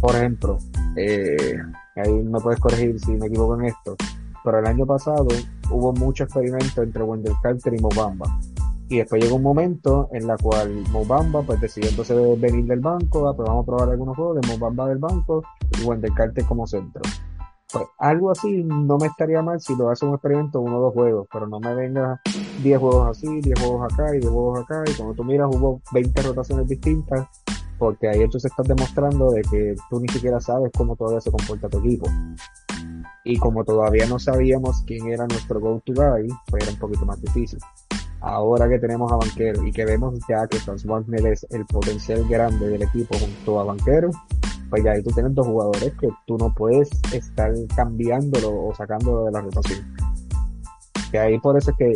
Por 0.00 0.14
ejemplo, 0.14 0.58
eh, 0.96 1.56
ahí 1.96 2.22
no 2.24 2.38
puedes 2.40 2.60
corregir 2.60 3.00
si 3.00 3.12
me 3.12 3.26
equivoco 3.26 3.54
en 3.54 3.66
esto, 3.66 3.96
pero 4.44 4.58
el 4.58 4.66
año 4.66 4.84
pasado 4.84 5.26
hubo 5.70 5.92
mucho 5.92 6.24
experimento 6.24 6.82
entre 6.82 7.02
Wendell 7.02 7.34
Carter 7.42 7.74
y 7.74 7.78
Mobamba. 7.78 8.38
Y 8.88 8.98
después 8.98 9.20
llegó 9.20 9.36
un 9.36 9.42
momento 9.42 10.08
en 10.12 10.26
la 10.28 10.36
cual 10.36 10.84
Mobamba 10.92 11.42
pues 11.42 11.60
decidió 11.60 11.90
entonces 11.90 12.40
venir 12.40 12.66
del 12.66 12.80
banco, 12.80 13.28
ah, 13.28 13.34
pues 13.34 13.48
vamos 13.48 13.64
a 13.64 13.66
probar 13.66 13.88
algunos 13.88 14.16
juegos 14.16 14.40
de 14.40 14.48
Mobamba 14.48 14.88
del 14.88 14.98
banco 14.98 15.42
y 15.80 15.84
Wendell 15.84 16.14
Carter 16.14 16.44
como 16.44 16.66
centro. 16.66 17.02
Pues 17.72 17.84
algo 17.98 18.30
así 18.30 18.62
no 18.62 18.96
me 18.96 19.08
estaría 19.08 19.42
mal 19.42 19.60
si 19.60 19.74
lo 19.74 19.90
hace 19.90 20.06
un 20.06 20.14
experimento 20.14 20.60
uno 20.60 20.78
o 20.78 20.82
dos 20.82 20.94
juegos, 20.94 21.26
pero 21.32 21.48
no 21.48 21.58
me 21.58 21.74
venga 21.74 22.20
10 22.62 22.78
juegos 22.78 23.08
así, 23.08 23.40
10 23.40 23.60
juegos 23.60 23.92
acá 23.92 24.14
y 24.14 24.20
10 24.20 24.30
juegos 24.30 24.60
acá, 24.60 24.84
y 24.86 24.94
cuando 24.94 25.14
tú 25.14 25.24
miras 25.24 25.48
hubo 25.52 25.80
20 25.92 26.22
rotaciones 26.22 26.68
distintas, 26.68 27.26
porque 27.78 28.08
ahí 28.08 28.24
se 28.30 28.48
estás 28.48 28.66
demostrando 28.66 29.32
de 29.32 29.42
que 29.42 29.74
tú 29.90 30.00
ni 30.00 30.08
siquiera 30.08 30.40
sabes 30.40 30.70
cómo 30.76 30.96
todavía 30.96 31.20
se 31.20 31.30
comporta 31.30 31.68
tu 31.68 31.78
equipo. 31.78 32.08
Y 33.24 33.38
como 33.38 33.64
todavía 33.64 34.06
no 34.06 34.18
sabíamos 34.18 34.82
quién 34.86 35.08
era 35.08 35.26
nuestro 35.26 35.60
go-to 35.60 35.92
guy, 35.92 36.28
pues 36.48 36.62
era 36.62 36.72
un 36.72 36.78
poquito 36.78 37.04
más 37.04 37.20
difícil. 37.20 37.58
Ahora 38.20 38.68
que 38.68 38.78
tenemos 38.78 39.12
a 39.12 39.16
Banquero 39.16 39.64
y 39.66 39.72
que 39.72 39.84
vemos 39.84 40.14
ya 40.28 40.46
que 40.46 40.58
Franz 40.58 40.84
Wagner 40.84 41.26
es 41.26 41.46
el 41.50 41.66
potencial 41.66 42.26
grande 42.28 42.68
del 42.68 42.82
equipo 42.82 43.16
junto 43.18 43.60
a 43.60 43.64
Banquero, 43.64 44.10
pues 44.70 44.84
ya 44.84 44.92
ahí 44.92 45.02
tú 45.02 45.10
tienes 45.10 45.34
dos 45.34 45.46
jugadores 45.46 45.92
que 46.00 46.08
tú 46.26 46.36
no 46.38 46.52
puedes 46.54 46.90
estar 47.12 47.52
cambiándolo 47.74 48.66
o 48.66 48.74
sacándolo 48.74 49.24
de 49.24 49.32
la 49.32 49.40
rotación. 49.40 49.94
Que 51.10 51.18
ahí 51.18 51.38
por 51.38 51.56
eso 51.56 51.70
es 51.70 51.76
que 51.76 51.94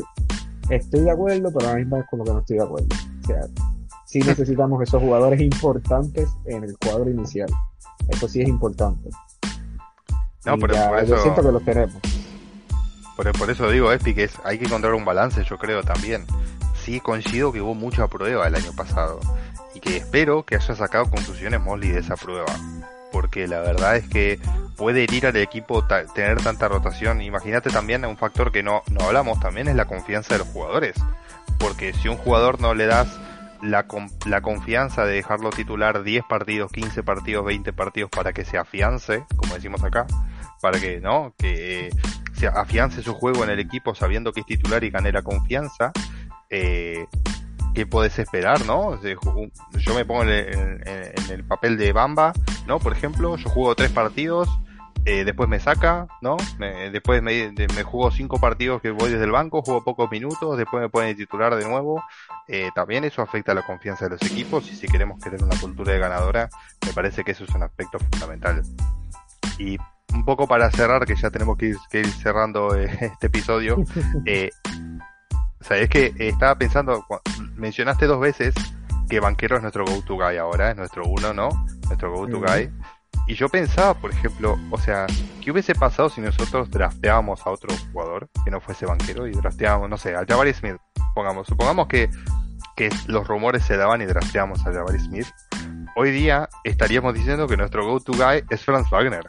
estoy 0.75 1.01
de 1.01 1.11
acuerdo, 1.11 1.51
pero 1.53 1.69
a 1.69 1.73
la 1.73 1.79
misma 1.79 1.99
vez 1.99 2.07
como 2.11 2.25
que 2.25 2.33
no 2.33 2.39
estoy 2.41 2.59
de 2.59 2.65
acuerdo. 2.65 2.89
O 3.23 3.27
sea, 3.27 3.41
sí 4.07 4.21
necesitamos 4.27 4.83
esos 4.83 5.03
jugadores 5.03 5.41
importantes 5.41 6.29
en 6.47 6.65
el 6.65 6.77
cuadro 6.79 7.11
inicial. 7.11 7.49
Eso 8.09 8.29
sí 8.29 8.43
es 8.43 8.49
importante. 8.49 9.11
No, 10.47 10.57
pero 10.59 10.75
por 10.89 10.99
eso... 10.99 11.17
Yo 11.17 11.23
siento 11.23 11.43
que 11.43 11.53
los 11.53 11.65
tenemos. 11.65 11.97
Por, 13.17 13.33
por 13.33 13.51
eso 13.51 13.71
digo, 13.71 13.93
Epi, 13.93 14.15
que 14.15 14.25
es, 14.25 14.33
hay 14.45 14.59
que 14.59 14.65
encontrar 14.65 14.95
un 14.95 15.05
balance, 15.05 15.43
yo 15.45 15.59
creo 15.59 15.83
también. 15.83 16.25
Sí, 16.83 17.01
coincido 17.01 17.53
que 17.53 17.61
hubo 17.61 17.75
mucha 17.75 18.09
prueba 18.09 18.47
el 18.47 18.55
año 18.55 18.73
pasado 18.75 19.21
que 19.81 19.97
espero 19.97 20.45
que 20.45 20.57
haya 20.57 20.75
sacado 20.75 21.11
conclusiones 21.11 21.61
Mosley 21.61 21.91
de 21.91 22.01
esa 22.01 22.17
prueba. 22.17 22.47
Porque 23.13 23.49
la 23.49 23.61
verdad 23.61 23.97
es 23.97 24.09
que 24.09 24.39
puede 24.77 25.03
herir 25.03 25.27
al 25.27 25.37
equipo 25.37 25.85
tener 26.15 26.41
tanta 26.43 26.69
rotación. 26.69 27.21
Imagínate 27.23 27.71
también 27.71 28.05
un 28.05 28.17
factor 28.17 28.53
que 28.53 28.63
no, 28.63 28.83
no 28.91 29.05
hablamos 29.07 29.41
también 29.41 29.69
es 29.69 29.75
la 29.75 29.87
confianza 29.87 30.35
de 30.35 30.39
los 30.39 30.49
jugadores. 30.49 30.95
Porque 31.59 31.93
si 31.93 32.09
un 32.09 32.17
jugador 32.17 32.61
no 32.61 32.75
le 32.75 32.87
das 32.87 33.19
la, 33.63 33.87
la 34.27 34.41
confianza 34.41 35.05
de 35.05 35.15
dejarlo 35.15 35.51
titular 35.51 36.03
10 36.03 36.25
partidos, 36.29 36.71
15 36.73 37.03
partidos, 37.03 37.45
20 37.45 37.73
partidos 37.73 38.11
para 38.11 38.33
que 38.33 38.45
se 38.45 38.59
afiance, 38.59 39.25
como 39.37 39.55
decimos 39.55 39.83
acá, 39.83 40.07
para 40.61 40.81
que, 40.81 41.01
¿no? 41.01 41.35
Que 41.39 41.91
se 42.35 42.47
afiance 42.47 43.03
su 43.03 43.15
juego 43.15 43.45
en 43.45 43.51
el 43.51 43.61
equipo 43.61 43.95
sabiendo 43.95 44.33
que 44.33 44.41
es 44.41 44.47
titular 44.47 44.83
y 44.85 44.91
gane 44.91 45.13
la 45.13 45.23
confianza, 45.23 45.93
eh, 46.49 47.07
¿qué 47.75 47.87
puedes 47.87 48.19
esperar, 48.19 48.65
no? 48.67 49.01
Yo 49.03 49.95
me 49.95 50.05
pongo 50.05 50.25
en, 50.25 50.83
el 51.31 51.45
papel 51.45 51.77
de 51.77 51.93
Bamba, 51.93 52.33
¿no? 52.67 52.79
Por 52.79 52.93
ejemplo, 52.93 53.37
yo 53.37 53.49
juego 53.49 53.75
tres 53.75 53.91
partidos, 53.91 54.49
eh, 55.07 55.25
después 55.25 55.49
me 55.49 55.61
saca, 55.61 56.07
¿no? 56.21 56.37
después 56.93 57.23
me, 57.23 57.53
me 57.53 57.83
juego 57.83 58.11
cinco 58.11 58.39
partidos 58.39 58.83
que 58.83 58.91
voy 58.91 59.11
desde 59.11 59.25
el 59.25 59.31
banco, 59.31 59.63
juego 59.63 59.83
pocos 59.83 60.11
minutos, 60.11 60.59
después 60.59 60.83
me 60.83 60.89
pone 60.89 61.15
titular 61.15 61.55
de 61.57 61.67
nuevo. 61.67 62.03
Eh, 62.49 62.71
también 62.75 63.05
eso 63.05 63.23
afecta 63.23 63.55
la 63.55 63.63
confianza 63.63 64.07
de 64.07 64.11
los 64.11 64.23
equipos 64.23 64.71
y 64.71 64.75
si 64.75 64.89
queremos 64.89 65.21
tener 65.21 65.43
una 65.43 65.57
cultura 65.59 65.93
de 65.93 66.01
ganadora, 66.01 66.51
me 66.85 66.93
parece 66.93 67.25
que 67.25 67.31
eso 67.31 67.45
es 67.45 67.51
un 67.55 67.63
aspecto 67.63 67.99
fundamental. 67.99 68.63
Y 69.59 69.79
un 70.13 70.25
poco 70.25 70.47
para 70.47 70.71
cerrar, 70.71 71.07
que 71.07 71.15
ya 71.15 71.31
tenemos 71.31 71.57
que 71.57 71.77
ir, 71.93 72.07
cerrando 72.09 72.75
eh, 72.75 72.91
este 73.01 73.29
episodio, 73.29 73.85
eh, 74.27 74.51
o 75.61 75.65
sea, 75.65 75.77
es 75.77 75.89
que 75.91 76.15
estaba 76.19 76.55
pensando, 76.57 77.05
mencionaste 77.57 78.07
dos 78.07 78.21
veces 78.21 78.55
que 79.09 79.21
Banquero 79.21 79.57
es 79.57 79.63
nuestro 79.63 79.85
go-to 79.85 80.15
guy 80.15 80.37
ahora, 80.37 80.71
es 80.71 80.77
nuestro 80.77 81.05
uno, 81.05 81.35
¿no? 81.35 81.51
Nuestro 81.89 82.13
go-to 82.13 82.41
guy. 82.41 82.71
Y 83.27 83.35
yo 83.35 83.49
pensaba, 83.49 83.95
por 83.95 84.11
ejemplo, 84.11 84.59
o 84.71 84.79
sea, 84.79 85.07
¿qué 85.43 85.51
hubiese 85.51 85.75
pasado 85.75 86.09
si 86.09 86.21
nosotros 86.21 86.71
drafteábamos 86.71 87.47
a 87.47 87.51
otro 87.51 87.75
jugador 87.93 88.29
que 88.45 88.51
no 88.51 88.61
fuese 88.61 88.87
banquero 88.87 89.27
y 89.27 89.33
drafteábamos, 89.33 89.91
no 89.91 89.99
sé, 89.99 90.15
a 90.15 90.25
Jabari 90.27 90.55
Smith? 90.55 90.77
Pongamos, 91.15 91.47
supongamos 91.47 91.89
que, 91.89 92.09
que 92.77 92.89
los 93.07 93.27
rumores 93.29 93.65
se 93.65 93.77
daban 93.77 94.01
y 94.01 94.07
drafteábamos 94.07 94.67
a 94.67 94.73
Jabari 94.73 94.99
Smith. 95.01 95.27
Hoy 95.97 96.11
día 96.13 96.49
estaríamos 96.65 97.15
diciendo 97.15 97.47
que 97.47 97.57
nuestro 97.57 97.87
go-to 97.87 98.13
guy 98.13 98.45
es 98.49 98.65
Franz 98.65 98.89
Wagner. 98.91 99.27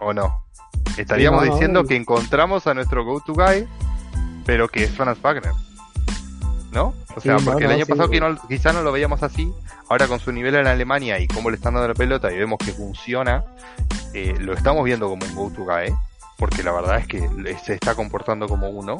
¿O 0.00 0.12
no? 0.12 0.44
Estaríamos 0.96 1.44
diciendo 1.44 1.84
que 1.84 1.94
encontramos 1.94 2.66
a 2.66 2.74
nuestro 2.74 3.04
go-to 3.04 3.34
guy, 3.34 3.68
pero 4.44 4.68
que 4.68 4.84
es 4.84 4.90
Franz 4.90 5.20
Wagner. 5.20 5.52
¿No? 6.72 6.94
O 7.14 7.20
sea, 7.20 7.36
porque 7.36 7.66
el 7.66 7.70
año 7.70 7.86
pasado 7.86 8.08
que 8.08 8.18
no, 8.18 8.34
quizá 8.48 8.72
no 8.72 8.82
lo 8.82 8.92
veíamos 8.92 9.22
así, 9.22 9.52
ahora 9.90 10.08
con 10.08 10.18
su 10.18 10.32
nivel 10.32 10.54
en 10.54 10.66
Alemania 10.66 11.18
y 11.18 11.26
cómo 11.26 11.50
le 11.50 11.56
están 11.56 11.74
dando 11.74 11.88
la 11.88 11.94
pelota 11.94 12.32
y 12.32 12.38
vemos 12.38 12.58
que 12.58 12.72
funciona, 12.72 13.44
eh, 14.14 14.34
lo 14.40 14.54
estamos 14.54 14.82
viendo 14.84 15.06
como 15.08 15.26
un 15.26 15.34
go-to 15.34 15.64
guy, 15.64 15.94
porque 16.38 16.62
la 16.62 16.72
verdad 16.72 16.98
es 16.98 17.06
que 17.06 17.28
se 17.62 17.74
está 17.74 17.94
comportando 17.94 18.48
como 18.48 18.70
uno. 18.70 18.98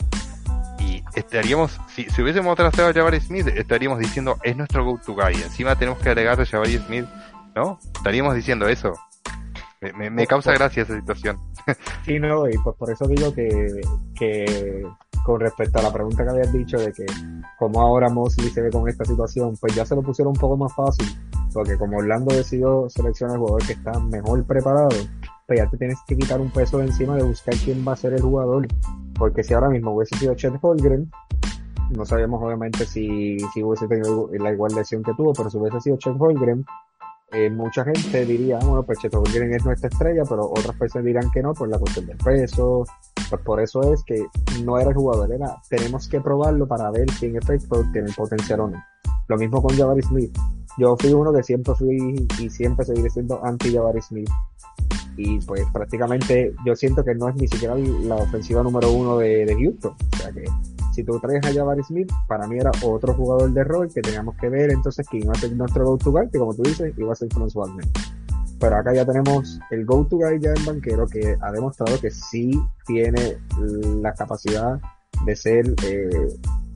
Y 0.79 1.03
estaríamos, 1.15 1.81
si, 1.95 2.05
si 2.11 2.23
hubiésemos 2.23 2.57
tratado 2.57 2.89
a 2.89 2.93
Jabari 2.93 3.21
Smith, 3.21 3.47
estaríamos 3.49 3.99
diciendo, 3.99 4.37
es 4.43 4.57
nuestro 4.57 4.85
go-to 4.85 5.15
guy. 5.15 5.35
Encima 5.35 5.77
tenemos 5.77 5.99
que 6.01 6.11
agregar 6.11 6.39
a 6.39 6.45
Jabari 6.45 6.77
Smith, 6.79 7.07
¿no? 7.55 7.79
Estaríamos 7.95 8.35
diciendo 8.35 8.69
eso. 8.69 8.93
Me, 9.97 10.11
me, 10.11 10.27
causa 10.29 10.53
gracia 10.53 10.85
esa 10.85 10.95
situación. 10.95 11.41
sí, 12.05 12.21
no, 12.21 12.49
y 12.49 12.57
pues 12.59 12.77
por 12.77 12.91
eso 12.91 13.07
digo 13.09 13.35
que, 13.35 13.81
que 14.15 14.87
con 15.25 15.41
respecto 15.41 15.79
a 15.79 15.83
la 15.83 15.93
pregunta 15.93 16.25
que 16.25 16.31
habías 16.31 16.53
dicho 16.53 16.79
de 16.79 16.93
que 16.93 17.07
como 17.59 17.81
ahora 17.81 18.09
Mosley 18.09 18.51
se 18.51 18.63
ve 18.63 18.71
con 18.71 18.89
esta 18.89 19.05
situación, 19.05 19.57
pues 19.61 19.75
ya 19.75 19.85
se 19.85 19.95
lo 19.95 20.03
pusieron 20.03 20.33
un 20.33 20.41
poco 20.41 20.57
más 20.57 20.75
fácil, 20.75 21.07
porque 21.53 21.77
como 21.79 21.99
Orlando 21.99 22.35
decidió 22.35 22.89
seleccionar 22.89 23.37
el 23.37 23.41
jugador 23.41 23.67
que 23.67 23.73
está 23.75 23.99
mejor 24.01 24.45
preparado, 24.45 24.91
pues 25.47 25.59
ya 25.59 25.69
te 25.69 25.77
tienes 25.77 25.99
que 26.07 26.17
quitar 26.17 26.41
un 26.41 26.51
peso 26.51 26.79
de 26.79 26.87
encima 26.87 27.17
de 27.17 27.23
buscar 27.23 27.55
quién 27.65 27.85
va 27.87 27.93
a 27.93 27.97
ser 27.97 28.15
el 28.15 28.23
jugador, 28.23 28.67
porque 29.15 29.45
si 29.45 29.55
ahora 29.55 29.69
mismo 29.69 29.95
hubiese 29.95 30.17
sido 30.17 30.35
Chet 30.35 30.55
Holgren, 30.61 31.11
no 31.91 32.05
sabíamos 32.05 32.43
obviamente 32.43 32.87
si, 32.87 33.39
si 33.53 33.63
hubiese 33.63 33.87
tenido 33.87 34.29
la 34.33 34.53
igual 34.53 34.75
lesión 34.75 35.03
que 35.03 35.13
tuvo, 35.15 35.33
pero 35.33 35.51
si 35.51 35.59
hubiese 35.59 35.81
sido 35.81 35.97
Chet 35.99 36.17
Holgren, 36.19 36.65
eh, 37.33 37.49
mucha 37.49 37.85
gente 37.85 38.27
diría, 38.27 38.59
ah, 38.61 38.65
bueno, 38.65 38.83
pues 38.83 38.99
Holgren 39.11 39.55
es 39.55 39.65
nuestra 39.65 39.89
estrella, 39.89 40.23
pero 40.29 40.51
otras 40.51 40.77
personas 40.77 41.07
dirán 41.07 41.31
que 41.31 41.43
no 41.43 41.55
por 41.55 41.69
la 41.69 41.79
cuestión 41.79 42.07
del 42.07 42.19
peso. 42.19 42.85
Pues 43.31 43.43
por 43.43 43.61
eso 43.61 43.93
es 43.93 44.03
que 44.05 44.27
no 44.65 44.79
era 44.79 44.91
el 44.91 44.97
jugador, 44.97 45.33
era 45.33 45.57
tenemos 45.71 46.09
que 46.09 46.21
probarlo 46.21 46.67
para 46.69 46.91
ver 46.91 47.11
si 47.13 47.27
en 47.27 47.37
efecto 47.37 47.83
tiene 47.93 48.09
el 48.09 48.15
potencial 48.15 48.61
o 48.61 48.69
no. 48.69 48.85
Lo 49.29 49.39
mismo 49.39 49.63
con 49.63 49.75
Jabari 49.77 50.03
Smith. 50.03 50.37
yo 50.77 50.95
fui 50.99 51.13
uno 51.15 51.33
que 51.33 51.43
siempre 51.43 51.75
fui 51.75 52.29
y 52.39 52.51
siempre 52.51 52.85
seguiré 52.85 53.09
siendo 53.09 53.43
anti-Jabari 53.43 54.03
Smith. 54.03 54.31
Y 55.17 55.41
pues 55.41 55.65
prácticamente 55.73 56.55
yo 56.67 56.77
siento 56.77 57.03
que 57.03 57.15
no 57.15 57.29
es 57.29 57.37
ni 57.37 57.49
siquiera 57.49 57.75
la 57.77 58.17
ofensiva 58.17 58.63
número 58.63 58.91
uno 58.91 59.17
de, 59.17 59.47
de 59.47 59.55
Houston. 59.55 59.95
O 60.13 60.17
sea 60.17 60.33
que 60.33 60.45
si 60.93 61.05
tú 61.05 61.19
traes 61.19 61.45
a 61.45 61.53
Jabari 61.53 61.83
Smith, 61.83 62.13
para 62.29 62.47
mí 62.47 62.59
era 62.59 62.71
otro 62.83 63.15
jugador 63.15 63.53
de 63.53 63.65
rol 63.65 63.89
que 63.93 64.03
teníamos 64.03 64.37
que 64.37 64.49
ver 64.49 64.71
entonces 64.71 65.07
quién 65.09 65.25
iba 65.25 65.33
a 65.33 65.37
ser 65.37 65.53
nuestro 65.53 65.85
go-to 65.85 66.13
guy, 66.13 66.29
que 66.31 66.39
como 66.39 66.55
tú 66.55 66.63
dices, 66.63 66.93
iba 66.97 67.13
a 67.13 67.17
ser 67.17 67.29
Franz 67.33 67.55
Wagner. 67.55 67.87
Pero 68.61 68.77
acá 68.77 68.95
ya 68.95 69.05
tenemos 69.05 69.59
el 69.71 69.85
go-to 69.85 70.17
guy 70.17 70.39
ya 70.41 70.53
en 70.55 70.65
banquero 70.65 71.07
que 71.07 71.37
ha 71.41 71.51
demostrado 71.51 71.99
que 72.01 72.11
sí 72.11 72.53
tiene 72.87 73.39
la 74.01 74.15
capacidad 74.15 74.81
de 75.25 75.37
ser 75.37 75.75
eh, 75.85 76.29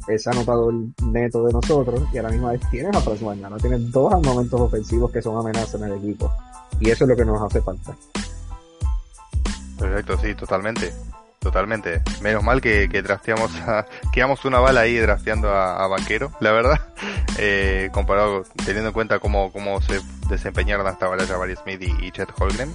ese 0.09 0.31
anotador 0.31 0.75
neto 1.05 1.45
de 1.45 1.53
nosotros 1.53 2.03
y 2.13 2.19
a 2.19 2.23
la 2.23 2.31
misma 2.31 2.53
vez 2.53 2.61
tienes 2.71 2.95
a 2.97 3.01
Franz 3.01 3.21
Wagner, 3.23 3.51
¿no? 3.51 3.57
Tienes 3.59 3.91
dos 3.91 4.13
momentos 4.23 4.61
ofensivos 4.61 5.11
que 5.11 5.23
son 5.23 5.39
amenazas 5.39 5.81
en 5.81 5.93
el 5.93 5.99
equipo. 5.99 6.31
Y 6.81 6.91
eso 6.91 7.05
es 7.05 7.11
lo 7.11 7.17
que 7.17 7.25
nos 7.25 7.41
hace 7.41 7.61
falta. 7.61 7.97
Perfecto, 9.79 10.17
sí, 10.19 10.35
totalmente. 10.35 10.93
Totalmente. 11.47 12.03
Menos 12.23 12.43
mal 12.43 12.61
que, 12.61 12.89
que 12.89 13.03
drafteamos 13.03 13.55
a, 13.61 13.87
quedamos 14.13 14.45
una 14.45 14.59
bala 14.59 14.81
ahí 14.81 14.97
drafteando 14.97 15.49
a, 15.49 15.87
Banquero, 15.87 16.33
la 16.41 16.51
verdad. 16.51 16.81
Eh, 17.39 17.91
comparado, 17.93 18.45
teniendo 18.65 18.89
en 18.89 18.95
cuenta 18.95 19.19
cómo, 19.19 19.53
cómo 19.53 19.83
se 19.83 20.01
desempeñaron 20.31 20.87
hasta 20.87 21.05
ahora 21.05 21.27
Jabari 21.27 21.55
Smith 21.55 21.83
y, 21.83 22.11
Chet 22.11 22.31
Holgren. 22.35 22.73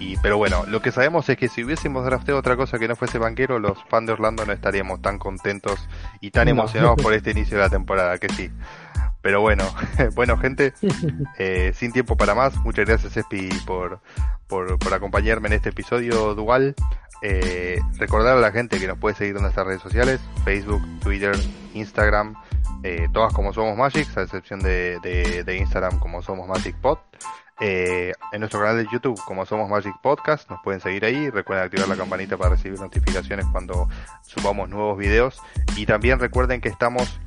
Y, 0.00 0.16
pero 0.16 0.38
bueno, 0.38 0.64
lo 0.66 0.82
que 0.82 0.90
sabemos 0.90 1.28
es 1.28 1.38
que 1.38 1.48
si 1.48 1.62
hubiésemos 1.62 2.04
drafteado 2.04 2.40
otra 2.40 2.56
cosa 2.56 2.80
que 2.80 2.88
no 2.88 2.96
fuese 2.96 3.18
banquero, 3.18 3.60
los 3.60 3.78
fans 3.84 4.08
de 4.08 4.14
Orlando 4.14 4.44
no 4.44 4.52
estaríamos 4.52 5.00
tan 5.02 5.20
contentos 5.20 5.88
y 6.20 6.32
tan 6.32 6.48
emocionados 6.48 7.00
por 7.00 7.14
este 7.14 7.30
inicio 7.30 7.58
de 7.58 7.62
la 7.62 7.70
temporada, 7.70 8.18
que 8.18 8.28
sí. 8.30 8.50
Pero 9.22 9.40
bueno, 9.40 9.64
bueno 10.14 10.36
gente, 10.36 10.74
eh, 11.38 11.72
sin 11.76 11.92
tiempo 11.92 12.16
para 12.16 12.34
más, 12.34 12.56
muchas 12.56 12.86
gracias 12.86 13.16
Espi 13.16 13.50
por, 13.64 14.00
por, 14.48 14.80
por 14.80 14.92
acompañarme 14.92 15.46
en 15.46 15.54
este 15.54 15.68
episodio 15.68 16.34
dual. 16.34 16.74
Eh, 17.22 17.80
recordar 17.98 18.36
a 18.36 18.40
la 18.40 18.50
gente 18.50 18.80
que 18.80 18.88
nos 18.88 18.98
puede 18.98 19.14
seguir 19.14 19.36
en 19.36 19.42
nuestras 19.42 19.66
redes 19.66 19.80
sociales, 19.80 20.20
Facebook, 20.44 20.82
Twitter, 21.00 21.36
Instagram, 21.72 22.34
eh, 22.82 23.08
todas 23.12 23.32
como 23.32 23.52
Somos 23.52 23.76
Magic, 23.76 24.08
a 24.16 24.22
excepción 24.22 24.60
de, 24.60 24.98
de, 25.44 25.56
Instagram 25.56 26.00
como 26.00 26.20
Somos 26.22 26.48
Magic 26.48 26.76
Pod. 26.76 26.98
Eh, 27.60 28.12
en 28.32 28.40
nuestro 28.40 28.58
canal 28.58 28.76
de 28.76 28.88
YouTube 28.90 29.20
como 29.24 29.46
Somos 29.46 29.70
Magic 29.70 29.94
Podcast, 30.02 30.50
nos 30.50 30.60
pueden 30.64 30.80
seguir 30.80 31.04
ahí, 31.04 31.30
recuerden 31.30 31.66
activar 31.66 31.88
la 31.88 31.96
campanita 31.96 32.36
para 32.36 32.50
recibir 32.50 32.80
notificaciones 32.80 33.46
cuando 33.52 33.88
subamos 34.22 34.68
nuevos 34.68 34.98
videos 34.98 35.40
y 35.76 35.86
también 35.86 36.18
recuerden 36.18 36.60
que 36.60 36.70
estamos 36.70 37.20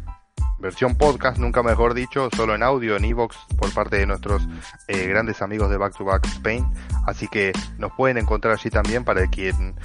versión 0.60 0.96
podcast, 0.96 1.38
nunca 1.38 1.64
mejor 1.64 1.94
dicho, 1.94 2.30
solo 2.36 2.56
en 2.56 2.64
audio, 2.64 2.96
en 2.96 3.06
Evox, 3.06 3.38
por 3.58 3.74
parte 3.74 3.98
de 3.98 4.06
nuestros 4.06 4.48
eh, 4.88 5.08
grandes 5.08 5.42
amigos 5.42 5.70
de 5.70 5.78
Back 5.78 5.96
to 5.98 6.06
Back 6.06 6.26
Spain. 6.26 6.66
Así 7.06 7.28
que 7.28 7.52
nos 7.78 7.92
pueden 7.94 8.18
encontrar 8.18 8.54
allí 8.54 8.70
también 8.70 9.04
para 9.04 9.28
quien 9.28 9.76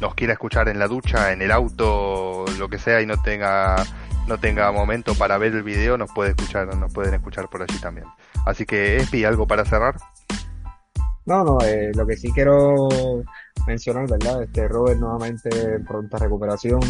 nos 0.00 0.14
quiera 0.14 0.32
escuchar 0.32 0.68
en 0.68 0.78
la 0.78 0.88
ducha, 0.88 1.32
en 1.32 1.42
el 1.42 1.50
auto, 1.50 2.44
lo 2.58 2.68
que 2.68 2.78
sea 2.78 3.00
y 3.00 3.06
no 3.06 3.20
tenga 3.22 3.84
no 4.26 4.38
tenga 4.38 4.72
momento 4.72 5.14
para 5.14 5.38
ver 5.38 5.54
el 5.54 5.62
video, 5.62 5.96
nos 5.96 6.10
puede 6.12 6.30
escuchar, 6.30 6.74
nos 6.74 6.92
pueden 6.92 7.14
escuchar 7.14 7.48
por 7.48 7.62
allí 7.62 7.78
también. 7.78 8.06
Así 8.44 8.66
que 8.66 8.96
Espi, 8.96 9.24
algo 9.24 9.46
para 9.46 9.64
cerrar. 9.64 9.96
No, 11.26 11.44
no, 11.44 11.60
eh, 11.60 11.92
lo 11.94 12.06
que 12.06 12.16
sí 12.16 12.32
quiero 12.32 12.88
mencionar, 13.66 14.08
¿verdad? 14.08 14.42
Este 14.42 14.68
Robert 14.68 14.98
nuevamente 14.98 15.48
en 15.74 15.84
pronta 15.84 16.18
recuperación. 16.18 16.80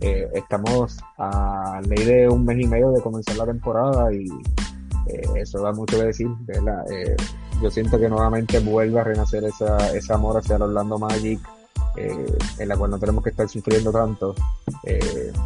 Eh, 0.00 0.30
estamos 0.32 0.96
a 1.18 1.80
ley 1.86 2.04
de 2.04 2.28
un 2.28 2.44
mes 2.44 2.58
y 2.58 2.66
medio 2.66 2.90
de 2.90 3.02
comenzar 3.02 3.36
la 3.36 3.44
temporada 3.44 4.10
y 4.12 4.26
eh, 5.06 5.22
eso 5.36 5.60
da 5.62 5.72
mucho 5.72 5.98
que 5.98 6.04
decir, 6.04 6.28
¿verdad? 6.40 6.90
Eh, 6.90 7.16
yo 7.62 7.70
siento 7.70 7.98
que 7.98 8.08
nuevamente 8.08 8.60
vuelve 8.60 8.98
a 9.00 9.04
renacer 9.04 9.44
esa, 9.44 9.94
ese 9.94 10.12
amor 10.14 10.38
hacia 10.38 10.56
el 10.56 10.62
Orlando 10.62 10.98
Magic, 10.98 11.40
en 11.96 12.68
la 12.68 12.76
cual 12.78 12.92
no 12.92 12.98
tenemos 12.98 13.22
que 13.22 13.28
estar 13.28 13.46
sufriendo 13.46 13.92
tanto. 13.92 14.34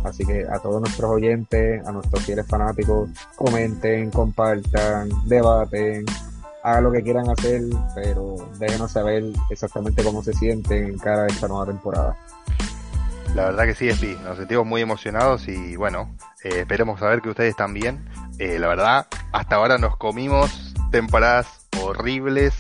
así 0.05 0.25
que 0.25 0.47
a 0.49 0.61
todos 0.61 0.81
nuestros 0.81 1.11
oyentes, 1.11 1.85
a 1.85 1.91
nuestros 1.91 2.23
fieles 2.23 2.47
fanáticos, 2.47 3.11
comenten, 3.35 4.11
compartan, 4.11 5.09
debaten, 5.27 6.05
hagan 6.63 6.85
lo 6.85 6.93
que 6.93 7.03
quieran 7.03 7.29
hacer, 7.29 7.63
pero 7.97 8.37
déjenos 8.61 8.93
saber 8.93 9.25
exactamente 9.51 10.05
cómo 10.05 10.23
se 10.23 10.33
sienten 10.33 10.85
en 10.85 10.99
cara 10.99 11.25
a 11.25 11.27
esta 11.27 11.49
nueva 11.49 11.67
temporada. 11.67 12.17
La 13.35 13.47
verdad 13.47 13.65
que 13.65 13.75
sí, 13.75 13.93
sí, 13.95 14.17
nos 14.23 14.39
sentimos 14.39 14.65
muy 14.65 14.81
emocionados 14.81 15.49
y 15.49 15.75
bueno, 15.75 16.17
eh, 16.45 16.61
esperemos 16.61 17.01
saber 17.01 17.21
que 17.21 17.31
ustedes 17.31 17.57
también. 17.57 18.09
Eh, 18.39 18.61
la 18.61 18.69
verdad, 18.69 19.09
hasta 19.33 19.57
ahora 19.57 19.77
nos 19.77 19.97
comimos 19.97 20.73
temporadas 20.93 21.67
horribles, 21.83 22.55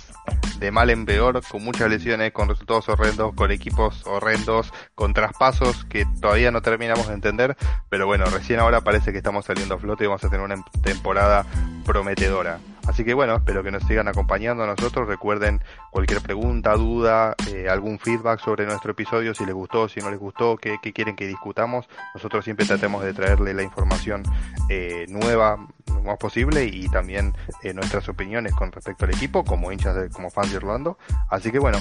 de 0.58 0.72
mal 0.72 0.90
en 0.90 1.06
peor, 1.06 1.42
con 1.48 1.62
muchas 1.62 1.88
lesiones, 1.88 2.32
con 2.32 2.48
resultados 2.48 2.88
horrendos, 2.88 3.34
con 3.34 3.52
equipos 3.52 4.04
horrendos, 4.04 4.72
con 4.96 5.14
traspasos 5.14 5.84
que 5.84 6.06
todavía 6.20 6.50
no 6.50 6.60
terminamos 6.60 7.06
de 7.06 7.14
entender, 7.14 7.56
pero 7.88 8.06
bueno, 8.06 8.24
recién 8.26 8.58
ahora 8.58 8.80
parece 8.80 9.12
que 9.12 9.18
estamos 9.18 9.44
saliendo 9.44 9.76
a 9.76 9.78
flote 9.78 10.04
y 10.04 10.06
vamos 10.08 10.24
a 10.24 10.28
tener 10.28 10.44
una 10.44 10.60
temporada 10.82 11.46
prometedora. 11.84 12.58
Así 12.86 13.04
que 13.04 13.14
bueno, 13.14 13.36
espero 13.36 13.62
que 13.62 13.70
nos 13.70 13.82
sigan 13.84 14.08
acompañando 14.08 14.64
a 14.64 14.66
nosotros. 14.66 15.08
Recuerden 15.08 15.60
cualquier 15.90 16.20
pregunta, 16.20 16.74
duda, 16.74 17.34
eh, 17.50 17.68
algún 17.68 17.98
feedback 17.98 18.40
sobre 18.40 18.66
nuestro 18.66 18.92
episodio, 18.92 19.34
si 19.34 19.44
les 19.46 19.54
gustó, 19.54 19.88
si 19.88 20.00
no 20.00 20.10
les 20.10 20.18
gustó, 20.18 20.56
qué, 20.56 20.78
quieren 20.92 21.16
que 21.16 21.26
discutamos. 21.26 21.88
Nosotros 22.14 22.44
siempre 22.44 22.66
tratemos 22.66 23.02
de 23.02 23.14
traerle 23.14 23.54
la 23.54 23.62
información 23.62 24.22
eh, 24.68 25.06
nueva 25.08 25.66
lo 25.86 26.02
más 26.02 26.18
posible 26.18 26.64
y 26.64 26.88
también 26.88 27.34
eh, 27.62 27.72
nuestras 27.72 28.08
opiniones 28.08 28.52
con 28.54 28.72
respecto 28.72 29.04
al 29.04 29.12
equipo 29.12 29.44
como 29.44 29.72
hinchas, 29.72 29.94
de, 29.94 30.10
como 30.10 30.30
fans 30.30 30.50
de 30.50 30.58
Orlando. 30.58 30.98
Así 31.30 31.50
que 31.50 31.58
bueno, 31.58 31.78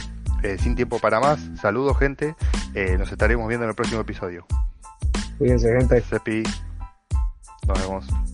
sin 0.59 0.75
tiempo 0.75 0.99
para 0.99 1.19
más, 1.19 1.39
saludos 1.59 1.97
gente, 1.97 2.35
nos 2.97 3.11
estaremos 3.11 3.47
viendo 3.47 3.63
en 3.63 3.69
el 3.69 3.75
próximo 3.75 4.01
episodio. 4.01 4.45
Cuídense 5.37 5.77
gente. 5.77 6.01
Sepi, 6.01 6.43
nos 7.67 7.81
vemos. 7.81 8.32